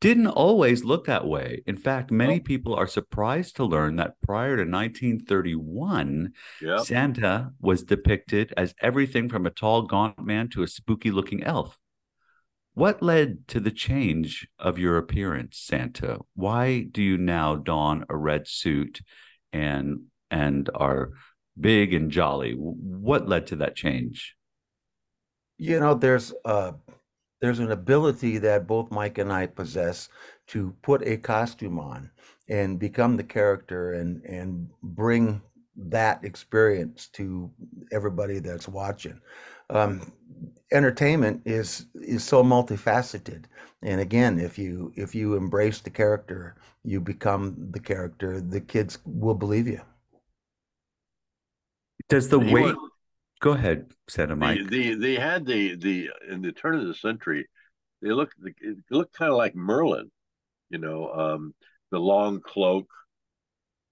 didn't 0.00 0.26
always 0.26 0.82
look 0.82 1.06
that 1.06 1.28
way. 1.28 1.62
In 1.64 1.76
fact, 1.76 2.10
many 2.10 2.40
Oh. 2.40 2.42
people 2.42 2.74
are 2.74 2.88
surprised 2.88 3.54
to 3.54 3.64
learn 3.64 3.94
that 3.96 4.20
prior 4.20 4.56
to 4.56 4.64
1931, 4.64 6.32
Yeah. 6.60 6.78
Santa 6.78 7.52
was 7.60 7.84
depicted 7.84 8.52
as 8.56 8.74
everything 8.80 9.28
from 9.28 9.46
a 9.46 9.50
tall, 9.50 9.82
gaunt 9.82 10.18
man 10.18 10.48
to 10.48 10.64
a 10.64 10.66
spooky 10.66 11.12
looking 11.12 11.44
elf. 11.44 11.78
What 12.74 13.00
led 13.00 13.46
to 13.48 13.60
the 13.60 13.70
change 13.70 14.48
of 14.58 14.76
your 14.76 14.96
appearance, 14.98 15.58
Santa? 15.58 16.18
Why 16.34 16.82
do 16.82 17.00
you 17.00 17.16
now 17.16 17.54
don 17.54 18.04
a 18.08 18.16
red 18.16 18.48
suit 18.48 19.02
and 19.52 20.06
and 20.32 20.68
are 20.74 21.10
big 21.60 21.94
and 21.94 22.10
jolly? 22.10 22.54
What 22.56 23.28
led 23.28 23.46
to 23.48 23.56
that 23.56 23.76
change? 23.76 24.34
You 25.58 25.78
know, 25.78 25.94
there's 25.94 26.32
uh 26.44 26.72
there's 27.42 27.58
an 27.58 27.72
ability 27.72 28.38
that 28.38 28.68
both 28.68 28.90
Mike 28.92 29.18
and 29.18 29.32
I 29.32 29.46
possess 29.46 30.08
to 30.46 30.74
put 30.82 31.02
a 31.06 31.16
costume 31.16 31.78
on 31.78 32.08
and 32.48 32.78
become 32.78 33.16
the 33.16 33.24
character 33.24 33.94
and 33.94 34.22
and 34.24 34.70
bring 34.82 35.42
that 35.76 36.24
experience 36.24 37.08
to 37.08 37.50
everybody 37.90 38.38
that's 38.38 38.68
watching. 38.68 39.20
Um, 39.70 40.12
entertainment 40.70 41.42
is 41.44 41.86
is 41.94 42.22
so 42.22 42.44
multifaceted, 42.44 43.44
and 43.82 44.00
again, 44.00 44.38
if 44.38 44.56
you 44.56 44.92
if 44.94 45.12
you 45.14 45.34
embrace 45.34 45.80
the 45.80 45.90
character, 45.90 46.56
you 46.84 47.00
become 47.00 47.56
the 47.72 47.80
character. 47.80 48.40
The 48.40 48.60
kids 48.60 48.98
will 49.04 49.34
believe 49.34 49.66
you. 49.66 49.80
Does 52.08 52.28
the 52.28 52.38
He 52.38 52.54
weight 52.54 52.76
was- 52.76 52.90
go 53.42 53.52
ahead, 53.52 53.92
Santa 54.08 54.36
Mike? 54.36 54.64
The, 54.64 54.94
the 54.94 54.94
they 54.94 55.14
had 55.16 55.44
the 55.44 55.74
the 55.76 56.10
in 56.28 56.42
the 56.42 56.52
turn 56.52 56.76
of 56.78 56.86
the 56.86 56.94
century, 56.94 57.48
they 58.02 58.10
looked 58.10 58.34
it 58.44 58.78
looked 58.90 59.14
kind 59.16 59.30
of 59.30 59.38
like 59.38 59.54
Merlin, 59.54 60.10
you 60.70 60.78
know, 60.78 61.12
um, 61.12 61.54
the 61.90 61.98
long 62.00 62.40
cloak 62.40 62.88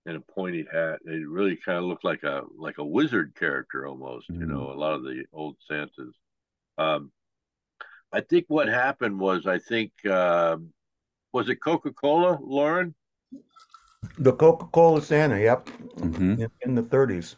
and 0.07 0.17
a 0.17 0.21
pointy 0.21 0.67
hat. 0.71 1.01
They 1.05 1.19
really 1.21 1.57
kind 1.57 1.79
of 1.79 1.85
looked 1.85 2.05
like 2.05 2.23
a 2.23 2.43
like 2.57 2.79
a 2.79 2.85
wizard 2.85 3.35
character 3.39 3.87
almost, 3.87 4.29
you 4.39 4.47
Mhm. 4.47 4.47
know, 4.47 4.71
a 4.71 4.75
lot 4.75 4.95
of 4.95 5.03
the 5.05 5.25
old 5.33 5.57
Santas. 5.67 6.15
Um, 6.79 7.13
I 8.13 8.21
think 8.21 8.47
what 8.49 8.69
happened 8.69 9.19
was 9.19 9.47
I 9.47 9.59
think 9.59 9.93
um 10.07 10.73
was 11.33 11.49
it 11.51 11.57
Coca 11.57 11.93
Cola, 11.93 12.39
Loren? 12.43 12.95
The 14.19 14.33
Coca-Cola 14.33 15.03
Santa, 15.03 15.41
yep, 15.41 15.69
Mhm. 16.03 16.37
in, 16.37 16.49
in 16.61 16.75
the 16.77 16.83
30s. 16.85 17.35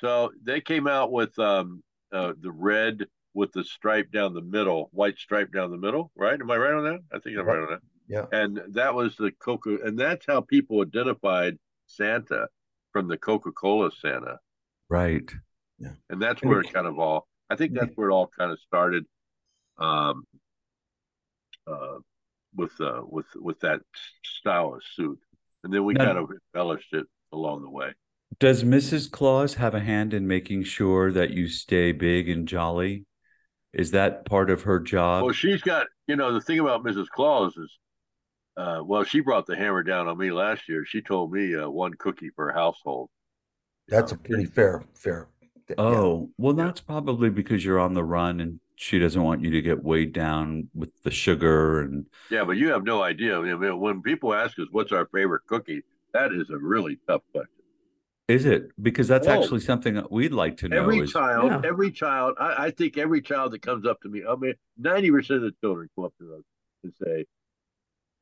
So 0.00 0.30
they 0.42 0.60
came 0.60 0.86
out 0.86 1.10
with 1.12 1.38
um, 1.38 1.82
uh, 2.12 2.32
the 2.40 2.50
red 2.50 3.04
with 3.34 3.52
the 3.52 3.64
stripe 3.64 4.10
down 4.12 4.34
the 4.34 4.40
middle, 4.42 4.88
white 4.92 5.18
stripe 5.18 5.52
down 5.52 5.70
the 5.70 5.76
middle, 5.76 6.10
right? 6.16 6.40
Am 6.40 6.50
I 6.50 6.56
right 6.56 6.72
on 6.72 6.84
that? 6.84 7.00
I 7.12 7.18
think 7.18 7.38
I'm 7.38 7.46
right 7.46 7.58
on 7.58 7.68
that. 7.70 7.80
Yeah. 8.08 8.24
And 8.32 8.60
that 8.74 8.94
was 8.94 9.16
the 9.16 9.30
Coca, 9.32 9.78
and 9.84 9.98
that's 9.98 10.24
how 10.26 10.40
people 10.40 10.80
identified 10.82 11.58
Santa 11.86 12.48
from 12.92 13.06
the 13.08 13.18
Coca 13.18 13.52
Cola 13.52 13.90
Santa. 14.00 14.38
Right. 14.88 15.30
Yeah. 15.78 15.90
And 16.08 16.20
that's 16.20 16.42
where 16.42 16.60
it- 16.60 16.72
kind 16.72 16.86
of 16.86 16.98
all, 16.98 17.28
I 17.50 17.56
think 17.56 17.74
that's 17.74 17.94
where 17.96 18.08
it 18.08 18.12
all 18.12 18.30
kind 18.38 18.50
of 18.50 18.58
started. 18.60 19.04
Um, 19.78 20.24
uh, 21.66 21.98
with 22.54 22.80
uh, 22.80 23.02
with 23.06 23.26
with 23.36 23.60
that 23.60 23.80
style 24.24 24.74
of 24.74 24.82
suit, 24.94 25.20
and 25.62 25.72
then 25.72 25.84
we 25.84 25.92
Now- 25.94 26.06
kind 26.06 26.18
of 26.18 26.30
embellished 26.30 26.92
it 26.94 27.06
along 27.30 27.62
the 27.62 27.70
way. 27.70 27.92
Does 28.38 28.62
Mrs. 28.62 29.10
Claus 29.10 29.54
have 29.54 29.74
a 29.74 29.80
hand 29.80 30.14
in 30.14 30.26
making 30.26 30.62
sure 30.64 31.10
that 31.12 31.30
you 31.30 31.48
stay 31.48 31.92
big 31.92 32.28
and 32.28 32.46
jolly? 32.46 33.04
Is 33.72 33.90
that 33.92 34.24
part 34.24 34.50
of 34.50 34.62
her 34.62 34.78
job? 34.80 35.24
Well, 35.24 35.32
she's 35.32 35.60
got, 35.62 35.86
you 36.06 36.16
know, 36.16 36.32
the 36.32 36.40
thing 36.40 36.58
about 36.58 36.84
Mrs. 36.84 37.08
Claus 37.08 37.56
is, 37.56 37.78
uh, 38.56 38.80
well, 38.84 39.04
she 39.04 39.20
brought 39.20 39.46
the 39.46 39.56
hammer 39.56 39.82
down 39.82 40.08
on 40.08 40.18
me 40.18 40.30
last 40.30 40.68
year. 40.68 40.84
She 40.86 41.00
told 41.02 41.32
me 41.32 41.54
uh, 41.56 41.68
one 41.68 41.94
cookie 41.94 42.30
per 42.30 42.52
household. 42.52 43.08
That's 43.88 44.12
a 44.12 44.16
pretty 44.16 44.44
fair, 44.44 44.84
fair. 44.94 45.28
yeah. 45.68 45.76
Oh, 45.78 46.30
well, 46.38 46.56
Yeah. 46.56 46.66
that's 46.66 46.80
probably 46.80 47.30
because 47.30 47.64
you're 47.64 47.80
on 47.80 47.94
the 47.94 48.04
run 48.04 48.40
and 48.40 48.60
she 48.76 48.98
doesn't 48.98 49.22
want 49.22 49.42
you 49.42 49.50
to 49.50 49.62
get 49.62 49.82
weighed 49.82 50.12
down 50.12 50.68
with 50.74 50.90
the 51.02 51.10
sugar 51.10 51.80
and 51.80 52.06
Yeah, 52.30 52.44
but 52.44 52.56
you 52.56 52.68
have 52.70 52.84
no 52.84 53.02
idea. 53.02 53.38
I 53.38 53.54
mean, 53.56 53.80
when 53.80 54.02
people 54.02 54.32
ask 54.34 54.58
us 54.58 54.66
what's 54.70 54.92
our 54.92 55.06
favorite 55.12 55.42
cookie, 55.46 55.82
that 56.12 56.32
is 56.32 56.50
a 56.50 56.56
really 56.58 56.98
tough 57.08 57.22
question. 57.32 57.57
Is 58.28 58.44
it? 58.44 58.70
Because 58.80 59.08
that's 59.08 59.26
Oh. 59.26 59.32
actually 59.32 59.60
something 59.60 59.94
that 59.94 60.12
we'd 60.12 60.32
like 60.32 60.58
to 60.58 60.68
know. 60.68 60.82
Every 60.82 60.98
is, 61.00 61.12
child, 61.12 61.50
Yeah. 61.50 61.62
every 61.64 61.90
child, 61.90 62.36
I, 62.38 62.66
I 62.66 62.70
think 62.70 62.98
every 62.98 63.22
child 63.22 63.52
that 63.52 63.62
comes 63.62 63.86
up 63.86 64.00
to 64.02 64.08
me, 64.08 64.22
I 64.28 64.36
mean, 64.36 64.54
90% 64.80 65.36
of 65.36 65.42
the 65.42 65.54
children 65.62 65.88
come 65.96 66.04
up 66.04 66.14
to 66.18 66.34
us 66.34 66.42
and 66.84 66.92
say, 67.02 67.26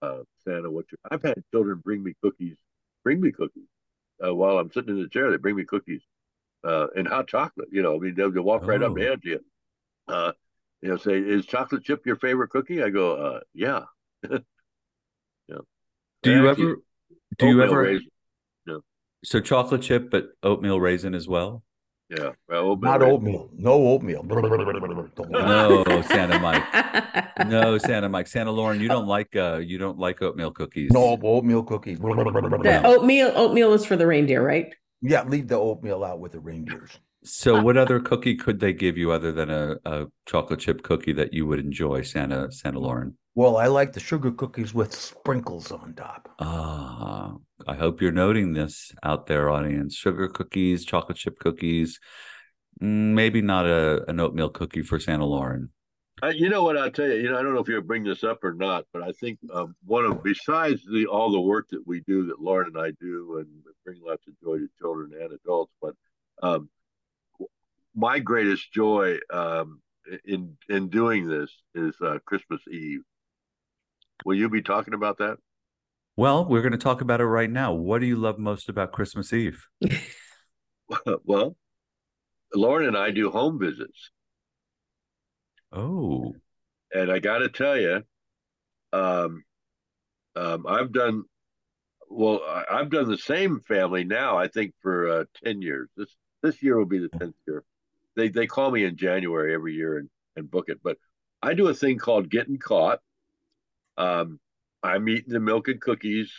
uh, 0.03 0.23
Santa, 0.45 0.71
what's 0.71 0.91
your, 0.93 0.99
I've 1.11 1.23
had 1.23 1.43
children 1.53 1.81
bring 1.85 2.03
me 2.03 2.15
cookies, 2.23 2.57
bring 3.03 3.21
me 3.21 3.33
cookies 3.33 3.67
uh, 4.25 4.35
while 4.35 4.59
I'm 4.59 4.71
sitting 4.71 4.97
in 4.97 5.03
the 5.03 5.09
chair. 5.09 5.31
They 5.31 5.39
bring 5.39 5.57
me 5.57 5.65
cookies 5.65 6.03
uh, 6.63 6.87
and 6.95 7.09
hot 7.09 7.27
chocolate. 7.27 7.69
You 7.73 7.83
know, 7.83 7.97
I 7.97 7.99
mean, 7.99 8.15
they'll, 8.15 8.31
they'll 8.31 8.43
walk 8.43 8.67
right 8.67 8.81
up 8.83 8.97
and 8.97 9.05
Oh. 9.05 9.09
hand 9.09 9.23
to 9.23 9.29
you. 9.29 9.45
Uh, 10.07 10.33
you 10.83 10.91
know, 10.91 10.97
say, 10.99 11.19
is 11.19 11.47
chocolate 11.47 11.83
chip 11.83 12.07
your 12.07 12.17
favorite 12.17 12.51
cookie? 12.51 12.83
I 12.83 12.91
go, 12.91 13.17
uh, 13.17 13.41
yeah. 13.55 13.85
do 14.23 14.39
you 16.33 16.49
Actually, 16.49 16.65
ever, 16.67 16.77
do 17.39 17.47
you 17.49 17.63
ever, 17.63 17.83
raisin, 17.83 18.09
so 19.27 19.41
chocolate 19.41 19.83
chip, 19.83 20.11
but 20.11 20.29
oatmeal 20.43 20.79
raisin 20.81 21.15
as 21.15 21.27
well? 21.29 21.63
yeah. 22.09 22.31
Well, 22.49 22.63
oatmeal 22.71 22.91
Not 22.93 23.01
raisin. 23.01 23.15
oatmeal. 23.15 23.51
No 23.57 23.73
oatmeal. 23.89 24.23
No, 25.31 26.03
Santa 26.03 26.39
Mike. 26.47 27.49
No, 27.49 27.79
Santa 27.79 28.09
Mike. 28.09 28.29
Santa 28.29 28.51
Loren, 28.53 28.81
you 28.81 28.89
don't 28.89 29.07
like 29.09 29.35
uh 29.37 29.57
you 29.57 29.79
don't 29.79 29.99
like 29.99 30.23
oatmeal 30.23 30.53
cookies. 30.53 30.91
No 30.93 31.19
oatmeal 31.23 31.63
cookies. 31.65 31.99
The 31.99 32.81
oatmeal 32.85 33.33
oatmeal 33.35 33.73
is 33.73 33.85
for 33.85 33.97
the 33.97 34.07
reindeer, 34.07 34.43
right? 34.43 34.73
Yeah, 35.03 35.25
leave 35.25 35.49
the 35.49 35.57
oatmeal 35.57 36.05
out 36.05 36.21
with 36.21 36.33
the 36.33 36.41
reindeers. 36.41 36.99
So 37.25 37.61
what 37.61 37.77
other 37.77 37.99
cookie 37.99 38.37
could 38.37 38.61
they 38.61 38.73
give 38.73 38.97
you 38.97 39.11
other 39.11 39.33
than 39.33 39.51
a, 39.51 39.77
a 39.85 40.07
chocolate 40.27 40.61
chip 40.61 40.83
cookie 40.85 41.13
that 41.15 41.33
you 41.35 41.45
would 41.47 41.59
enjoy, 41.59 42.03
Santa 42.03 42.53
Santa 42.53 42.79
Loren? 42.79 43.19
Well, 43.37 43.59
I 43.59 43.67
like 43.67 43.93
the 43.93 44.01
sugar 44.01 44.31
cookies 44.31 44.73
with 44.73 44.95
sprinkles 44.95 45.71
on 45.71 45.93
top. 45.93 46.27
Ah, 46.39 47.35
I 47.69 47.75
hope 47.75 48.01
you're 48.01 48.11
noting 48.11 48.55
this 48.55 48.93
out 49.03 49.27
there, 49.27 49.51
audience. 49.51 49.95
Sugar 49.95 50.27
cookies, 50.27 50.87
chocolate 50.87 51.19
chip 51.19 51.39
cookies. 51.39 52.01
Mm, 52.83 53.13
Maybe 53.13 53.43
not 53.43 53.67
a 53.67 54.09
an 54.09 54.21
oatmeal 54.21 54.49
cookie 54.49 54.81
for 54.81 54.99
Santa 54.99 55.27
Loren. 55.27 55.69
Uh, 56.23 56.29
you 56.29 56.49
know 56.49 56.65
what 56.65 56.79
I'll 56.79 56.91
tell 56.91 57.09
you. 57.09 57.17
You 57.17 57.31
know, 57.31 57.39
I 57.39 57.43
don't 57.43 57.53
know 57.53 57.61
if 57.61 57.69
you'll 57.69 57.83
bring 57.83 58.05
this 58.05 58.25
up 58.25 58.43
or 58.43 58.55
not, 58.55 58.87
but 58.91 59.03
I 59.03 59.13
think 59.13 59.39
um, 59.53 59.77
one 59.85 60.07
of 60.07 60.23
besides 60.23 60.83
the 60.91 61.05
all 61.07 61.31
the 61.31 61.39
work 61.39 61.67
that 61.73 61.87
we 61.87 62.01
do, 62.01 62.29
that 62.29 62.41
Loren 62.41 62.69
and 62.75 62.83
I 62.83 62.93
do, 62.99 63.37
and 63.37 63.49
bring 63.85 64.01
lots 64.03 64.27
of 64.27 64.33
joy 64.43 64.57
to 64.57 64.69
children 64.79 65.13
and 65.13 65.35
adults. 65.35 65.75
But 65.83 65.95
um, 66.43 66.71
my 67.95 68.19
greatest 68.19 68.73
joy 68.73 69.19
um, 69.31 69.83
in 70.25 70.57
in 70.71 70.89
doing 70.89 71.29
this 71.29 71.51
is 71.75 71.95
uh, 72.01 72.19
Christmas 72.25 72.63
Eve. 72.71 73.03
Will 74.25 74.37
you 74.37 74.49
be 74.49 74.63
talking 74.63 74.95
about 74.95 75.19
that? 75.19 75.37
Well, 76.17 76.47
we're 76.47 76.63
going 76.63 76.73
to 76.73 76.79
talk 76.79 77.03
about 77.03 77.21
it 77.21 77.27
right 77.27 77.51
now. 77.51 77.75
What 77.75 78.01
do 78.01 78.07
you 78.07 78.17
love 78.17 78.39
most 78.39 78.69
about 78.69 78.93
Christmas 78.93 79.33
Eve? 79.33 79.67
well, 81.25 81.57
Loren 82.55 82.89
and 82.89 82.97
I 82.97 83.11
do 83.11 83.31
home 83.31 83.59
visits. 83.59 84.11
Oh, 85.73 86.35
and 86.93 87.11
I 87.11 87.19
got 87.19 87.39
to 87.39 87.49
tell 87.49 87.79
you, 87.79 88.03
um, 88.93 89.45
um, 90.35 90.67
I've 90.67 90.93
done 90.93 91.25
well. 92.09 92.41
I, 92.49 92.65
I've 92.71 92.91
done 92.91 93.11
the 93.11 93.19
same 93.19 93.61
family 93.61 94.05
now. 94.05 94.39
I 94.39 94.49
think 94.49 94.73
for 94.81 95.09
uh, 95.09 95.25
ten 95.45 95.61
years. 95.61 95.91
This 95.97 96.15
this 96.43 96.63
year 96.63 96.79
will 96.79 96.87
be 96.87 96.99
the 96.99 97.11
tenth 97.19 97.35
year. 97.47 97.65
They 98.15 98.29
they 98.29 98.47
call 98.47 98.71
me 98.71 98.85
in 98.85 98.97
January 98.97 99.53
every 99.53 99.75
year 99.75 99.99
and 99.99 100.09
and 100.37 100.51
book 100.51 100.69
it. 100.69 100.81
But 100.83 100.97
I 101.43 101.55
do 101.55 101.69
a 101.69 101.75
thing 101.75 101.99
called 101.99 102.31
getting 102.31 102.59
caught. 102.59 103.01
Um, 103.97 104.41
I'm 104.83 105.09
eating 105.09 105.33
the 105.33 105.41
milk 105.41 105.69
and 105.69 105.81
cookies 105.81 106.33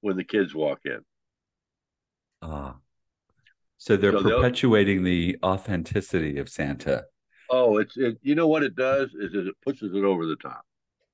when 0.00 0.16
the 0.16 0.24
kids 0.24 0.54
walk 0.54 0.80
in. 0.84 1.00
ah. 2.42 2.76
So 3.78 3.96
they're 3.96 4.12
So 4.12 4.22
perpetuating 4.22 5.02
the 5.02 5.38
authenticity 5.42 6.38
of 6.38 6.48
Santa. 6.48 7.06
Oh, 7.50 7.78
it's 7.78 7.96
it. 7.96 8.18
You 8.22 8.34
know 8.34 8.48
what 8.48 8.62
it 8.62 8.74
does 8.74 9.14
is 9.14 9.34
it 9.34 9.54
pushes 9.64 9.94
it 9.94 10.04
over 10.04 10.26
the 10.26 10.36
top 10.36 10.64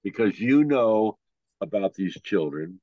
because 0.05 0.38
you 0.40 0.64
know 0.64 1.18
about 1.61 1.94
these 1.94 2.14
children, 2.22 2.80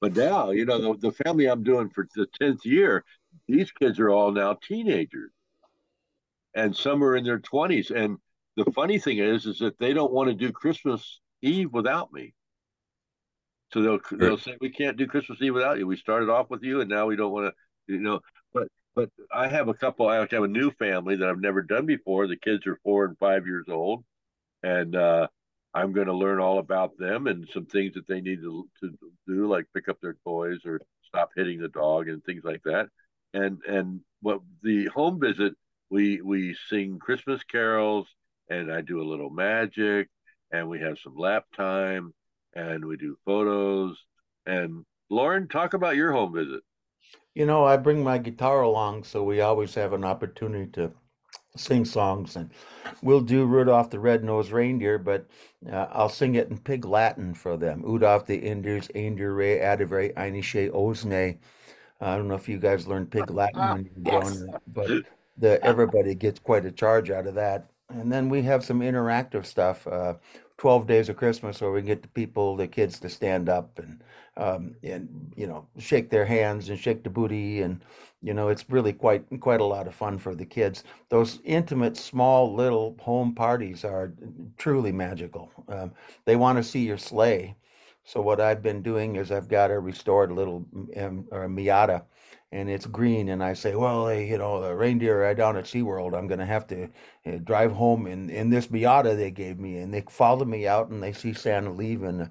but 0.00 0.16
now 0.16 0.50
you 0.52 0.64
know 0.66 0.94
the, 0.94 1.10
the 1.10 1.24
family 1.24 1.46
I'm 1.46 1.62
doing 1.64 1.90
for 1.90 2.08
the 2.16 2.26
tenth 2.40 2.66
year. 2.66 3.04
These 3.48 3.72
kids 3.72 4.00
are 4.00 4.10
all 4.10 4.32
now 4.32 4.54
teenagers, 4.54 5.32
and 6.54 6.74
some 6.74 7.02
are 7.04 7.16
in 7.16 7.24
their 7.24 7.38
twenties. 7.38 7.90
And 7.90 8.18
the 8.56 8.64
funny 8.72 8.98
thing 8.98 9.18
is, 9.18 9.46
is 9.46 9.58
that 9.58 9.78
they 9.78 9.92
don't 9.92 10.12
want 10.12 10.28
to 10.28 10.34
do 10.34 10.52
Christmas 10.52 11.20
Eve 11.42 11.72
without 11.72 12.12
me. 12.12 12.34
So 13.72 13.82
they'll 13.82 14.18
they'll 14.18 14.38
say 14.38 14.56
we 14.60 14.70
can't 14.70 14.96
do 14.96 15.06
Christmas 15.06 15.40
Eve 15.42 15.54
without 15.54 15.78
you. 15.78 15.86
We 15.86 15.96
started 15.96 16.28
off 16.28 16.50
with 16.50 16.62
you, 16.62 16.80
and 16.80 16.90
now 16.90 17.06
we 17.06 17.16
don't 17.16 17.32
want 17.32 17.52
to. 17.52 17.92
You 17.92 18.00
know, 18.00 18.20
but 18.52 18.68
but 18.94 19.10
I 19.32 19.48
have 19.48 19.68
a 19.68 19.74
couple. 19.74 20.08
I 20.08 20.16
have 20.16 20.32
a 20.32 20.48
new 20.48 20.70
family 20.72 21.16
that 21.16 21.28
I've 21.28 21.40
never 21.40 21.62
done 21.62 21.86
before. 21.86 22.26
The 22.26 22.36
kids 22.36 22.66
are 22.66 22.78
four 22.82 23.04
and 23.04 23.18
five 23.18 23.46
years 23.46 23.66
old, 23.68 24.04
and 24.62 24.94
uh, 24.94 25.28
I'm 25.74 25.92
going 25.92 26.06
to 26.06 26.14
learn 26.14 26.40
all 26.40 26.58
about 26.58 26.96
them 26.98 27.26
and 27.26 27.48
some 27.52 27.66
things 27.66 27.94
that 27.94 28.06
they 28.06 28.20
need 28.20 28.40
to 28.40 28.68
to 28.80 28.98
do, 29.26 29.46
like 29.48 29.66
pick 29.74 29.88
up 29.88 30.00
their 30.00 30.16
toys 30.24 30.60
or 30.64 30.80
stop 31.06 31.30
hitting 31.36 31.60
the 31.60 31.68
dog 31.68 32.08
and 32.08 32.24
things 32.24 32.44
like 32.44 32.62
that. 32.64 32.88
And 33.34 33.58
and 33.68 34.00
what 34.22 34.40
the 34.62 34.86
home 34.86 35.20
visit, 35.20 35.54
we 35.90 36.20
we 36.22 36.56
sing 36.68 36.98
Christmas 36.98 37.42
carols 37.44 38.06
and 38.48 38.72
I 38.72 38.80
do 38.80 39.00
a 39.00 39.10
little 39.10 39.30
magic 39.30 40.08
and 40.56 40.68
we 40.68 40.80
have 40.80 40.98
some 41.02 41.16
lap 41.16 41.44
time 41.56 42.12
and 42.54 42.84
we 42.84 42.96
do 42.96 43.18
photos. 43.24 43.96
And 44.46 44.84
Loren, 45.10 45.48
talk 45.48 45.74
about 45.74 45.96
your 45.96 46.12
home 46.12 46.34
visit. 46.34 46.62
You 47.34 47.46
know, 47.46 47.64
I 47.64 47.76
bring 47.76 48.02
my 48.02 48.18
guitar 48.18 48.62
along, 48.62 49.04
so 49.04 49.22
we 49.22 49.40
always 49.40 49.74
have 49.74 49.92
an 49.92 50.04
opportunity 50.04 50.70
to 50.72 50.92
sing 51.54 51.84
songs, 51.84 52.36
and 52.36 52.50
we'll 53.02 53.20
do 53.20 53.44
Rudolph 53.44 53.90
the 53.90 53.98
Red-Nosed 53.98 54.50
Reindeer, 54.50 54.98
but 54.98 55.26
uh, 55.70 55.86
I'll 55.90 56.08
sing 56.08 56.34
it 56.34 56.48
in 56.48 56.58
Pig 56.58 56.84
Latin 56.84 57.34
for 57.34 57.56
them. 57.56 57.82
Rudolph 57.82 58.26
the 58.26 58.40
Indiers, 58.40 58.90
Eindir 58.94 59.36
Re, 59.36 59.58
Adivre, 59.58 60.14
Einische, 60.14 60.70
Osne. 60.70 61.38
I 62.00 62.16
don't 62.16 62.28
know 62.28 62.34
if 62.34 62.48
you 62.48 62.58
guys 62.58 62.86
learned 62.86 63.10
Pig 63.10 63.30
Latin 63.30 63.60
when 63.60 63.84
you 63.84 63.90
were 63.96 64.20
growing 64.20 64.54
up, 64.54 64.62
but 64.66 64.90
the 65.38 65.62
everybody 65.64 66.14
gets 66.14 66.38
quite 66.38 66.66
a 66.66 66.72
charge 66.72 67.10
out 67.10 67.26
of 67.26 67.34
that. 67.34 67.70
And 67.88 68.10
then 68.12 68.28
we 68.28 68.42
have 68.42 68.64
some 68.64 68.80
interactive 68.80 69.46
stuff. 69.46 69.86
Uh, 69.86 70.14
12 70.58 70.86
days 70.86 71.08
of 71.08 71.16
Christmas 71.16 71.60
where 71.60 71.70
we 71.70 71.82
get 71.82 72.02
the 72.02 72.08
people, 72.08 72.56
the 72.56 72.66
kids 72.66 72.98
to 73.00 73.08
stand 73.08 73.48
up 73.48 73.78
and, 73.78 74.02
um, 74.38 74.74
and, 74.82 75.32
you 75.36 75.46
know, 75.46 75.66
shake 75.78 76.08
their 76.08 76.24
hands 76.24 76.70
and 76.70 76.78
shake 76.78 77.04
the 77.04 77.10
booty. 77.10 77.60
And, 77.60 77.82
you 78.22 78.32
know, 78.32 78.48
it's 78.48 78.64
really 78.70 78.92
quite, 78.92 79.24
quite 79.40 79.60
a 79.60 79.64
lot 79.64 79.86
of 79.86 79.94
fun 79.94 80.18
for 80.18 80.34
the 80.34 80.46
kids. 80.46 80.82
Those 81.10 81.40
intimate, 81.44 81.96
small, 81.96 82.54
little 82.54 82.96
home 83.00 83.34
parties 83.34 83.84
are 83.84 84.14
truly 84.56 84.92
magical. 84.92 85.50
Um, 85.68 85.92
they 86.24 86.36
want 86.36 86.56
to 86.56 86.64
see 86.64 86.86
your 86.86 86.98
sleigh. 86.98 87.54
So 88.04 88.20
what 88.22 88.40
I've 88.40 88.62
been 88.62 88.82
doing 88.82 89.16
is 89.16 89.30
I've 89.30 89.48
got 89.48 89.70
a 89.70 89.78
restored 89.78 90.32
little 90.32 90.64
um, 90.96 91.26
or 91.30 91.44
a 91.44 91.48
Miata 91.48 92.02
and 92.56 92.70
it's 92.70 92.86
green 92.86 93.28
and 93.28 93.44
I 93.44 93.52
say, 93.52 93.74
well, 93.76 94.08
hey, 94.08 94.26
you 94.28 94.38
know, 94.38 94.62
the 94.62 94.74
reindeer 94.74 95.24
are 95.24 95.34
down 95.34 95.58
at 95.58 95.64
SeaWorld, 95.66 96.16
I'm 96.16 96.26
going 96.26 96.38
to 96.40 96.46
have 96.46 96.66
to 96.68 96.88
uh, 97.26 97.36
drive 97.44 97.72
home 97.72 98.06
in, 98.06 98.30
in 98.30 98.48
this 98.48 98.68
Miata 98.68 99.14
they 99.14 99.30
gave 99.30 99.58
me. 99.58 99.76
And 99.76 99.92
they 99.92 100.02
follow 100.08 100.46
me 100.46 100.66
out 100.66 100.88
and 100.88 101.02
they 101.02 101.12
see 101.12 101.34
Santa 101.34 101.70
leaving, 101.70 102.22
uh, 102.22 102.28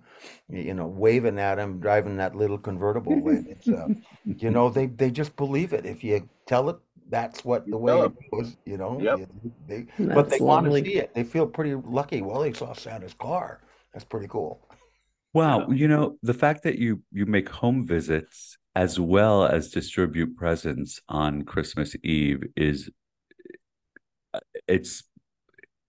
you 0.50 0.74
know, 0.74 0.88
waving 0.88 1.38
at 1.38 1.60
him, 1.60 1.80
driving 1.80 2.18
that 2.18 2.36
little 2.36 2.58
convertible 2.58 3.14
and 3.14 3.48
It's, 3.48 3.68
uh, 3.68 3.88
you 4.26 4.50
know, 4.50 4.70
they, 4.70 4.88
they 4.88 5.12
just 5.12 5.36
believe 5.36 5.74
it. 5.74 5.86
If 5.86 6.04
you 6.04 6.28
tell 6.48 6.72
it, 6.72 6.78
that's 7.08 7.46
what 7.46 7.70
the 7.70 7.78
way 7.78 8.00
it 8.00 8.12
was, 8.32 8.58
you 8.66 8.78
know, 8.78 9.00
Yep. 9.00 9.30
they, 9.68 9.86
but 10.00 10.30
they 10.32 10.40
want 10.40 10.66
to 10.66 10.72
lovely. 10.72 10.86
see 10.86 10.96
it. 10.96 11.14
They 11.14 11.24
feel 11.24 11.46
pretty 11.46 11.76
lucky. 11.76 12.24
Well, 12.24 12.42
they 12.42 12.54
saw 12.54 12.74
Santa's 12.74 13.14
car. 13.14 13.62
That's 13.94 14.06
pretty 14.06 14.28
cool. 14.28 14.68
Wow, 15.34 15.70
you 15.70 15.88
know, 15.88 16.18
the 16.24 16.34
fact 16.34 16.64
that 16.64 16.80
you 16.80 17.04
you 17.12 17.26
make 17.26 17.50
home 17.50 17.86
visits 17.86 18.58
as 18.76 19.00
well 19.00 19.46
as 19.46 19.70
distribute 19.70 20.36
presents 20.36 21.02
on 21.08 21.44
Christmas 21.44 21.96
Eve 22.04 22.44
is 22.56 22.90
uh, 24.34 24.40
it's 24.68 25.04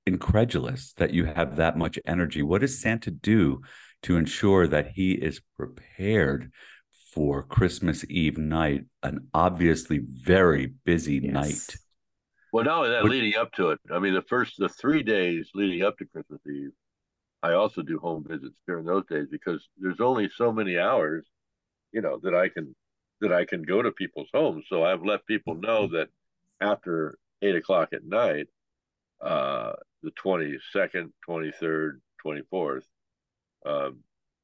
incredulous 0.07 0.93
that 0.95 1.12
you 1.12 1.24
have 1.24 1.57
that 1.57 1.76
much 1.76 1.99
energy. 2.07 2.43
What 2.43 2.61
does 2.61 2.80
Santa 2.80 3.11
do 3.11 3.61
to 4.05 4.16
ensure 4.16 4.68
that 4.68 4.93
he 4.95 5.12
is 5.12 5.41
prepared 5.57 6.53
for 7.12 7.43
Christmas 7.43 8.05
Eve 8.09 8.39
night, 8.39 8.84
an 9.03 9.28
obviously 9.34 9.99
very 9.99 10.66
busy 10.84 11.14
Yes. 11.24 11.32
night? 11.32 11.76
Well, 12.53 12.64
not 12.64 12.78
only 12.78 12.91
that, 12.91 13.03
What- 13.03 13.11
leading 13.11 13.34
up 13.37 13.53
to 13.55 13.70
it. 13.70 13.80
I 13.91 13.99
mean, 13.99 14.14
the 14.14 14.22
first 14.22 14.55
the 14.59 14.68
three 14.68 15.03
days 15.03 15.51
leading 15.55 15.82
up 15.82 15.99
to 15.99 16.05
Christmas 16.07 16.41
Eve, 16.47 16.70
I 17.43 17.53
also 17.55 17.82
do 17.82 17.99
home 17.99 18.24
visits 18.28 18.55
during 18.66 18.84
those 18.84 19.07
days 19.07 19.26
because 19.30 19.66
there's 19.78 20.01
only 20.01 20.28
so 20.28 20.53
many 20.53 20.78
hours, 20.78 21.26
you 21.97 22.03
know, 22.03 22.20
that 22.22 22.34
I 22.34 22.49
can 22.51 22.76
that 23.22 23.32
I 23.32 23.47
can 23.47 23.62
go 23.62 23.80
to 23.80 23.90
people's 23.90 24.28
homes. 24.34 24.66
So 24.68 24.84
I've 24.84 25.03
let 25.03 25.26
people 25.26 25.55
know 25.55 25.88
that 25.88 26.09
after 26.61 27.16
eight 27.40 27.57
o'clock 27.57 27.88
at 27.94 28.05
night, 28.05 28.49
uh, 29.22 29.72
the 30.03 30.11
twenty 30.11 30.59
second, 30.74 31.14
twenty 31.24 31.53
third, 31.59 32.03
twenty 32.22 32.42
fourth, 32.51 32.84
um, 33.64 34.01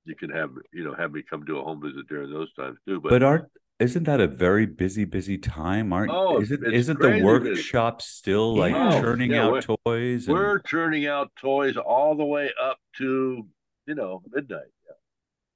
you 0.06 0.14
can 0.16 0.30
have 0.30 0.50
you 0.72 0.82
know 0.84 0.94
have 0.94 1.12
me 1.12 1.22
come 1.22 1.44
do 1.44 1.58
a 1.58 1.62
home 1.62 1.82
visit 1.82 2.08
during 2.08 2.32
those 2.32 2.52
times 2.54 2.78
too. 2.88 3.00
But, 3.02 3.10
But 3.10 3.22
aren't 3.22 3.44
isn't 3.78 4.04
that 4.04 4.20
a 4.20 4.26
very 4.28 4.64
busy, 4.64 5.04
busy 5.04 5.36
time? 5.36 5.92
Aren't 5.92 6.10
Oh, 6.12 6.40
isn't 6.40 6.64
isn't 6.72 6.98
the 6.98 7.08
crazy 7.08 7.20
busy. 7.20 7.50
workshop 7.50 8.00
still 8.00 8.56
like 8.56 8.72
Yeah. 8.72 8.98
churning 9.02 9.32
Yeah, 9.32 9.48
out 9.48 9.66
toys? 9.84 10.26
and- 10.26 10.34
we're 10.34 10.60
churning 10.60 11.06
out 11.06 11.30
toys 11.36 11.76
all 11.76 12.14
the 12.16 12.24
way 12.24 12.50
up 12.62 12.78
to 12.96 13.46
you 13.86 13.94
know 13.94 14.22
midnight. 14.32 14.72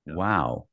Yeah. 0.06 0.14
Wow. 0.14 0.66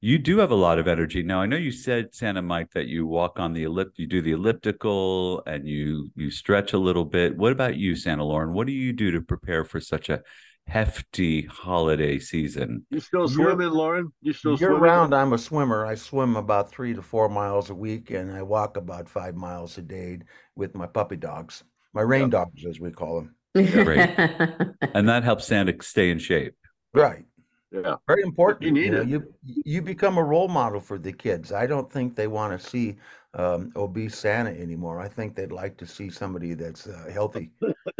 You 0.00 0.18
do 0.18 0.38
have 0.38 0.52
a 0.52 0.54
lot 0.56 0.78
of 0.78 0.86
energy. 0.86 1.22
Now, 1.24 1.40
I 1.40 1.46
know 1.46 1.56
you 1.56 1.72
said, 1.72 2.14
Santa 2.14 2.40
Mike, 2.40 2.70
that 2.74 2.86
you 2.86 3.04
walk 3.06 3.40
on 3.40 3.52
the 3.52 3.64
ellip, 3.64 3.90
you 3.96 4.06
do 4.06 4.22
the 4.22 4.32
elliptical 4.32 5.42
and 5.44 5.66
you 5.66 6.10
you 6.14 6.30
stretch 6.30 6.72
a 6.72 6.78
little 6.78 7.04
bit. 7.04 7.36
What 7.36 7.50
about 7.52 7.76
you, 7.76 7.96
Santa 7.96 8.24
Loren? 8.24 8.52
What 8.52 8.66
do 8.68 8.72
you 8.72 8.92
do 8.92 9.10
to 9.10 9.20
prepare 9.20 9.64
for 9.64 9.80
such 9.80 10.08
a 10.08 10.22
hefty 10.68 11.42
holiday 11.46 12.18
season? 12.20 12.86
You 12.90 13.00
still 13.00 13.22
Year- 13.28 13.28
swimming, 13.50 13.70
Loren? 13.70 14.12
You 14.22 14.32
still 14.32 14.52
Year 14.52 14.68
swimming? 14.70 14.80
round, 14.82 15.14
I'm 15.14 15.32
a 15.32 15.38
swimmer. 15.38 15.84
I 15.84 15.96
swim 15.96 16.36
about 16.36 16.70
three 16.70 16.94
to 16.94 17.02
four 17.02 17.28
miles 17.28 17.70
a 17.70 17.74
week, 17.74 18.10
and 18.10 18.30
I 18.32 18.42
walk 18.42 18.76
about 18.76 19.08
five 19.08 19.34
miles 19.34 19.78
a 19.78 19.82
day 19.82 20.20
with 20.54 20.76
my 20.76 20.86
puppy 20.86 21.16
dogs, 21.16 21.64
my 21.92 22.02
rain 22.02 22.30
dogs, 22.30 22.64
as 22.64 22.78
we 22.78 22.92
call 22.92 23.16
them. 23.22 23.34
Great. 23.72 24.10
And 24.94 25.08
that 25.08 25.24
helps 25.24 25.46
Santa 25.46 25.74
stay 25.82 26.10
in 26.10 26.18
shape. 26.18 26.54
Right. 26.94 27.24
Yeah. 27.70 27.96
Very 28.06 28.22
important. 28.22 28.64
You 28.64 28.72
need 28.72 28.92
know, 28.92 29.02
it. 29.02 29.08
you 29.08 29.34
you 29.42 29.82
become 29.82 30.16
a 30.16 30.22
role 30.24 30.48
model 30.48 30.80
for 30.80 30.98
the 30.98 31.12
kids. 31.12 31.52
I 31.52 31.66
don't 31.66 31.92
think 31.92 32.16
they 32.16 32.26
want 32.26 32.58
to 32.58 32.66
see 32.66 32.96
um, 33.34 33.72
obese 33.76 34.16
Santa 34.16 34.50
anymore. 34.50 35.00
I 35.00 35.08
think 35.08 35.36
they'd 35.36 35.52
like 35.52 35.76
to 35.78 35.86
see 35.86 36.08
somebody 36.08 36.54
that's 36.54 36.86
uh, 36.86 37.10
healthy. 37.12 37.50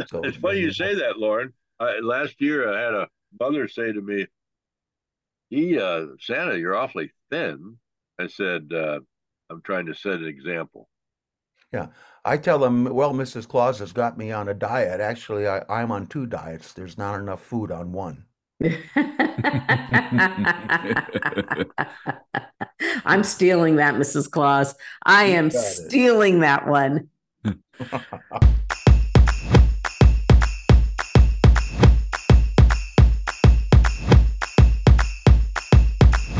So 0.07 0.21
It's 0.23 0.37
funny 0.37 0.59
you 0.59 0.73
say 0.73 0.95
that, 0.95 1.19
Loren. 1.19 1.53
I, 1.79 1.99
last 1.99 2.41
year, 2.41 2.73
I 2.73 2.81
had 2.81 2.93
a 2.93 3.07
mother 3.39 3.67
say 3.67 3.91
to 3.91 4.01
me, 4.01 4.25
"He, 5.49 5.79
uh, 5.79 6.07
Santa, 6.19 6.57
you're 6.57 6.75
awfully 6.75 7.11
thin." 7.29 7.77
I 8.17 8.25
said, 8.25 8.71
uh, 8.73 8.99
"I'm 9.51 9.61
trying 9.61 9.85
to 9.85 9.93
set 9.93 10.13
an 10.13 10.25
example." 10.25 10.89
Yeah. 11.71 11.87
I 12.25 12.37
tell 12.37 12.59
them, 12.59 12.85
well, 12.85 13.13
Mrs. 13.13 13.47
Claus 13.47 13.79
has 13.79 13.93
got 13.93 14.17
me 14.17 14.31
on 14.31 14.49
a 14.49 14.53
diet. 14.53 14.99
Actually, 14.99 15.47
I, 15.47 15.63
I'm 15.69 15.91
on 15.91 16.07
two 16.07 16.25
diets. 16.25 16.73
There's 16.73 16.97
not 16.97 17.19
enough 17.19 17.41
food 17.41 17.71
on 17.71 17.91
one. 17.91 18.25
I'm 23.05 23.23
stealing 23.23 23.77
that, 23.77 23.95
Mrs. 23.95 24.29
Claus. 24.29 24.75
I 25.05 25.25
You 25.27 25.35
am 25.35 25.49
got 25.49 25.55
it. 25.55 25.61
stealing 25.61 26.41
that 26.41 26.67
one. 26.67 27.07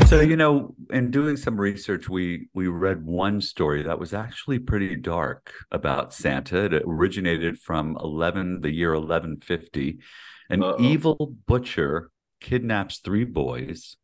So, 0.06 0.20
you 0.20 0.36
know, 0.36 0.74
in 0.90 1.12
doing 1.12 1.36
some 1.36 1.56
research, 1.60 2.08
we 2.08 2.48
we 2.52 2.66
read 2.66 3.06
one 3.06 3.40
story 3.40 3.84
that 3.84 4.00
was 4.00 4.12
actually 4.12 4.58
pretty 4.58 4.96
dark 4.96 5.52
about 5.70 6.12
Santa. 6.12 6.64
It 6.64 6.82
originated 6.84 7.58
from 7.60 7.96
11 8.00 8.62
the 8.62 8.72
year 8.72 8.90
1150. 8.94 10.00
An 10.50 10.62
Uh-oh. 10.62 10.82
evil 10.82 11.36
butcher 11.46 12.10
kidnaps 12.40 12.98
three 12.98 13.24
boys, 13.24 13.96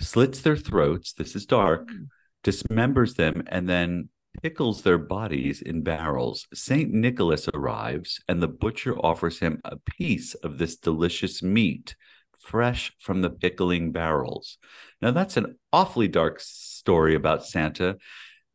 slits 0.00 0.40
their 0.40 0.56
throats, 0.56 1.12
this 1.12 1.34
is 1.34 1.46
dark, 1.46 1.88
hmm. 1.90 2.04
dismembers 2.44 3.16
them, 3.16 3.42
and 3.48 3.68
then 3.68 4.10
pickles 4.42 4.82
their 4.82 4.98
bodies 4.98 5.62
in 5.62 5.82
barrels. 5.82 6.46
St. 6.54 6.90
Nicholas 6.90 7.48
arrives, 7.54 8.20
and 8.28 8.42
the 8.42 8.48
butcher 8.48 8.96
offers 8.98 9.40
him 9.40 9.60
a 9.64 9.76
piece 9.76 10.34
of 10.34 10.58
this 10.58 10.76
delicious 10.76 11.42
meat, 11.42 11.96
fresh 12.38 12.92
from 13.00 13.22
the 13.22 13.30
pickling 13.30 13.92
barrels. 13.92 14.58
Now, 15.00 15.10
that's 15.10 15.36
an 15.36 15.56
awfully 15.72 16.08
dark 16.08 16.40
story 16.40 17.14
about 17.14 17.44
Santa. 17.44 17.96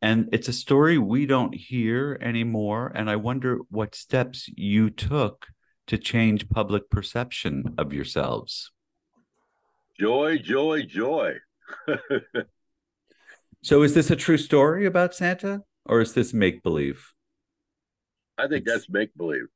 And 0.00 0.28
it's 0.32 0.48
a 0.48 0.52
story 0.52 0.98
we 0.98 1.24
don't 1.24 1.54
hear 1.54 2.18
anymore. 2.20 2.92
And 2.94 3.08
I 3.08 3.16
wonder 3.16 3.58
what 3.70 3.94
steps 3.94 4.50
you 4.54 4.90
took 4.90 5.46
to 5.86 5.98
change 5.98 6.48
public 6.48 6.88
perception 6.90 7.74
of 7.78 7.92
yourselves. 7.92 8.70
Joy, 9.98 10.38
joy, 10.38 10.82
joy. 10.82 11.34
So, 13.62 13.82
is 13.82 13.94
this 13.94 14.10
a 14.10 14.16
true 14.16 14.36
story 14.36 14.84
about 14.84 15.14
Santa 15.14 15.62
or 15.86 16.02
is 16.02 16.12
this 16.12 16.34
make 16.34 16.62
believe? 16.62 17.12
I 18.36 18.42
think 18.42 18.62
It's- 18.66 18.80
that's 18.80 18.90
make 18.90 19.16
believe. 19.16 19.46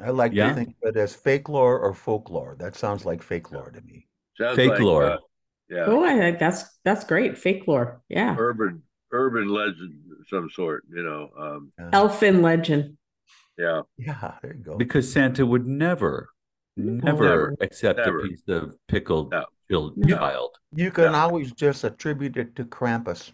I 0.00 0.10
like 0.10 0.32
Yeah. 0.32 0.48
to 0.48 0.54
think 0.56 0.70
of 0.82 0.96
it 0.96 0.98
as 0.98 1.14
fake 1.14 1.48
lore 1.48 1.78
or 1.78 1.94
folklore. 1.94 2.56
That 2.58 2.74
sounds 2.74 3.04
like 3.04 3.22
fake 3.22 3.52
lore 3.52 3.70
to 3.70 3.80
me. 3.82 4.08
Sounds 4.36 4.56
Fake 4.56 4.70
like, 4.70 4.80
lore. 4.80 5.04
uh, 5.04 5.18
yeah, 5.68 5.84
Oh, 5.86 6.02
I 6.02 6.18
think 6.18 6.40
that's 6.40 6.64
that's 6.82 7.04
great. 7.04 7.38
Fake 7.38 7.68
lore. 7.68 8.02
Yeah. 8.08 8.34
urban 8.36 8.82
urban 9.12 9.46
legend 9.48 10.02
of 10.18 10.26
some 10.28 10.50
sort. 10.50 10.82
You 10.90 11.02
know, 11.04 11.30
um, 11.38 11.72
Uh, 11.80 11.90
Elfin 11.92 12.42
legend. 12.42 12.96
Yeah. 13.58 13.82
yeah, 13.98 14.34
there 14.42 14.54
you 14.54 14.62
go. 14.62 14.76
Because 14.76 15.12
Santa 15.12 15.44
would 15.46 15.66
never 15.66 16.28
Never, 16.74 17.02
Never. 17.04 17.56
accept 17.60 17.98
Never. 17.98 18.20
a 18.20 18.28
piece 18.28 18.48
of 18.48 18.74
pickled 18.88 19.30
No. 19.30 19.44
chil- 19.70 19.92
No. 19.94 20.16
child. 20.16 20.56
You 20.74 20.90
can 20.90 21.12
No. 21.12 21.18
always 21.18 21.52
just 21.52 21.84
attribute 21.84 22.38
it 22.38 22.56
to 22.56 22.64
Krampus. 22.64 23.32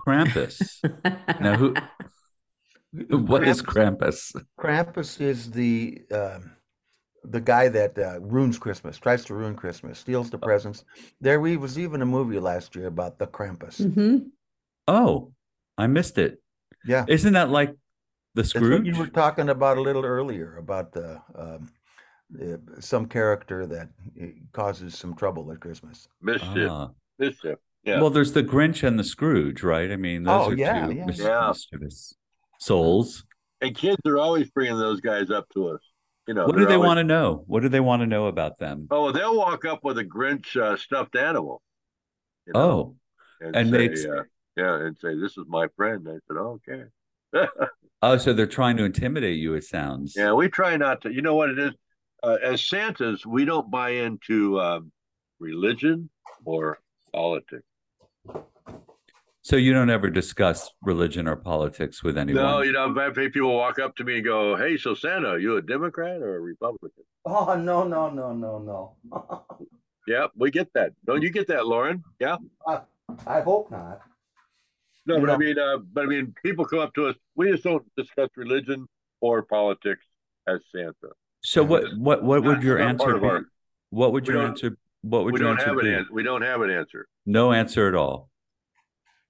Krampus. 0.00 0.78
now, 1.40 1.56
who? 1.56 1.74
What 3.16 3.46
is 3.48 3.62
Krampus? 3.62 4.32
Krampus 4.60 5.20
is 5.20 5.50
the 5.50 6.02
um, 6.12 6.52
the 7.24 7.40
guy 7.40 7.68
that 7.68 7.98
uh, 7.98 8.20
ruins 8.20 8.58
Christmas, 8.58 8.96
tries 8.98 9.24
to 9.24 9.34
ruin 9.34 9.56
Christmas, 9.56 9.98
steals 9.98 10.30
the 10.30 10.38
presents. 10.38 10.84
There 11.20 11.40
we 11.40 11.56
was 11.56 11.78
even 11.78 12.02
a 12.02 12.06
movie 12.06 12.38
last 12.38 12.76
year 12.76 12.86
about 12.86 13.18
the 13.18 13.26
Krampus. 13.26 13.80
Mhm. 13.80 14.26
Oh, 14.86 15.32
I 15.76 15.88
missed 15.88 16.18
it. 16.18 16.40
Yeah, 16.86 17.06
Isn't 17.08 17.32
that 17.32 17.50
like 17.50 17.74
the 18.34 18.42
that's 18.42 18.54
what 18.54 18.62
Scrooge? 18.62 18.86
you 18.86 18.96
were 18.98 19.06
talking 19.06 19.48
about 19.48 19.78
a 19.78 19.80
little 19.80 20.04
earlier 20.04 20.56
about 20.58 20.92
the 20.92 21.20
um, 21.36 21.70
uh, 22.42 22.56
some 22.80 23.06
character 23.06 23.66
that 23.66 23.88
uh, 24.20 24.26
causes 24.52 24.96
some 24.98 25.14
trouble 25.14 25.50
at 25.52 25.60
Christmas. 25.60 26.08
Mischief, 26.20 26.68
Ah. 26.70 26.90
mischief. 27.18 27.58
Yeah. 27.84 28.00
Well, 28.00 28.10
there's 28.10 28.32
the 28.32 28.42
Grinch 28.42 28.82
and 28.82 28.98
the 28.98 29.04
Scrooge, 29.04 29.62
right? 29.62 29.90
I 29.92 29.96
mean, 29.96 30.24
those 30.24 30.46
Oh, 30.46 30.50
are 30.50 30.54
yeah, 30.56 30.86
two 30.86 30.94
yeah. 30.94 31.04
mis- 31.04 31.18
Yeah. 31.18 31.48
mischievous 31.48 32.14
souls. 32.58 33.24
and 33.60 33.74
kids 33.74 33.98
are 34.06 34.18
always 34.18 34.50
bringing 34.50 34.78
those 34.78 35.00
guys 35.00 35.30
up 35.30 35.48
to 35.50 35.68
us. 35.68 35.80
You 36.26 36.34
know, 36.34 36.46
What 36.46 36.56
do 36.56 36.64
they're 36.64 36.74
always- 36.76 36.86
want 36.86 36.98
to 36.98 37.04
know? 37.04 37.44
What 37.46 37.60
do 37.62 37.68
they 37.68 37.80
want 37.80 38.00
to 38.00 38.06
know 38.06 38.26
about 38.26 38.58
them? 38.58 38.88
Oh, 38.90 39.12
they'll 39.12 39.36
walk 39.36 39.64
up 39.66 39.84
with 39.84 39.98
a 39.98 40.04
Grinch 40.04 40.56
uh, 40.60 40.76
stuffed 40.76 41.14
animal. 41.16 41.62
you 42.46 42.52
know, 42.54 42.60
Oh, 42.60 42.96
and, 43.40 43.54
and 43.56 43.70
say, 43.70 43.76
they 43.76 43.84
ex- 43.92 44.04
uh, 44.06 44.22
yeah, 44.56 44.80
and 44.80 44.96
say, 44.98 45.14
"This 45.18 45.36
is 45.38 45.44
my 45.48 45.66
friend." 45.76 46.06
I 46.08 46.12
said, 46.26 46.36
oh, 46.38 46.58
"Okay." 46.68 46.84
oh, 48.02 48.16
so 48.16 48.32
they're 48.32 48.46
trying 48.46 48.76
to 48.76 48.84
intimidate 48.84 49.38
you. 49.38 49.54
It 49.54 49.64
sounds. 49.64 50.14
Yeah, 50.16 50.32
we 50.32 50.48
try 50.48 50.76
not 50.76 51.02
to. 51.02 51.12
You 51.12 51.22
know 51.22 51.34
what 51.34 51.50
it 51.50 51.58
is? 51.58 51.72
Uh, 52.22 52.38
as 52.42 52.64
Santas, 52.64 53.26
we 53.26 53.44
don't 53.44 53.70
buy 53.70 53.90
into 53.90 54.58
um, 54.60 54.90
religion 55.38 56.08
or 56.44 56.78
politics. 57.12 57.64
So 59.42 59.56
you 59.56 59.74
don't 59.74 59.90
ever 59.90 60.08
discuss 60.08 60.70
religion 60.80 61.28
or 61.28 61.36
politics 61.36 62.02
with 62.02 62.16
anyone. 62.16 62.42
No, 62.42 62.62
you 62.62 62.72
know, 62.72 62.88
I've 62.88 63.14
had 63.14 63.32
people 63.32 63.54
walk 63.54 63.78
up 63.78 63.94
to 63.96 64.04
me 64.04 64.16
and 64.16 64.24
go, 64.24 64.56
"Hey, 64.56 64.78
so 64.78 64.94
Santa, 64.94 65.28
are 65.28 65.38
you 65.38 65.58
a 65.58 65.62
Democrat 65.62 66.22
or 66.22 66.36
a 66.36 66.40
Republican?" 66.40 67.04
Oh 67.26 67.54
no 67.54 67.84
no 67.84 68.08
no 68.08 68.32
no 68.32 68.96
no! 69.12 69.46
Yeah, 70.06 70.26
we 70.36 70.50
get 70.50 70.72
that. 70.74 70.92
Don't 71.06 71.22
you 71.22 71.30
get 71.30 71.46
that, 71.48 71.66
Loren? 71.66 72.04
Yeah. 72.20 72.36
I 73.26 73.40
hope 73.40 73.70
not. 73.70 74.00
No, 75.06 75.16
You 75.16 75.20
but 75.26 75.30
I 75.30 75.36
mean, 75.36 75.58
uh, 75.58 75.78
but 75.92 76.04
I 76.04 76.06
mean, 76.06 76.34
people 76.42 76.64
come 76.64 76.78
up 76.78 76.94
to 76.94 77.06
us. 77.08 77.16
We 77.36 77.50
just 77.50 77.64
don't 77.64 77.84
discuss 77.96 78.30
religion 78.36 78.86
or 79.20 79.42
politics 79.42 80.04
as 80.48 80.60
Santa. 80.74 81.12
so 81.42 81.62
what? 81.62 81.84
What? 81.98 82.22
What 82.24 82.42
would 82.44 82.54
Not- 82.56 82.62
your 82.62 82.78
answer 82.78 83.18
be? 83.18 83.26
our- 83.26 83.44
What 83.90 84.12
would 84.12 84.26
your 84.26 84.42
answer? 84.42 84.76
What 85.02 85.24
would 85.24 85.38
your 85.38 85.50
answer 85.50 85.66
have 85.66 85.76
an 85.78 85.84
be? 85.84 85.92
an- 85.92 86.08
we 86.10 86.22
don't 86.22 86.42
have 86.42 86.62
an 86.62 86.70
answer. 86.70 87.06
No 87.26 87.52
answer 87.52 87.86
at 87.88 87.94
all. 87.94 88.30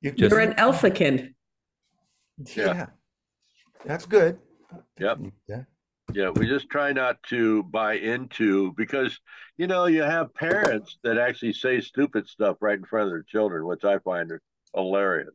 You, 0.00 0.12
Just- 0.12 0.30
You're 0.30 0.40
an 0.40 0.54
alphakin. 0.54 1.34
yeah. 2.56 2.86
that's 3.84 4.06
good. 4.06 4.38
Yep. 4.98 5.18
Yeah. 5.48 5.62
Yeah, 6.12 6.28
we 6.30 6.46
just 6.46 6.68
try 6.68 6.92
not 6.92 7.20
to 7.24 7.62
buy 7.64 7.94
into 7.94 8.72
because 8.76 9.18
you 9.56 9.66
know 9.66 9.86
you 9.86 10.02
have 10.02 10.34
parents 10.34 10.98
that 11.02 11.18
actually 11.18 11.54
say 11.54 11.80
stupid 11.80 12.28
stuff 12.28 12.58
right 12.60 12.78
in 12.78 12.84
front 12.84 13.06
of 13.06 13.10
their 13.10 13.22
children, 13.22 13.66
which 13.66 13.84
I 13.84 13.98
find 13.98 14.30
hilarious. 14.74 15.34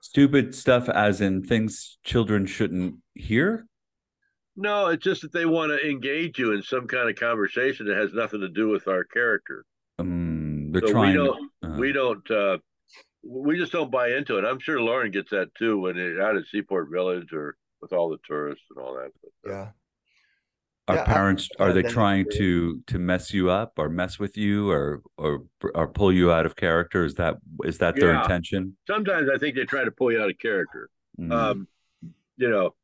Stupid 0.00 0.54
stuff, 0.54 0.88
as 0.88 1.20
in 1.20 1.42
things 1.42 1.98
children 2.04 2.46
shouldn't 2.46 2.96
hear. 3.14 3.66
No, 4.56 4.88
it's 4.88 5.04
just 5.04 5.22
that 5.22 5.32
they 5.32 5.46
want 5.46 5.70
to 5.70 5.88
engage 5.88 6.38
you 6.38 6.52
in 6.52 6.62
some 6.62 6.86
kind 6.86 7.08
of 7.08 7.16
conversation 7.16 7.86
that 7.86 7.96
has 7.96 8.12
nothing 8.12 8.40
to 8.40 8.48
do 8.48 8.68
with 8.68 8.88
our 8.88 9.04
character. 9.04 9.64
Um, 9.98 10.70
they're 10.72 10.80
So 10.82 10.86
we 10.88 10.92
trying. 10.92 11.14
don't 11.14 11.50
uh, 11.62 11.76
we 11.78 11.92
don't 11.92 12.30
uh 12.30 12.58
we 13.22 13.56
just 13.58 13.72
don't 13.72 13.90
buy 13.90 14.08
into 14.12 14.38
it. 14.38 14.44
I'm 14.44 14.58
sure 14.58 14.80
Loren 14.80 15.10
gets 15.12 15.30
that 15.30 15.54
too 15.54 15.78
when 15.78 15.96
it 15.98 16.18
out 16.20 16.36
at 16.36 16.46
Seaport 16.46 16.88
Village 16.90 17.32
or 17.32 17.56
with 17.80 17.92
all 17.92 18.08
the 18.10 18.18
tourists 18.26 18.64
and 18.74 18.84
all 18.84 18.94
that. 18.94 19.10
But, 19.44 19.50
uh, 19.50 19.54
Yeah. 19.54 19.68
Our 20.90 20.96
Yeah, 20.96 21.02
I- 21.02 21.12
parents 21.14 21.48
are 21.60 21.72
they 21.72 21.82
trying 21.82 22.26
to 22.34 22.80
to 22.88 22.98
mess 22.98 23.32
you 23.32 23.48
up 23.48 23.74
or 23.78 23.88
mess 23.88 24.18
with 24.18 24.36
you 24.36 24.68
or 24.70 25.02
or 25.16 25.44
or 25.74 25.86
pull 25.86 26.12
you 26.12 26.32
out 26.32 26.46
of 26.46 26.56
character? 26.56 27.04
Is 27.04 27.14
that 27.14 27.36
is 27.64 27.78
that 27.78 27.94
their 27.94 28.12
Yeah. 28.12 28.22
intention? 28.22 28.76
sometimes 28.88 29.28
I 29.32 29.38
think 29.38 29.54
they 29.54 29.64
try 29.64 29.84
to 29.84 29.90
pull 29.92 30.10
you 30.10 30.20
out 30.20 30.30
of 30.30 30.38
character. 30.38 30.90
Mm. 31.18 31.32
Um, 31.32 31.68
you 32.36 32.50
know, 32.50 32.74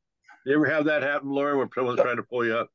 you 0.45 0.55
ever 0.55 0.67
have 0.67 0.85
that 0.85 1.03
happen, 1.03 1.31
Loren, 1.31 1.59
when 1.59 1.69
someone's 1.75 2.01
trying 2.01 2.17
to 2.19 2.23
pull 2.23 2.47
you 2.47 2.55
up? 2.57 2.71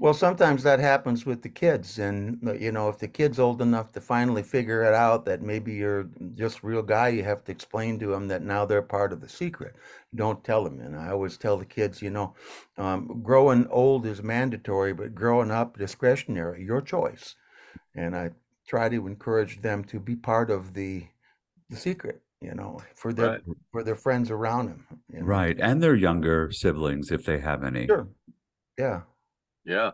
Well, 0.00 0.14
sometimes 0.14 0.62
that 0.62 0.80
happens 0.80 1.26
with 1.26 1.42
the 1.42 1.50
kids, 1.50 1.98
and 1.98 2.40
uh, 2.48 2.54
you 2.54 2.72
know, 2.72 2.88
if 2.88 2.98
the 2.98 3.06
kid's 3.06 3.38
old 3.38 3.60
enough 3.60 3.92
to 3.92 4.00
finally 4.00 4.42
figure 4.42 4.82
it 4.82 4.94
out 4.94 5.26
that 5.26 5.42
maybe 5.42 5.74
you're 5.74 6.08
just 6.34 6.62
real 6.64 6.82
guy, 6.82 7.08
you 7.08 7.22
have 7.22 7.44
to 7.44 7.52
explain 7.52 7.98
to 7.98 8.06
them 8.06 8.26
that 8.28 8.40
now 8.42 8.64
they're 8.64 8.80
part 8.80 9.12
of 9.12 9.20
the 9.20 9.28
secret. 9.28 9.76
Don't 10.14 10.42
tell 10.42 10.64
them. 10.64 10.80
And 10.80 10.96
I 10.96 11.10
always 11.10 11.36
tell 11.36 11.58
the 11.58 11.66
kids, 11.66 12.00
you 12.00 12.08
know, 12.08 12.34
um, 12.78 13.20
growing 13.22 13.66
old 13.68 14.06
is 14.06 14.22
mandatory, 14.22 14.94
but 14.94 15.14
growing 15.14 15.50
up 15.50 15.76
discretionary. 15.76 16.64
Your 16.64 16.80
choice. 16.80 17.36
And 17.94 18.16
I 18.16 18.30
try 18.66 18.88
to 18.88 19.06
encourage 19.06 19.60
them 19.60 19.84
to 19.84 20.00
be 20.00 20.16
part 20.16 20.50
of 20.50 20.72
the 20.72 21.04
the 21.68 21.76
secret. 21.76 22.22
You 22.40 22.54
know, 22.54 22.80
for 22.94 23.12
their 23.12 23.32
Right. 23.32 23.42
for 23.70 23.82
their 23.84 23.96
friends 23.96 24.30
around 24.30 24.68
them. 24.70 24.86
you 25.12 25.20
know. 25.20 25.26
right, 25.26 25.60
and 25.60 25.82
their 25.82 25.94
younger 25.94 26.50
siblings 26.52 27.10
if 27.12 27.26
they 27.26 27.38
have 27.40 27.62
any. 27.62 27.86
Sure. 27.86 28.08
Yeah. 28.78 29.02
Yeah. 29.70 29.92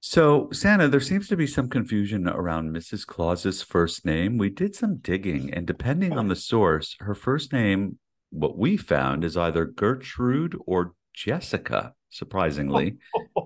So, 0.00 0.48
Santa, 0.52 0.88
there 0.88 1.00
seems 1.00 1.28
to 1.28 1.36
be 1.36 1.46
some 1.46 1.68
confusion 1.68 2.28
around 2.28 2.74
Mrs. 2.74 3.06
Claus's 3.06 3.62
first 3.62 4.04
name. 4.04 4.36
We 4.36 4.50
did 4.50 4.74
some 4.74 4.98
digging, 4.98 5.52
and 5.54 5.66
depending 5.66 6.18
on 6.18 6.28
the 6.28 6.36
source, 6.36 6.96
her 7.00 7.14
first 7.14 7.52
name, 7.52 7.98
what 8.30 8.58
we 8.58 8.76
found, 8.76 9.24
is 9.24 9.36
either 9.36 9.64
Gertrude 9.64 10.56
or 10.66 10.94
Jessica, 11.14 11.94
surprisingly. 12.10 12.96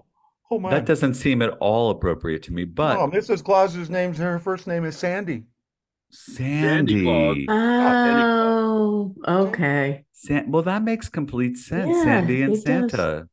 Oh 0.52 0.58
my. 0.58 0.70
That 0.70 0.84
doesn't 0.84 1.14
seem 1.14 1.42
at 1.42 1.50
all 1.60 1.90
appropriate 1.90 2.42
to 2.44 2.52
me, 2.52 2.64
but 2.64 2.96
oh, 2.96 3.08
Mrs. 3.08 3.44
Claus's 3.44 3.88
name's 3.88 4.18
her 4.18 4.40
first 4.40 4.66
name 4.66 4.84
is 4.84 4.96
Sandy. 4.98 5.44
Ah, 5.44 6.16
Sandy. 6.34 7.02
Claus. 7.04 7.36
Oh, 7.48 9.14
okay. 9.28 10.04
San- 10.10 10.50
well, 10.50 10.64
that 10.64 10.82
makes 10.82 11.08
complete 11.08 11.56
sense. 11.56 11.96
Yeah, 11.96 12.02
Sandy 12.02 12.42
and 12.42 12.54
it 12.54 12.64
does. 12.64 12.90
Santa. 12.90 13.28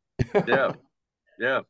Yeah. 0.47 0.73
Yeah. 1.39 1.61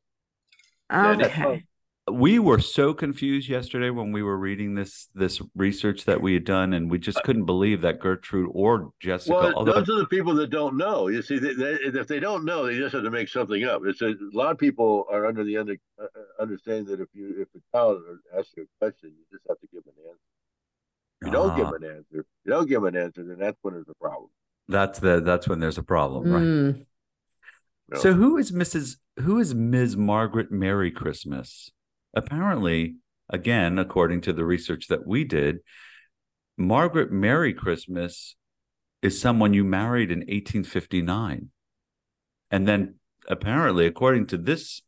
Sandy 0.91 1.25
Okay. 1.25 1.65
We 2.09 2.39
were 2.39 2.59
so 2.59 2.93
confused 2.93 3.49
yesterday 3.49 3.89
when 3.89 4.13
we 4.13 4.23
were 4.23 4.37
reading 4.37 4.75
this 4.75 5.09
this 5.13 5.41
research 5.55 6.05
that 6.05 6.21
we 6.21 6.35
had 6.35 6.45
done, 6.45 6.71
and 6.71 6.89
we 6.89 6.99
just 6.99 7.21
couldn't 7.23 7.45
believe 7.45 7.81
that 7.81 7.99
Gertrude 7.99 8.49
or 8.53 8.91
Jessica. 9.01 9.33
Well, 9.33 9.53
although 9.55 9.73
those 9.73 9.89
are 9.89 9.99
the 9.99 10.05
people 10.07 10.33
that 10.35 10.49
don't 10.49 10.77
know. 10.77 11.09
You 11.09 11.21
see, 11.21 11.37
they, 11.37 11.53
they, 11.53 11.73
if 11.73 12.07
they 12.07 12.21
don't 12.21 12.45
know, 12.45 12.65
they 12.65 12.77
just 12.77 12.93
have 12.93 13.03
to 13.03 13.11
make 13.11 13.27
something 13.27 13.65
up. 13.65 13.81
It's 13.85 14.01
a, 14.01 14.11
a 14.11 14.15
lot 14.31 14.51
of 14.51 14.57
people 14.57 15.05
are 15.11 15.25
under 15.25 15.43
the 15.43 15.57
under, 15.57 15.75
uh, 15.99 16.03
uh, 16.05 16.41
understanding 16.41 16.85
that 16.85 17.01
if 17.01 17.09
you 17.13 17.35
if 17.41 17.49
a 17.53 17.77
child 17.77 18.01
asks 18.37 18.53
you 18.55 18.63
a 18.63 18.67
question, 18.79 19.09
you 19.09 19.25
just 19.29 19.43
have 19.49 19.59
to 19.59 19.67
give 19.73 19.83
them 19.83 19.93
an 19.97 20.11
answer. 20.11 20.21
If 21.19 21.25
you 21.25 21.31
don't 21.31 21.55
give 21.55 21.67
Ah, 21.67 21.71
them 21.71 21.83
an 21.83 21.89
answer, 21.97 22.25
you 22.45 22.51
don't 22.51 22.69
give 22.69 22.81
them 22.83 22.95
an 22.95 23.03
answer, 23.03 23.23
then 23.25 23.37
that's 23.37 23.57
when 23.63 23.73
there's 23.73 23.89
a 23.89 23.95
problem. 23.95 24.29
that's 24.69 24.99
the 24.99 25.19
that's 25.21 25.47
when 25.47 25.59
there's 25.59 25.77
a 25.77 25.83
problem, 25.83 26.29
right? 26.29 26.49
No. 27.89 27.99
So 27.99 28.13
who 28.13 28.37
is 28.37 28.51
Mrs. 28.51 28.97
Who 29.19 29.39
is 29.39 29.55
Ms. 29.55 29.95
Margaret 29.95 30.51
Merry 30.51 30.91
Christmas? 30.91 31.71
Apparently, 32.13 32.95
again, 33.29 33.79
according 33.79 34.21
to 34.21 34.33
the 34.33 34.45
research 34.45 34.87
that 34.87 35.07
we 35.07 35.23
did, 35.23 35.59
Margaret 36.57 37.11
Merry 37.11 37.53
Christmas 37.53 38.35
is 39.01 39.19
someone 39.19 39.53
you 39.53 39.63
married 39.63 40.11
in 40.11 40.19
1859, 40.19 41.49
and 42.51 42.67
then 42.67 42.95
apparently, 43.27 43.85
according 43.85 44.25
to 44.27 44.37
this 44.37 44.81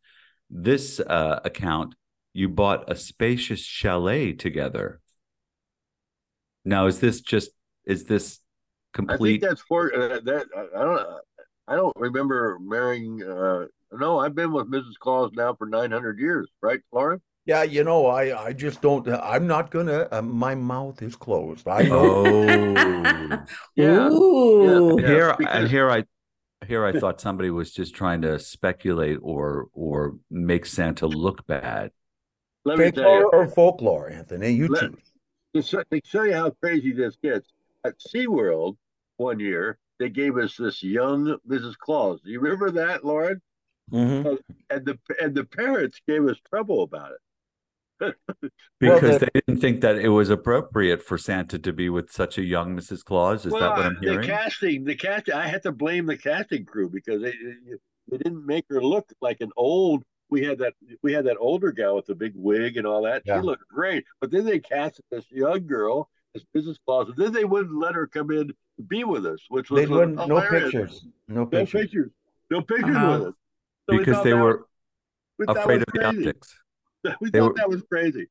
this 0.50 1.00
uh, 1.00 1.40
account, 1.46 1.96
you 2.34 2.50
bought 2.50 2.92
a 2.92 2.96
spacious 2.96 3.62
chalet 3.62 4.34
together. 4.34 5.00
Now, 6.66 6.88
is 6.88 7.00
this 7.00 7.22
just 7.22 7.52
is 7.86 8.06
this 8.06 8.40
complete? 8.94 9.44
I 9.44 9.48
think 9.48 9.50
that's 9.50 9.62
for 9.62 9.94
uh, 9.96 10.20
that. 10.24 10.48
I 10.56 10.82
I 10.82 10.84
don't. 10.84 11.08
I 11.70 11.76
don't 11.76 11.96
remember 11.96 12.58
marrying. 12.60 13.22
Uh, 13.24 13.66
no, 13.92 14.20
I've 14.20 14.36
been 14.36 14.52
with 14.52 14.70
Mrs. 14.72 14.96
Claus 15.00 15.32
now 15.34 15.54
for 15.54 15.68
nine 15.68 15.92
hundred 15.92 16.20
years, 16.20 16.50
right, 16.62 16.80
Loren? 16.92 17.22
Yeah, 17.46 17.64
you 17.64 17.84
know, 17.84 18.08
I 18.08 18.48
I 18.48 18.54
just 18.54 18.82
don't. 18.82 19.08
I'm 19.08 19.48
not 19.48 19.72
gonna. 19.72 20.08
Uh, 20.12 20.22
my 20.22 20.56
mouth 20.56 21.02
is 21.02 21.16
closed. 21.16 21.68
I 21.68 21.84
know. 21.84 22.26
Oh. 22.28 23.46
Yeah. 23.76 24.10
Ooh. 24.10 25.00
Yeah, 25.00 25.08
here 25.08 25.36
because- 25.38 25.56
and 25.56 25.70
here 25.70 25.90
I 25.90 26.04
here 26.68 26.86
I 26.86 27.00
thought 27.00 27.22
somebody 27.22 27.50
was 27.52 27.72
just 27.72 27.96
trying 27.96 28.22
to 28.24 28.38
speculate 28.40 29.20
or 29.22 29.68
or 29.74 30.16
make 30.30 30.66
Santa 30.66 31.08
look 31.08 31.46
bad. 31.48 31.92
Let 32.66 32.78
me 32.80 32.92
tell 32.92 33.04
you. 33.04 33.22
Folklore 33.22 33.44
or 33.44 33.48
folklore, 33.48 34.10
Anthony? 34.10 34.52
You 34.52 34.68
Let- 34.68 34.82
choose. 34.92 35.12
to, 35.56 35.62
show, 35.62 35.84
to 35.92 36.02
show 36.04 36.24
you 36.24 36.34
how 36.34 36.50
crazy 36.50 36.92
this 36.94 37.16
gets, 37.24 37.48
at 37.86 37.94
SeaWorld 38.00 38.76
one 39.18 39.40
year, 39.40 39.78
they 40.00 40.10
gave 40.10 40.38
us 40.38 40.56
this 40.58 40.82
young 40.82 41.38
Mrs. 41.48 41.78
Claus. 41.78 42.22
Do 42.22 42.32
you 42.32 42.40
remember 42.40 42.72
that, 42.72 43.06
Loren? 43.06 43.42
Mhm. 43.92 44.38
and 44.70 44.86
the 44.86 45.00
and 45.22 45.34
the 45.36 45.44
parents 45.46 46.00
gave 46.08 46.24
us 46.28 46.38
trouble 46.50 46.84
about 46.84 47.12
it. 47.12 48.16
Because 48.80 49.20
the- 49.20 49.26
they 49.34 49.42
didn't 49.46 49.60
think 49.62 49.82
that 49.82 49.98
it 49.98 50.10
was 50.10 50.30
appropriate 50.30 51.04
for 51.04 51.18
Santa 51.18 51.60
to 51.60 51.74
be 51.74 51.90
with 51.90 52.12
such 52.12 52.38
a 52.38 52.44
young 52.44 52.78
Mrs. 52.78 53.04
Claus. 53.04 53.46
Is 53.46 53.52
that 53.52 53.60
what 53.60 53.86
I'm 53.86 53.98
hearing? 54.00 54.02
the 54.02 54.12
hearing? 54.12 54.28
casting, 54.28 54.84
the 54.86 54.96
casting, 54.96 55.34
I 55.34 55.48
had 55.48 55.64
to 55.64 55.72
blame 55.74 56.06
the 56.06 56.18
casting 56.18 56.64
crew 56.66 56.90
because 56.90 57.22
they 57.22 57.34
they 58.10 58.18
didn't 58.18 58.46
make 58.46 58.66
her 58.70 58.82
look 58.82 59.12
like 59.22 59.42
an 59.42 59.52
old. 59.58 60.04
We 60.30 60.44
had 60.46 60.60
that 60.60 60.74
we 61.02 61.12
had 61.12 61.26
that 61.26 61.38
older 61.40 61.72
gal 61.72 61.96
with 61.96 62.06
the 62.06 62.16
big 62.16 62.34
wig 62.36 62.78
and 62.78 62.86
all 62.88 63.02
that. 63.04 63.24
Yeah. 63.26 63.40
She 63.42 63.46
looked 63.46 63.68
great, 63.68 64.06
but 64.22 64.30
then 64.32 64.46
they 64.46 64.60
casted 64.60 65.04
this 65.12 65.26
young 65.32 65.66
girl 65.68 66.10
as 66.36 66.44
Mrs. 66.56 66.78
Claus, 66.86 67.08
and 67.10 67.18
then 67.18 67.34
they 67.34 67.46
wouldn't 67.46 67.78
let 67.80 67.96
her 67.96 68.08
come 68.08 68.32
in 68.32 68.48
to 68.50 68.56
be 68.88 69.04
with 69.04 69.26
us, 69.26 69.40
which 69.50 69.70
was 69.70 69.82
They 69.82 69.88
wouldn't. 69.88 70.28
No 70.28 70.42
pictures. 70.50 71.06
No 71.28 71.42
no 71.42 71.46
pictures. 71.46 71.82
pictures, 71.82 72.12
no 72.50 72.62
pictures 72.62 72.96
Uh-huh. 72.96 73.18
with 73.20 73.28
us. 73.30 73.34
So 73.90 73.98
because 73.98 74.16
thought 74.16 74.24
they 74.24 74.34
were 74.34 74.58
was- 74.58 74.66
we 75.40 75.46
thought 75.46 75.58
afraid 75.58 75.78
was 75.80 75.86
of 75.88 75.94
the 75.94 76.06
optics. 76.06 76.60
We 77.22 77.30
They 77.30 77.40
thought 77.40 77.48
were- 77.50 77.54
that 77.56 77.70
was 77.70 77.82
crazy. 77.84 78.28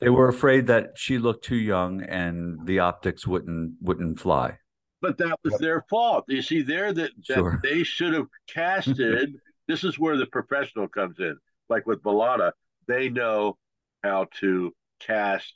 They 0.00 0.10
were 0.10 0.28
afraid 0.28 0.66
that 0.66 0.92
she 0.96 1.18
looked 1.18 1.44
too 1.44 1.56
young 1.56 2.02
and 2.02 2.64
the 2.66 2.80
optics 2.80 3.26
wouldn't 3.26 3.76
wouldn't 3.80 4.20
fly. 4.20 4.58
But 5.00 5.18
that 5.18 5.38
was 5.42 5.52
Yep. 5.52 5.60
their 5.60 5.82
fault. 5.90 6.24
You 6.28 6.42
see, 6.42 6.62
there 6.62 6.92
that, 6.92 7.10
that 7.28 7.34
Sure. 7.34 7.60
they 7.62 7.82
should 7.82 8.12
have 8.14 8.26
casted. 8.46 9.36
this 9.68 9.82
is 9.84 9.98
where 9.98 10.16
the 10.16 10.26
professional 10.26 10.86
comes 10.88 11.18
in. 11.18 11.36
Like 11.68 11.86
with 11.86 12.02
Bollotta, 12.02 12.52
they 12.86 13.08
know 13.08 13.56
how 14.02 14.26
to 14.40 14.74
cast 15.00 15.54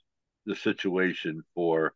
the 0.49 0.57
situation 0.57 1.43
for. 1.55 1.93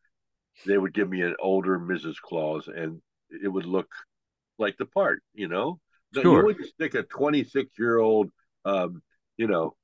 They 0.67 0.79
would 0.79 0.95
give 0.95 1.09
me 1.09 1.23
an 1.23 1.35
older 1.41 1.79
Mrs. 1.79 2.17
Claus, 2.21 2.69
and 2.69 3.01
it 3.31 3.49
would 3.49 3.67
look 3.67 3.89
like 4.59 4.77
the 4.77 4.87
part. 4.87 5.23
You 5.35 5.49
know, 5.49 5.81
Sure. 6.15 6.41
you 6.41 6.47
wouldn't 6.47 6.69
stick 6.69 6.95
a 6.95 7.03
26 7.03 7.71
year 7.79 7.99
old, 7.99 8.31
um, 8.65 9.03
you 9.37 9.49
know, 9.49 9.75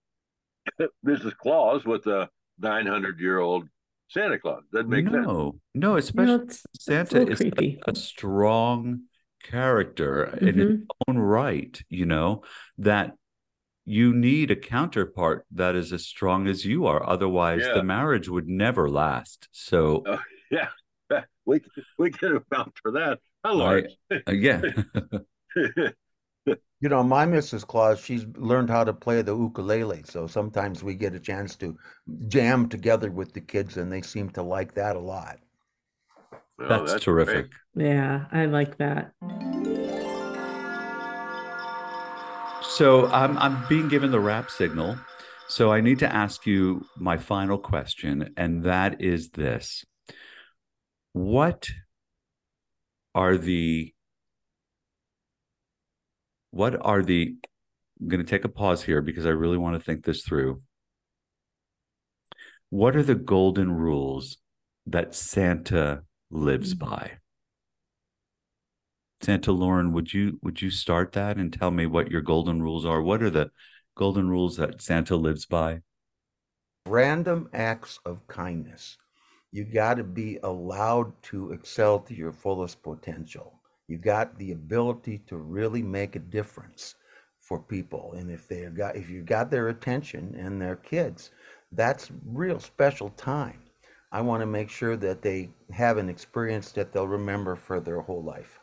Mrs. 1.05 1.37
Claus 1.37 1.85
with 1.85 2.07
a 2.07 2.29
900 2.61 3.19
year 3.19 3.39
old 3.39 3.69
Santa 4.09 4.39
Claus. 4.39 4.63
Doesn't 4.73 4.89
make 4.89 5.07
sense. 5.09 5.27
no, 5.27 5.57
no, 5.75 5.97
especially 5.97 6.27
know, 6.37 6.43
it's, 6.45 6.65
it's 6.75 6.85
Santa 6.85 7.19
little 7.19 7.33
is 7.33 7.39
such 7.39 7.79
a 7.89 7.95
strong 7.95 9.01
character 9.43 10.25
in 10.25 10.61
its 10.61 10.71
Mhm. 10.71 10.87
own 11.09 11.19
right, 11.19 11.83
you 11.89 12.07
know, 12.07 12.43
that 12.79 13.15
you 13.89 14.13
need 14.13 14.51
a 14.51 14.57
counterpart 14.57 15.47
that 15.51 15.75
is 15.75 15.93
as 15.93 16.05
strong 16.07 16.47
as 16.47 16.65
you 16.65 16.87
are. 16.87 17.03
Otherwise, 17.09 17.63
Yeah. 17.65 17.75
the 17.75 17.83
marriage 17.83 18.29
would 18.29 18.49
never 18.49 18.89
last. 18.89 19.49
So, 19.53 20.03
Uh, 20.07 20.19
Yeah, 20.51 20.69
we 21.47 21.61
we 21.99 22.11
can 22.11 22.41
vouch 22.51 22.77
for 22.83 22.93
that. 22.93 23.19
Hello. 23.45 23.81
I- 24.27 24.31
yeah, 24.33 24.61
You 26.81 26.89
know, 26.89 27.03
my 27.03 27.27
Mrs. 27.27 27.67
Claus, 27.67 27.99
she's 28.01 28.25
learned 28.37 28.71
how 28.71 28.85
to 28.85 28.93
play 28.93 29.21
the 29.23 29.37
ukulele. 29.37 30.03
So 30.05 30.27
sometimes 30.29 30.85
we 30.85 30.95
get 30.95 31.15
a 31.15 31.21
chance 31.21 31.57
to 31.57 31.77
jam 32.29 32.69
together 32.69 33.11
with 33.11 33.33
the 33.33 33.41
kids, 33.41 33.77
and 33.79 33.91
they 33.91 34.03
seem 34.03 34.29
to 34.31 34.43
like 34.43 34.75
that 34.75 34.95
a 34.97 35.01
lot. 35.01 35.39
Well, 36.59 36.85
that's, 36.85 37.03
terrific. 37.05 37.47
Yeah, 37.75 38.27
I 38.33 38.47
like 38.47 38.77
that. 38.79 39.13
So 42.69 43.07
I'm 43.07 43.37
I'm 43.39 43.67
being 43.69 43.89
given 43.89 44.11
the 44.11 44.21
rap 44.21 44.51
signal. 44.51 44.99
So 45.49 45.73
I 45.73 45.81
need 45.81 45.99
to 46.01 46.15
ask 46.15 46.47
you 46.47 46.85
my 46.97 47.17
final 47.17 47.59
question, 47.59 48.35
and 48.37 48.63
that 48.65 49.01
is 49.01 49.31
this. 49.31 49.85
What 51.13 51.69
are 53.15 53.37
the 53.39 53.95
what 56.51 56.77
are 56.85 57.03
the 57.03 57.37
I'm 58.01 58.09
going 58.09 58.25
to 58.25 58.31
take 58.31 58.45
a 58.45 58.49
pause 58.49 58.83
here 58.83 59.03
because 59.03 59.27
I 59.27 59.31
really 59.31 59.59
want 59.59 59.77
to 59.77 59.85
think 59.85 60.05
this 60.05 60.23
through. 60.23 60.63
What 62.71 62.95
are 62.97 63.03
the 63.03 63.15
golden 63.15 63.73
rules 63.73 64.39
that 64.87 65.15
Santa 65.15 66.03
lives 66.31 66.75
mm-hmm. 66.75 66.91
by? 66.91 67.13
Santa 69.21 69.53
Lauren, 69.53 69.93
would 69.93 70.13
you 70.13 70.39
would 70.43 70.63
you 70.63 70.71
start 70.71 71.13
that 71.13 71.37
and 71.37 71.53
tell 71.53 71.71
me 71.71 71.87
what 71.87 72.11
your 72.11 72.21
golden 72.23 72.63
rules 72.63 72.85
are? 72.85 73.03
What 73.03 73.23
are 73.23 73.31
the 73.31 73.51
golden 73.97 74.29
rules 74.29 74.57
that 74.57 74.81
Santa 74.81 75.17
lives 75.17 75.47
by? 75.47 75.83
Random 76.87 77.49
acts 77.53 78.01
of 78.05 78.27
kindness. 78.27 78.97
You 79.53 79.65
got 79.65 79.95
to 79.95 80.05
be 80.05 80.39
allowed 80.43 81.23
to 81.25 81.53
excel 81.53 82.01
to 82.01 82.15
your 82.15 82.33
fullest 82.33 82.83
potential. 82.83 83.61
You 83.87 83.99
got 83.99 84.39
the 84.39 84.53
ability 84.53 85.19
to 85.29 85.37
really 85.37 85.83
make 85.83 86.17
a 86.17 86.21
difference 86.21 86.97
for 87.39 87.61
people, 87.61 88.15
and 88.15 88.31
if 88.31 88.49
they 88.49 88.65
got 88.67 88.97
if 88.97 89.09
you 89.11 89.23
got 89.23 89.51
their 89.51 89.69
attention 89.69 90.35
and 90.35 90.61
their 90.61 90.77
kids, 90.77 91.31
that's 91.73 92.11
real 92.25 92.61
special 92.61 93.11
time. 93.11 93.63
I 94.11 94.21
want 94.23 94.41
to 94.43 94.47
make 94.47 94.71
sure 94.71 94.97
that 94.97 95.23
they 95.23 95.51
have 95.71 95.97
an 95.99 96.09
experience 96.09 96.73
that 96.73 96.93
they'll 96.93 97.07
remember 97.09 97.57
for 97.57 97.81
their 97.81 98.01
whole 98.01 98.23
life. 98.25 98.58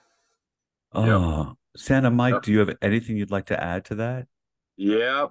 Oh, 0.95 1.55
Santa 1.75 2.09
Mike, 2.09 2.33
Yep. 2.35 2.43
do 2.43 2.51
you 2.51 2.59
have 2.59 2.77
anything 2.81 3.17
you'd 3.17 3.31
like 3.31 3.47
to 3.47 3.61
add 3.61 3.85
to 3.85 3.95
that? 3.95 4.27
yeah, 4.77 5.27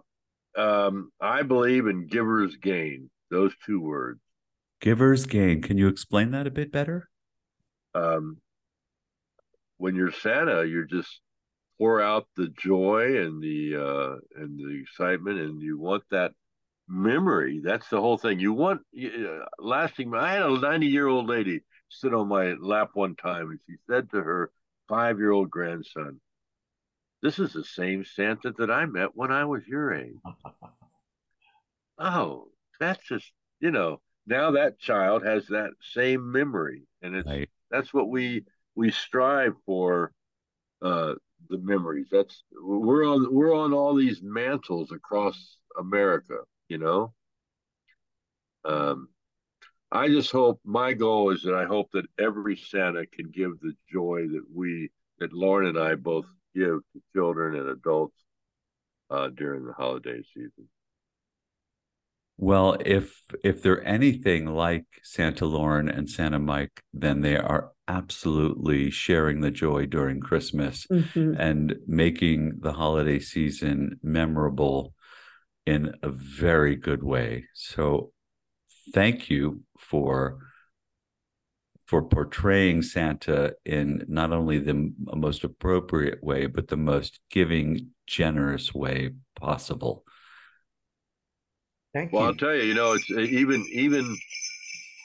um, 0.57 1.11
I 1.21 1.43
believe 1.43 1.87
in 1.87 2.07
givers 2.07 2.57
gain. 2.57 3.11
Those 3.31 3.53
two 3.67 3.81
words. 3.81 4.21
Giver's 4.81 5.27
gain. 5.27 5.63
Can 5.63 5.79
you 5.79 5.89
explain 5.89 6.31
that 6.33 6.47
a 6.47 6.51
bit 6.51 6.71
better? 6.71 7.09
Um, 7.95 8.39
when 9.79 9.95
you're 9.97 10.13
Santa, 10.13 10.65
you're 10.67 10.85
just 10.85 11.21
pour 11.79 12.01
out 12.01 12.27
the 12.37 12.49
joy 12.49 13.19
and 13.21 13.43
the 13.43 13.77
uh, 13.77 14.41
and 14.43 14.59
the 14.59 14.81
excitement, 14.83 15.41
and 15.41 15.61
you 15.61 15.79
want 15.79 16.05
that 16.11 16.33
memory. 16.89 17.61
That's 17.65 17.89
the 17.89 18.01
whole 18.01 18.19
thing. 18.19 18.39
You 18.39 18.53
want 18.53 18.83
uh, 18.97 19.45
lasting. 19.59 20.15
I 20.15 20.33
had 20.35 20.43
a 20.43 20.59
90 20.59 20.87
year 20.87 21.09
old 21.09 21.29
lady 21.29 21.61
sit 21.89 22.15
on 22.15 22.29
my 22.29 22.53
lap 22.55 22.91
one 22.95 23.17
time, 23.17 23.51
and 23.51 23.59
she 23.67 23.75
said 23.91 24.11
to 24.11 24.23
her 24.23 24.51
five 24.89 25.19
year 25.19 25.33
old 25.33 25.51
grandson, 25.51 26.21
"This 27.23 27.39
is 27.39 27.53
the 27.53 27.65
same 27.65 28.05
Santa 28.05 28.53
that 28.59 28.71
I 28.71 28.87
met 28.87 29.17
when 29.17 29.33
I 29.33 29.45
was 29.45 29.67
your 29.67 29.93
age." 29.95 30.21
oh, 31.99 32.49
that's 32.81 33.05
just 33.07 33.33
you 33.61 33.71
know. 33.71 34.01
Now 34.27 34.53
that 34.53 34.79
child 34.79 35.25
has 35.25 35.47
that 35.49 35.73
same 35.83 36.33
memory, 36.33 36.87
and 37.03 37.15
it's 37.17 37.29
Right. 37.29 37.51
that's 37.71 37.93
what 37.93 38.09
we 38.09 38.45
we 38.75 38.91
strive 38.91 39.55
for 39.67 40.13
uh 40.83 41.15
the 41.51 41.59
memories 41.59 42.09
that's 42.11 42.43
we're 42.53 43.05
on 43.05 43.33
we're 43.33 43.55
on 43.55 43.73
all 43.73 43.95
these 43.95 44.21
mantles 44.23 44.93
across 44.93 45.59
america 45.79 46.39
you 46.69 46.79
know 46.79 47.13
um 48.65 49.09
i 49.95 50.09
just 50.09 50.31
hope 50.31 50.61
my 50.65 50.93
goal 50.93 51.31
is 51.31 51.43
that 51.43 51.55
i 51.55 51.65
hope 51.65 51.89
that 51.93 52.07
every 52.19 52.57
santa 52.57 53.07
can 53.07 53.31
give 53.31 53.53
the 53.61 53.73
joy 53.91 54.27
that 54.29 54.45
we 54.53 54.91
that 55.19 55.33
Loren 55.33 55.69
and 55.69 55.79
i 55.79 55.95
both 55.95 56.27
give 56.55 56.81
to 56.93 57.03
children 57.15 57.57
and 57.57 57.69
adults 57.69 58.17
uh 59.11 59.29
during 59.29 59.65
the 59.65 59.73
holiday 59.73 60.21
season 60.35 60.69
Well, 62.37 62.77
if 62.85 63.23
if 63.45 63.63
they're 63.63 63.87
anything 63.87 64.47
like 64.47 64.87
Santa 65.05 65.47
Loren 65.47 65.89
and 65.89 66.11
Santa 66.11 66.41
Mike, 66.41 66.83
then 66.93 67.21
they 67.21 67.37
are 67.37 67.71
absolutely 67.87 68.91
sharing 68.91 69.41
the 69.41 69.53
joy 69.53 69.87
during 69.87 70.19
Christmas 70.21 70.87
Mhm. 70.91 71.37
and 71.39 71.77
making 71.87 72.59
the 72.61 72.73
holiday 72.73 73.21
season 73.21 74.01
memorable 74.03 74.95
in 75.65 75.95
a 76.03 76.11
very 76.11 76.75
good 76.75 77.05
way. 77.05 77.47
So 77.55 78.13
thank 78.93 79.31
you 79.31 79.63
for 79.79 80.39
for 81.87 82.03
portraying 82.03 82.83
Santa 82.83 83.55
in 83.65 84.05
not 84.09 84.33
only 84.33 84.59
the 84.59 84.93
most 84.99 85.45
appropriate 85.45 86.25
way, 86.25 86.47
but 86.47 86.69
the 86.69 86.77
most 86.77 87.21
giving, 87.31 87.91
generous 88.07 88.75
way 88.75 89.11
possible. 89.37 90.05
Thank 91.93 92.13
you. 92.13 92.19
Well, 92.19 92.25
you. 92.25 92.31
I'll 92.31 92.37
tell 92.37 92.55
you, 92.55 92.63
you 92.63 92.75
know, 92.75 92.93
it's 92.93 93.11
uh, 93.11 93.21
even 93.21 93.67
even 93.71 94.17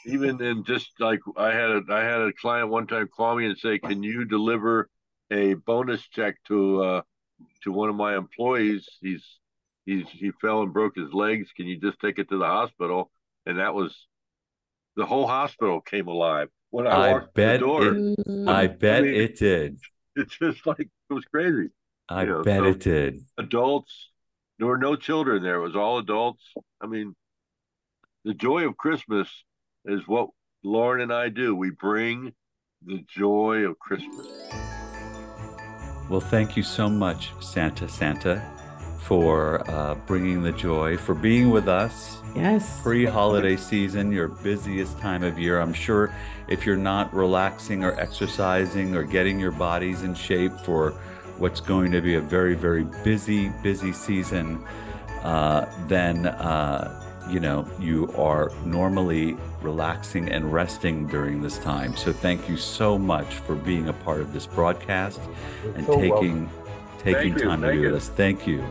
even 0.06 0.42
in 0.42 0.64
just 0.64 0.90
like 1.00 1.20
I 1.38 1.52
had 1.52 1.70
a 1.70 1.82
I 1.90 2.00
had 2.00 2.22
a 2.22 2.34
client 2.34 2.70
one 2.70 2.88
time 2.88 3.10
call 3.16 3.36
me 3.36 3.46
and 3.46 3.58
say, 3.58 3.78
"Can 3.78 4.02
you 4.02 4.26
deliver 4.26 4.90
a 5.32 5.56
bonus 5.56 6.02
check 6.08 6.38
to 6.48 6.82
uh 6.84 7.02
to 7.64 7.72
one 7.72 7.90
of 7.90 7.96
my 7.96 8.16
employees? 8.16 8.88
He's 9.02 9.24
he's 9.86 10.06
he 10.10 10.32
fell 10.42 10.62
and 10.64 10.74
broke 10.74 10.96
his 10.96 11.14
legs. 11.14 11.50
Can 11.56 11.68
you 11.68 11.78
just 11.78 12.00
take 12.00 12.20
it 12.20 12.30
to 12.30 12.38
the 12.38 12.46
hospital?" 12.46 13.12
And 13.50 13.58
that 13.60 13.74
was 13.74 14.08
the 14.96 15.06
whole 15.06 15.28
hospital 15.28 15.82
came 15.82 16.08
alive 16.08 16.50
when 16.70 16.86
I, 16.88 16.92
I 16.92 17.12
walked 17.14 17.34
bet 17.34 17.60
the 17.60 17.66
door. 17.66 17.82
Mm. 17.82 18.48
I 18.48 18.68
bet 18.68 19.04
mean- 19.04 19.16
it 19.16 19.38
did. 19.40 19.80
It's 20.16 20.38
just 20.38 20.66
like 20.68 20.82
it 20.82 21.14
was 21.14 21.26
crazy. 21.26 21.70
I 22.10 22.24
Yeah, 22.26 22.42
bet 22.44 22.60
so- 22.60 22.66
it 22.66 22.80
did. 22.80 23.20
adults. 23.38 24.10
There 24.58 24.68
were 24.68 24.78
no 24.78 24.96
children 24.96 25.42
there. 25.42 25.56
It 25.56 25.62
was 25.62 25.76
all 25.76 26.00
adults. 26.00 26.44
I 26.82 26.88
mean, 26.88 27.16
the 28.26 28.34
joy 28.34 28.68
of 28.68 28.76
Christmas 28.78 29.30
is 29.86 30.02
what 30.08 30.30
Loren 30.64 31.02
and 31.02 31.14
I 31.14 31.30
do. 31.30 31.56
We 31.56 31.70
bring 31.70 32.34
the 32.86 33.04
joy 33.08 33.60
of 33.66 33.80
Christmas. 33.80 34.28
Well, 36.10 36.20
thank 36.20 36.58
you 36.58 36.64
so 36.64 36.90
much, 36.90 37.32
Santa 37.40 37.88
Santa, 37.88 38.44
for 39.00 39.68
uh, 39.70 39.96
bringing 40.06 40.44
the 40.44 40.52
joy, 40.52 40.98
for 40.98 41.16
being 41.16 41.50
with 41.50 41.68
us 41.68 42.18
Yes. 42.36 42.82
pre 42.84 43.06
holiday 43.06 43.56
season, 43.56 44.12
your 44.12 44.28
busiest 44.28 45.00
time 45.00 45.24
of 45.24 45.40
year. 45.40 45.60
I'm 45.60 45.74
sure 45.74 46.14
if 46.48 46.66
you're 46.66 46.78
not 46.78 47.14
relaxing 47.14 47.84
or 47.84 48.00
exercising 48.00 48.96
or 48.96 49.04
getting 49.04 49.40
your 49.40 49.52
bodies 49.52 50.04
in 50.04 50.14
shape 50.14 50.52
for 50.64 50.92
what's 51.40 51.60
going 51.60 51.92
to 51.92 52.02
be 52.02 52.16
a 52.16 52.22
very, 52.22 52.54
very 52.54 52.84
busy, 53.04 53.50
busy 53.64 53.94
season, 53.94 54.64
uh, 55.24 55.66
then, 55.88 56.28
uh, 56.28 56.96
you 57.30 57.40
know, 57.40 57.68
you 57.80 58.14
are 58.18 58.52
normally 58.66 59.36
relaxing 59.62 60.30
and 60.30 60.52
resting 60.54 61.08
during 61.08 61.42
this 61.42 61.58
time. 61.60 61.96
So 61.96 62.12
thank 62.14 62.48
you 62.50 62.58
so 62.58 62.98
much 62.98 63.36
for 63.36 63.56
being 63.56 63.88
a 63.88 63.94
part 63.94 64.20
of 64.22 64.34
this 64.34 64.46
broadcast 64.46 65.20
and 65.76 65.86
so 65.86 66.00
taking 66.00 66.50
taking 67.00 67.32
Thank 67.32 67.40
you, 67.42 67.50
time 67.50 67.62
to 67.62 67.68
thank 67.68 67.80
be 67.80 67.86
with 67.86 67.92
you. 67.92 67.98
us. 67.98 68.10
Thank 68.10 68.46
you. 68.46 68.64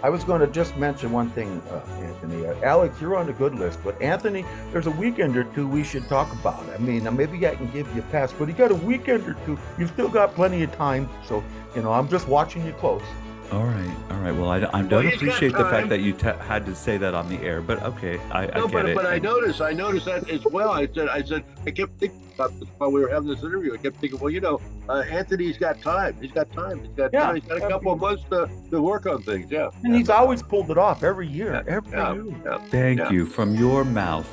I 0.00 0.10
was 0.10 0.22
going 0.22 0.40
to 0.40 0.46
just 0.46 0.76
mention 0.76 1.10
one 1.10 1.28
thing, 1.30 1.60
uh, 1.70 1.80
Anthony. 2.00 2.46
Uh, 2.46 2.54
Alex, 2.62 3.00
you're 3.00 3.16
on 3.16 3.26
the 3.26 3.32
good 3.32 3.56
list, 3.56 3.80
but 3.82 4.00
Anthony, 4.00 4.44
there's 4.70 4.86
a 4.86 4.92
weekend 4.92 5.36
or 5.36 5.42
two 5.42 5.66
we 5.66 5.82
should 5.82 6.08
talk 6.08 6.32
about. 6.32 6.64
I 6.70 6.78
mean, 6.78 7.06
uh, 7.06 7.10
maybe 7.10 7.44
I 7.48 7.56
can 7.56 7.68
give 7.72 7.92
you 7.96 8.02
a 8.02 8.04
pass, 8.06 8.32
but 8.32 8.46
you 8.46 8.54
got 8.54 8.70
a 8.70 8.76
weekend 8.76 9.26
or 9.26 9.34
two. 9.44 9.58
You've 9.76 9.90
still 9.90 10.08
got 10.08 10.36
plenty 10.36 10.62
of 10.62 10.72
time, 10.76 11.08
so 11.26 11.42
you 11.74 11.82
know 11.82 11.92
I'm 11.92 12.08
just 12.08 12.28
watching 12.28 12.64
you 12.64 12.72
close. 12.74 13.02
All 13.50 13.64
right, 13.64 13.96
all 14.10 14.18
right. 14.18 14.32
Well, 14.32 14.50
I, 14.50 14.68
I 14.78 14.82
don't 14.82 15.06
he's 15.06 15.14
appreciate 15.14 15.52
the 15.52 15.64
fact 15.70 15.88
that 15.88 16.00
you 16.00 16.12
t- 16.12 16.26
had 16.26 16.66
to 16.66 16.74
say 16.74 16.98
that 16.98 17.14
on 17.14 17.30
the 17.30 17.40
air, 17.40 17.62
but 17.62 17.82
okay, 17.82 18.18
I, 18.30 18.42
I 18.42 18.46
No, 18.58 18.66
get 18.68 18.72
but 18.72 18.88
it. 18.90 18.94
but 18.96 19.06
I 19.06 19.14
And- 19.14 19.22
noticed 19.22 19.62
I 19.62 19.72
noticed 19.72 20.04
that 20.04 20.28
as 20.28 20.44
well. 20.44 20.70
I 20.70 20.86
said 20.86 21.08
I 21.08 21.22
said 21.22 21.44
I 21.66 21.70
kept 21.70 21.98
thinking 21.98 22.20
about 22.34 22.58
this 22.60 22.68
while 22.76 22.92
we 22.92 23.00
were 23.00 23.08
having 23.08 23.28
this 23.30 23.42
interview. 23.42 23.72
I 23.72 23.78
kept 23.78 23.96
thinking, 23.96 24.18
well, 24.18 24.28
you 24.30 24.40
know, 24.40 24.60
uh, 24.90 25.02
Anthony's 25.10 25.56
got 25.56 25.80
time. 25.80 26.14
He's 26.20 26.30
got 26.32 26.52
time. 26.52 26.84
He's 26.84 26.94
got 26.94 27.10
Yeah. 27.12 27.20
time. 27.24 27.36
He's 27.36 27.44
got 27.48 27.56
a 27.56 27.68
couple 27.68 27.92
of 27.92 28.00
months 28.00 28.22
to, 28.30 28.50
to 28.70 28.82
work 28.82 29.06
on 29.06 29.22
things. 29.22 29.50
Yeah. 29.50 29.70
And 29.82 29.96
he's 29.96 30.10
always 30.10 30.42
pulled 30.42 30.70
it 30.70 30.76
off 30.76 31.02
every 31.02 31.26
year. 31.26 31.54
Yeah, 31.66 31.74
Every 31.76 31.90
yeah, 31.92 32.12
year. 32.12 32.24
yeah. 32.44 32.58
Thank 32.68 32.98
Yeah. 33.00 33.10
you 33.10 33.24
from 33.24 33.54
your 33.54 33.82
mouth, 33.82 34.28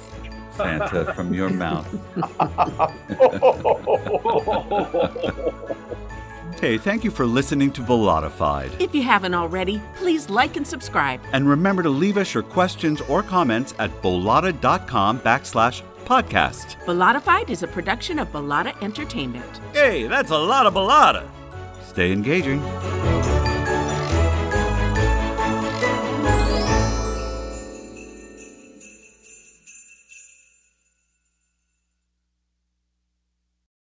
Santa, 0.57 1.13
from 1.13 1.33
your 1.33 1.49
mouth. 1.49 1.87
Hey, 6.61 6.77
thank 6.77 7.03
you 7.03 7.11
for 7.11 7.25
listening 7.25 7.71
to 7.73 7.81
Bollottafied. 7.81 8.79
If 8.81 8.95
you 8.95 9.03
haven't 9.03 9.33
already, 9.33 9.81
please 9.95 10.29
like 10.29 10.55
and 10.55 10.65
subscribe. 10.65 11.19
And 11.33 11.47
remember 11.47 11.83
to 11.83 11.89
leave 11.89 12.17
us 12.17 12.33
your 12.33 12.43
questions 12.43 13.01
or 13.01 13.21
comments 13.21 13.73
at 13.77 13.91
bollotta.com 14.01 15.19
backslash 15.19 15.81
podcast. 16.05 16.77
Bollottafied 16.85 17.49
is 17.49 17.63
a 17.63 17.67
production 17.67 18.19
of 18.19 18.31
Bollotta 18.31 18.81
Entertainment. 18.81 19.59
Hey, 19.73 20.07
that's 20.07 20.31
a 20.31 20.37
lot 20.37 20.65
of 20.65 20.73
Bollotta. 20.73 21.27
Stay 21.83 22.11
engaging. 22.11 22.61